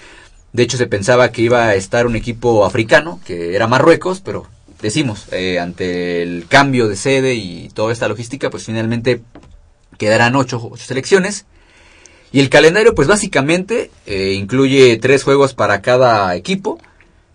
[0.51, 4.45] De hecho, se pensaba que iba a estar un equipo africano, que era Marruecos, pero
[4.81, 9.21] decimos, eh, ante el cambio de sede y toda esta logística, pues finalmente
[9.97, 11.45] quedarán ocho, selecciones.
[12.31, 16.79] Y el calendario, pues básicamente eh, incluye tres juegos para cada equipo,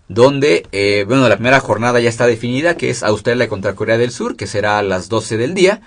[0.07, 4.11] donde, eh, bueno, la primera jornada ya está definida, que es Australia contra Corea del
[4.11, 5.81] Sur, que será a las 12 del día,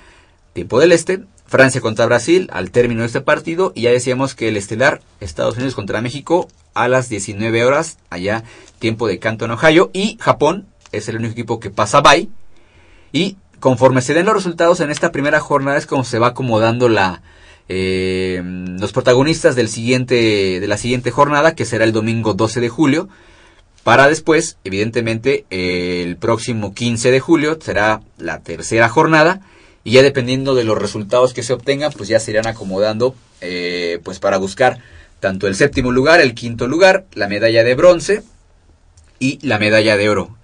[0.55, 4.49] tiempo del este, Francia contra Brasil al término de este partido, y ya decíamos que
[4.49, 8.43] el estelar, Estados Unidos contra México, a las 19 horas, allá,
[8.81, 10.67] tiempo de Canton, Ohio, y Japón
[10.97, 12.29] es el único equipo que pasa bye,
[13.13, 16.89] y conforme se den los resultados en esta primera jornada es como se va acomodando
[16.89, 17.23] la
[17.69, 22.69] eh, los protagonistas del siguiente de la siguiente jornada que será el domingo 12 de
[22.69, 23.09] julio
[23.83, 29.41] para después evidentemente el próximo 15 de julio será la tercera jornada
[29.83, 34.01] y ya dependiendo de los resultados que se obtengan pues ya se irán acomodando eh,
[34.05, 34.79] pues para buscar
[35.19, 38.23] tanto el séptimo lugar el quinto lugar la medalla de bronce
[39.19, 40.37] y la medalla de oro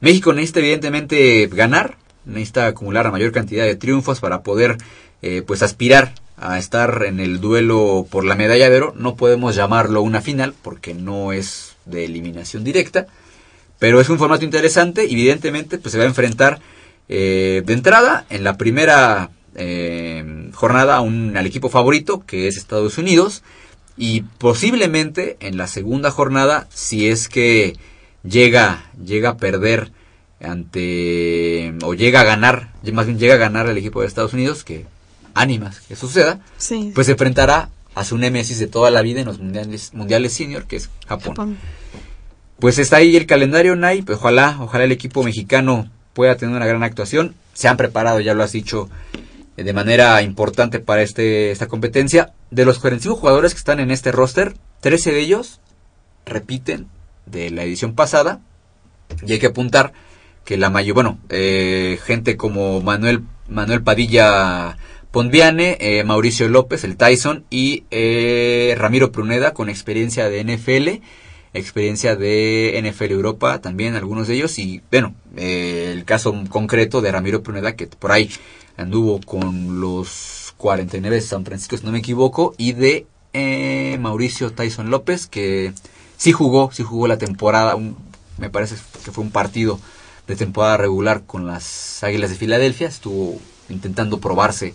[0.00, 4.78] México necesita evidentemente ganar necesita acumular la mayor cantidad de triunfos para poder
[5.22, 8.94] eh, pues aspirar a estar en el duelo por la medalla de oro.
[8.96, 13.06] No podemos llamarlo una final porque no es de eliminación directa,
[13.78, 16.60] pero es un formato interesante evidentemente pues se va a enfrentar
[17.08, 22.56] eh, de entrada en la primera eh, jornada a un, al equipo favorito que es
[22.56, 23.42] Estados Unidos
[23.96, 27.76] y posiblemente en la segunda jornada si es que
[28.22, 29.92] llega llega a perder
[30.40, 34.64] ante o llega a ganar más bien llega a ganar el equipo de Estados Unidos
[34.64, 34.86] que
[35.34, 36.92] ánimas que suceda Sí.
[36.94, 40.64] pues se enfrentará a su némesis de toda la vida en los mundiales mundiales senior
[40.64, 41.58] que es Japón, Japón.
[42.58, 46.66] pues está ahí el calendario Nay pues ojalá ojalá el equipo mexicano pueda tener una
[46.66, 48.88] gran actuación se han preparado ya lo has dicho
[49.56, 53.90] eh, de manera importante para este esta competencia de los 45 jugadores que están en
[53.90, 55.60] este roster 13 de ellos
[56.26, 56.86] repiten
[57.30, 58.40] de la edición pasada
[59.26, 59.92] y hay que apuntar
[60.44, 64.76] que la mayor, bueno, eh, gente como Manuel, Manuel Padilla
[65.10, 71.02] Ponviane, eh, Mauricio López, el Tyson y eh, Ramiro Pruneda con experiencia de NFL,
[71.52, 77.10] experiencia de NFL Europa también, algunos de ellos, y bueno, eh, el caso concreto de
[77.10, 78.30] Ramiro Pruneda que por ahí
[78.76, 84.52] anduvo con los 49 de San Francisco, si no me equivoco, y de eh, Mauricio
[84.52, 85.72] Tyson López que
[86.20, 87.96] sí jugó, sí jugó la temporada, un-
[88.36, 89.80] me parece que fue un partido
[90.26, 93.40] de temporada regular con las Águilas de Filadelfia, estuvo
[93.70, 94.74] intentando probarse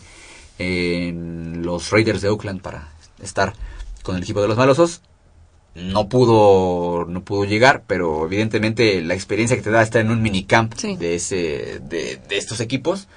[0.58, 2.90] en los Raiders de Oakland para
[3.22, 3.54] estar
[4.02, 5.02] con el equipo de los malosos.
[5.76, 10.22] No pudo, no pudo llegar, pero evidentemente la experiencia que te da estar en un
[10.22, 13.08] minicamp de ese, de, de estos equipos,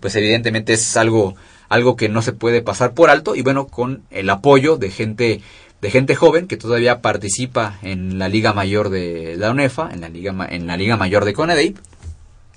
[0.00, 1.36] pues evidentemente es algo,
[1.68, 5.40] algo que no se puede pasar por alto y bueno, con el apoyo de gente,
[5.80, 10.08] de gente joven que todavía participa en la Liga Mayor de la UNEFA, en la
[10.08, 11.78] Liga, en la Liga Mayor de CONADEIP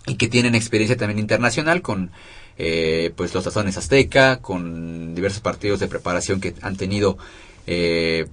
[0.07, 2.11] y que tienen experiencia también internacional con
[2.57, 7.17] eh, pues los tazones azteca con diversos partidos de preparación que han tenido
[7.65, 8.27] eh,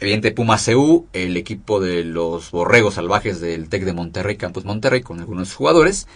[0.00, 5.02] evidente Puma CU el equipo de los borregos salvajes del Tec de Monterrey Campus Monterrey
[5.02, 6.06] con algunos jugadores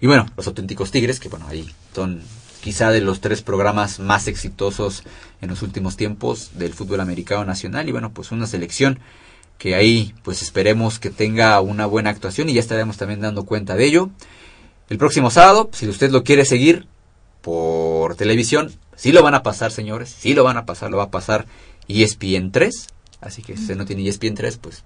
[0.00, 2.22] y bueno los auténticos tigres que bueno ahí son
[2.62, 5.02] quizá de los tres programas más exitosos
[5.40, 9.00] en los últimos tiempos del fútbol americano nacional y bueno pues una selección
[9.58, 13.76] que ahí pues esperemos que tenga una buena actuación y ya estaremos también dando cuenta
[13.76, 14.10] de ello.
[14.88, 16.86] El próximo sábado, si usted lo quiere seguir
[17.42, 21.04] por televisión, sí lo van a pasar, señores, sí lo van a pasar, lo va
[21.04, 21.46] a pasar
[21.88, 22.88] E ESPN 3,
[23.20, 24.84] así que si usted no tiene E ESPN 3, pues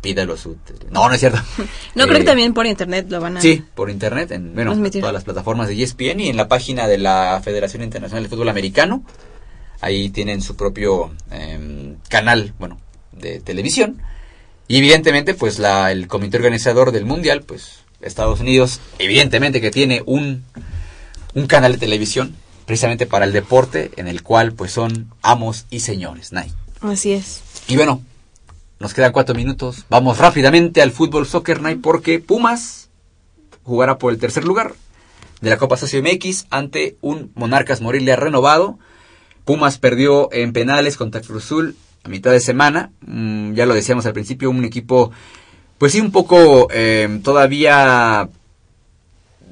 [0.00, 0.56] pídalo su...
[0.90, 1.38] No, no es cierto.
[1.94, 3.40] No, creo Eh, que también por internet lo van a...
[3.40, 6.98] Sí, por internet, en bueno, todas las plataformas de ESPN y en la página de
[6.98, 9.02] la Federación Internacional de Fútbol Americano.
[9.80, 12.78] Ahí tienen su propio em, canal, bueno,
[13.12, 14.02] de televisión.
[14.68, 20.02] Y evidentemente, pues la, el comité organizador del Mundial, pues Estados Unidos, evidentemente que tiene
[20.06, 20.44] un,
[21.34, 22.36] un canal de televisión
[22.66, 26.52] precisamente para el deporte, en el cual pues son amos y señores, Nay.
[26.82, 27.40] Así es.
[27.66, 28.02] Y bueno,
[28.80, 29.84] nos quedan cuatro minutos.
[29.90, 32.88] Vamos rápidamente al fútbol soccer night porque Pumas
[33.62, 34.74] jugará por el tercer lugar
[35.42, 38.78] de la Copa Socio MX ante un Monarcas Morelia renovado.
[39.44, 42.90] Pumas perdió en penales contra Cruz Azul a mitad de semana.
[43.02, 45.12] Mm, ya lo decíamos al principio, un equipo,
[45.76, 48.30] pues sí, un poco eh, todavía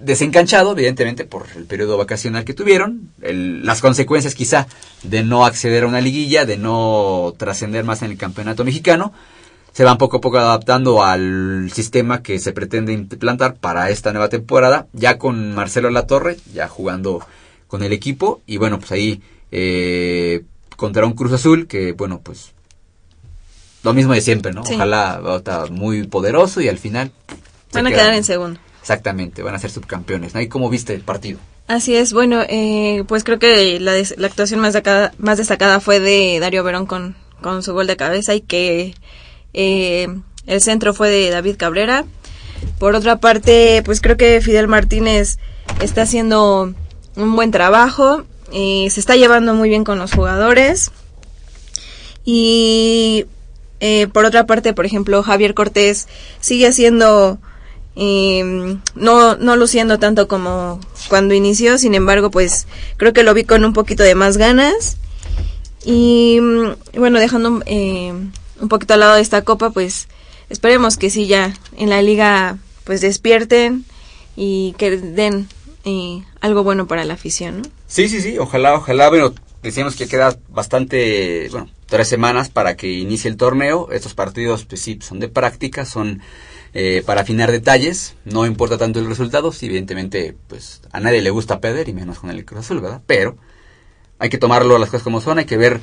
[0.00, 4.66] desencanchado, evidentemente, por el periodo vacacional que tuvieron, el- las consecuencias quizá
[5.02, 9.12] de no acceder a una liguilla, de no trascender más en el campeonato mexicano,
[9.72, 14.28] se van poco a poco adaptando al sistema que se pretende implantar para esta nueva
[14.28, 17.20] temporada, ya con Marcelo Latorre, ya jugando
[17.68, 19.20] con el equipo, y bueno, pues ahí
[19.52, 20.42] eh,
[20.76, 22.52] contra un Cruz Azul que, bueno, pues
[23.82, 24.64] lo mismo de siempre, ¿no?
[24.64, 24.74] Sí.
[24.74, 27.12] Ojalá va a estar muy poderoso y al final...
[27.72, 28.58] Van a quedar en segundo.
[28.88, 30.32] Exactamente, van a ser subcampeones.
[30.34, 31.38] ¿Y cómo viste el partido?
[31.66, 35.78] Así es, bueno, eh, pues creo que la, des- la actuación más destacada, más destacada
[35.80, 38.94] fue de Darío Verón con, con su gol de cabeza y que
[39.52, 40.08] eh,
[40.46, 42.06] el centro fue de David Cabrera.
[42.78, 45.36] Por otra parte, pues creo que Fidel Martínez
[45.82, 46.72] está haciendo
[47.14, 48.24] un buen trabajo,
[48.54, 50.90] eh, se está llevando muy bien con los jugadores
[52.24, 53.26] y
[53.80, 56.08] eh, por otra parte, por ejemplo, Javier Cortés
[56.40, 57.38] sigue haciendo
[58.00, 63.42] eh, no, no luciendo tanto como cuando inició, sin embargo, pues creo que lo vi
[63.42, 64.98] con un poquito de más ganas.
[65.84, 68.12] Y mm, bueno, dejando eh,
[68.60, 70.06] un poquito al lado de esta copa, pues
[70.48, 73.84] esperemos que sí ya en la liga pues despierten
[74.36, 75.48] y que den
[75.84, 77.68] eh, algo bueno para la afición, ¿no?
[77.88, 79.08] Sí, sí, sí, ojalá, ojalá.
[79.08, 83.90] Bueno, decíamos que queda bastante, bueno, tres semanas para que inicie el torneo.
[83.90, 86.22] Estos partidos, pues sí, son de práctica, son
[86.74, 88.14] eh, para afinar detalles.
[88.24, 92.18] No importa tanto el resultado, si evidentemente pues a nadie le gusta perder y menos
[92.18, 93.02] con el Cruz Azul, ¿verdad?
[93.06, 93.36] Pero
[94.18, 95.80] hay que tomarlo las cosas como son, hay que ver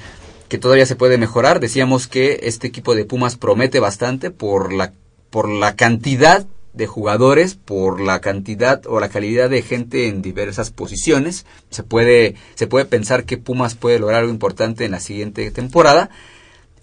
[0.49, 1.59] que todavía se puede mejorar.
[1.59, 4.93] Decíamos que este equipo de Pumas promete bastante por la
[5.29, 10.71] por la cantidad de jugadores, por la cantidad o la calidad de gente en diversas
[10.71, 11.45] posiciones.
[11.69, 16.09] Se puede se puede pensar que Pumas puede lograr algo importante en la siguiente temporada.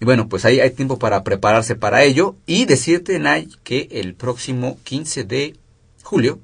[0.03, 4.15] Y bueno, pues ahí hay tiempo para prepararse para ello y decirte, Nay, que el
[4.15, 5.55] próximo 15 de
[6.03, 6.39] julio,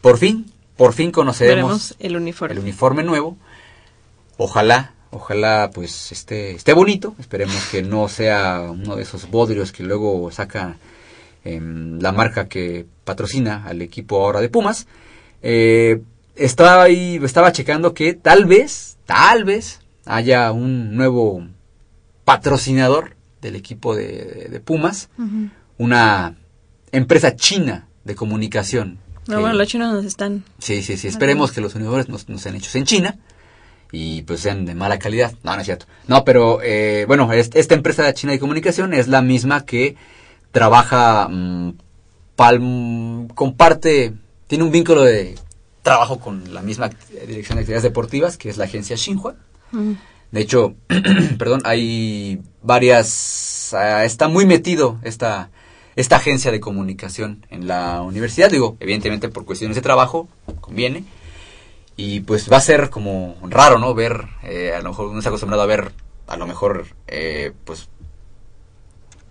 [0.00, 2.54] por fin, por fin conoceremos Veremos el uniforme.
[2.54, 3.36] el uniforme nuevo.
[4.38, 7.14] Ojalá, ojalá pues esté, esté bonito.
[7.18, 10.78] Esperemos que no sea uno de esos bodrios que luego saca
[11.44, 14.86] em, la marca que patrocina al equipo ahora de Pumas.
[15.42, 16.00] Eh,
[16.36, 21.44] estaba ahí, estaba checando que tal vez, tal vez haya un nuevo
[22.24, 25.08] patrocinador del equipo de, de Pumas,
[25.78, 26.36] una
[26.92, 28.98] empresa china de comunicación.
[29.28, 30.44] No, que- bueno, los chinos nos están...
[30.58, 31.08] Sí, sí, sí.
[31.08, 33.16] Esperemos que los uniformes no, no sean hechos en China
[33.92, 35.32] y pues sean de mala calidad.
[35.42, 35.86] No, no es cierto.
[36.08, 39.96] No, pero eh, bueno, es- esta empresa china de comunicación es la misma que
[40.50, 41.74] trabaja, mm,
[42.36, 44.12] pal- comparte,
[44.46, 45.36] tiene un vínculo de
[45.82, 46.90] trabajo con la misma
[47.26, 49.34] dirección de actividades deportivas, que es la agencia Xinhua.
[49.72, 49.92] Mm.
[50.32, 50.74] De hecho,
[51.38, 55.50] perdón, hay varias, ah, está muy metido esta,
[55.94, 60.28] esta agencia de comunicación en la universidad, digo, evidentemente por cuestiones de trabajo,
[60.62, 61.04] conviene,
[61.96, 63.94] y pues va a ser como raro, ¿no?
[63.94, 65.92] Ver, eh, a lo mejor uno está acostumbrado a ver,
[66.26, 67.90] a lo mejor, eh, pues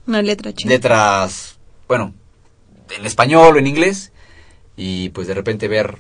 [0.06, 0.70] Una letra china.
[0.72, 1.58] letras,
[1.88, 2.14] bueno,
[2.96, 4.12] en español o en inglés,
[4.78, 5.98] y pues de repente ver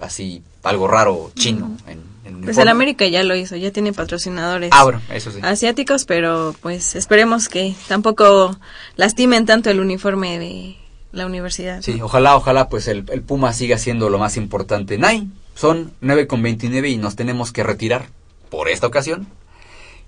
[0.00, 4.70] así algo raro chino en, en Pues el América ya lo hizo, ya tiene patrocinadores
[4.72, 5.38] Ah, bueno, eso sí.
[5.42, 8.56] asiáticos, pero pues esperemos que tampoco
[8.96, 10.76] lastimen tanto el uniforme de
[11.12, 11.82] la universidad.
[11.82, 14.98] Sí, ojalá, ojalá pues el, el Puma siga siendo lo más importante.
[14.98, 18.06] Nay, son 9 con 29 y nos tenemos que retirar
[18.50, 19.26] por esta ocasión.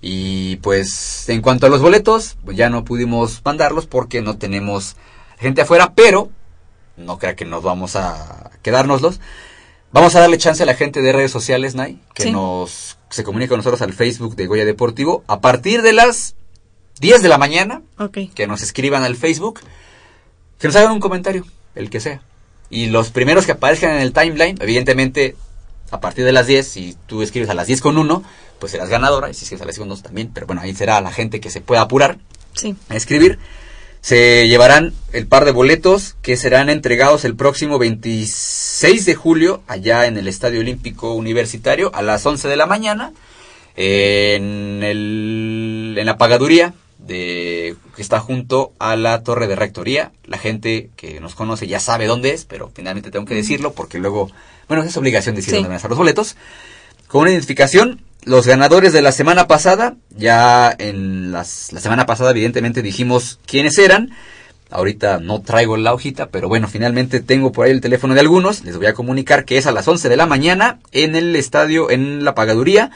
[0.01, 4.97] Y pues en cuanto a los boletos, pues ya no pudimos mandarlos porque no tenemos
[5.39, 6.29] gente afuera, pero
[6.97, 9.19] no crea que nos vamos a quedárnoslos.
[9.95, 12.31] Vamos a darle chance a la gente de redes sociales, Nay, que Sí.
[12.31, 16.35] nos se comunique con nosotros al Facebook de Goya Deportivo a partir de las
[16.99, 17.81] 10 de la mañana
[18.35, 19.61] que nos escriban al Facebook,
[20.59, 21.45] que nos hagan un comentario,
[21.75, 22.21] el que sea.
[22.69, 25.37] Y los primeros que aparezcan en el timeline, evidentemente,
[25.91, 28.21] a partir de las 10, si tú escribes a las 10 con 1,
[28.59, 30.75] pues serás ganadora, y si escribes a las 10 con 2 también, pero bueno, ahí
[30.75, 32.17] será la gente que se pueda apurar
[32.53, 32.75] Sí.
[32.89, 33.39] a escribir.
[34.05, 40.05] Se llevarán el par de boletos que serán entregados el próximo 26 de julio allá
[40.05, 43.13] en el Estadio Olímpico Universitario a las 11 de la mañana
[43.75, 50.11] en, el, en la pagaduría de, que está junto a la torre de rectoría.
[50.25, 53.97] La gente que nos conoce ya sabe dónde es, pero finalmente tengo que decirlo porque
[53.97, 54.29] luego,
[54.67, 55.55] bueno, es obligación decir Sí.
[55.55, 56.35] dónde van a estar los boletos.
[57.15, 62.31] Con una identificación, los ganadores de la semana pasada, ya en las, la semana pasada
[62.31, 64.11] evidentemente dijimos quiénes eran.
[64.69, 68.65] Ahorita no traigo la hojita, pero bueno, finalmente tengo por ahí el teléfono de algunos.
[68.65, 71.89] Les voy a comunicar que es a las 11 de la mañana en el estadio,
[71.89, 72.91] en la pagaduría,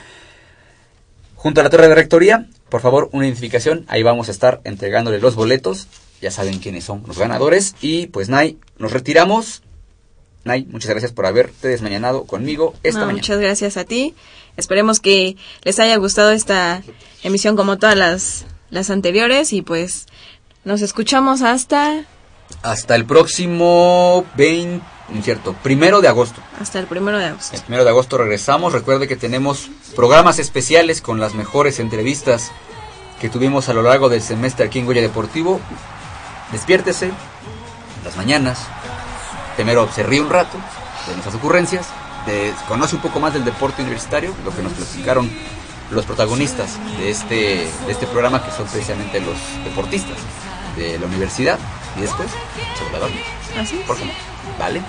[1.35, 2.45] junto a la torre de rectoría.
[2.67, 3.85] Por favor, una identificación.
[3.87, 5.87] Ahí vamos a estar entregándole los boletos.
[6.21, 7.73] Ya saben quiénes son los ganadores.
[7.79, 9.63] Y pues, Nay, nos retiramos.
[10.49, 13.19] Nay, muchas gracias por haberte desmañanado conmigo esta No, mañana.
[13.21, 14.15] muchas gracias a ti.
[14.57, 16.81] Esperemos que les haya gustado esta
[17.21, 20.07] emisión como todas las, las anteriores y pues
[20.65, 22.03] nos escuchamos hasta,
[22.63, 24.83] Hasta el próximo 20,
[25.21, 26.41] cierto, primero de agosto.
[26.59, 27.55] hasta el primero de agosto.
[27.55, 28.73] El primero de agosto regresamos.
[28.73, 32.49] Recuerde que tenemos programas especiales con las mejores entrevistas
[33.21, 35.59] que tuvimos a lo largo del semestre aquí en Goya Deportivo.
[36.51, 37.11] Despiértese
[38.03, 38.65] las mañanas.
[39.59, 40.57] Primero se ríe un rato
[41.05, 41.85] de nuestras ocurrencias.
[42.25, 45.29] de- conoce un poco más del deporte universitario, lo que nos platicaron
[45.91, 47.35] los protagonistas de este,
[47.85, 50.15] de este programa, que son precisamente los deportistas
[50.77, 51.59] de la universidad.
[51.97, 53.21] Y después se vuelve a dormir.
[53.59, 53.85] Así es.
[53.85, 54.11] ¿Por qué no?
[54.57, 54.81] ¿Vale?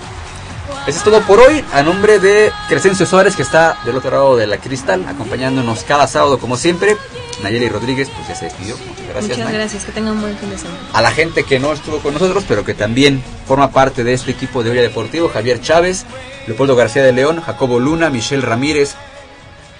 [0.87, 1.63] Eso es todo por hoy.
[1.73, 6.07] A nombre de Crescencio Suárez, que está del otro lado de la cristal, acompañándonos cada
[6.07, 6.97] sábado como siempre.
[7.43, 8.75] Nayeli Rodríguez, pues ya se despidió.
[8.77, 9.53] Muchas gracias, Muchas Nay.
[9.53, 10.79] gracias, que tengan un buen fin de semana.
[10.93, 14.31] A la gente que no estuvo con nosotros, pero que también forma parte de este
[14.31, 16.05] equipo de Olla Deportivo, Javier Chávez,
[16.47, 18.95] Leopoldo García de León, Jacobo Luna, Michelle Ramírez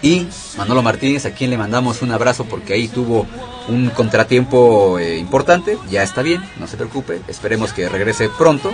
[0.02, 3.28] y Manolo Martínez, a quien le mandamos un abrazo porque ahí tuvo
[3.68, 5.78] un contratiempo eh, importante.
[5.90, 8.72] Ya está bien, no se preocupe, esperemos que regrese pronto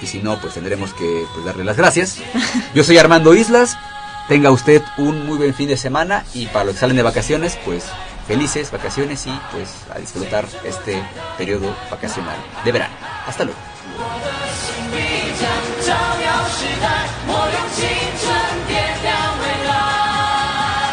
[0.00, 2.18] y si no, pues tendremos que pues, darle las gracias.
[2.74, 3.76] Yo soy Armando Islas,
[4.28, 7.58] tenga usted un muy buen fin de semana y para los que salen de vacaciones,
[7.64, 7.84] pues
[8.28, 11.02] felices vacaciones y pues a disfrutar este
[11.38, 12.94] periodo vacacional de verano.
[13.26, 13.58] Hasta luego.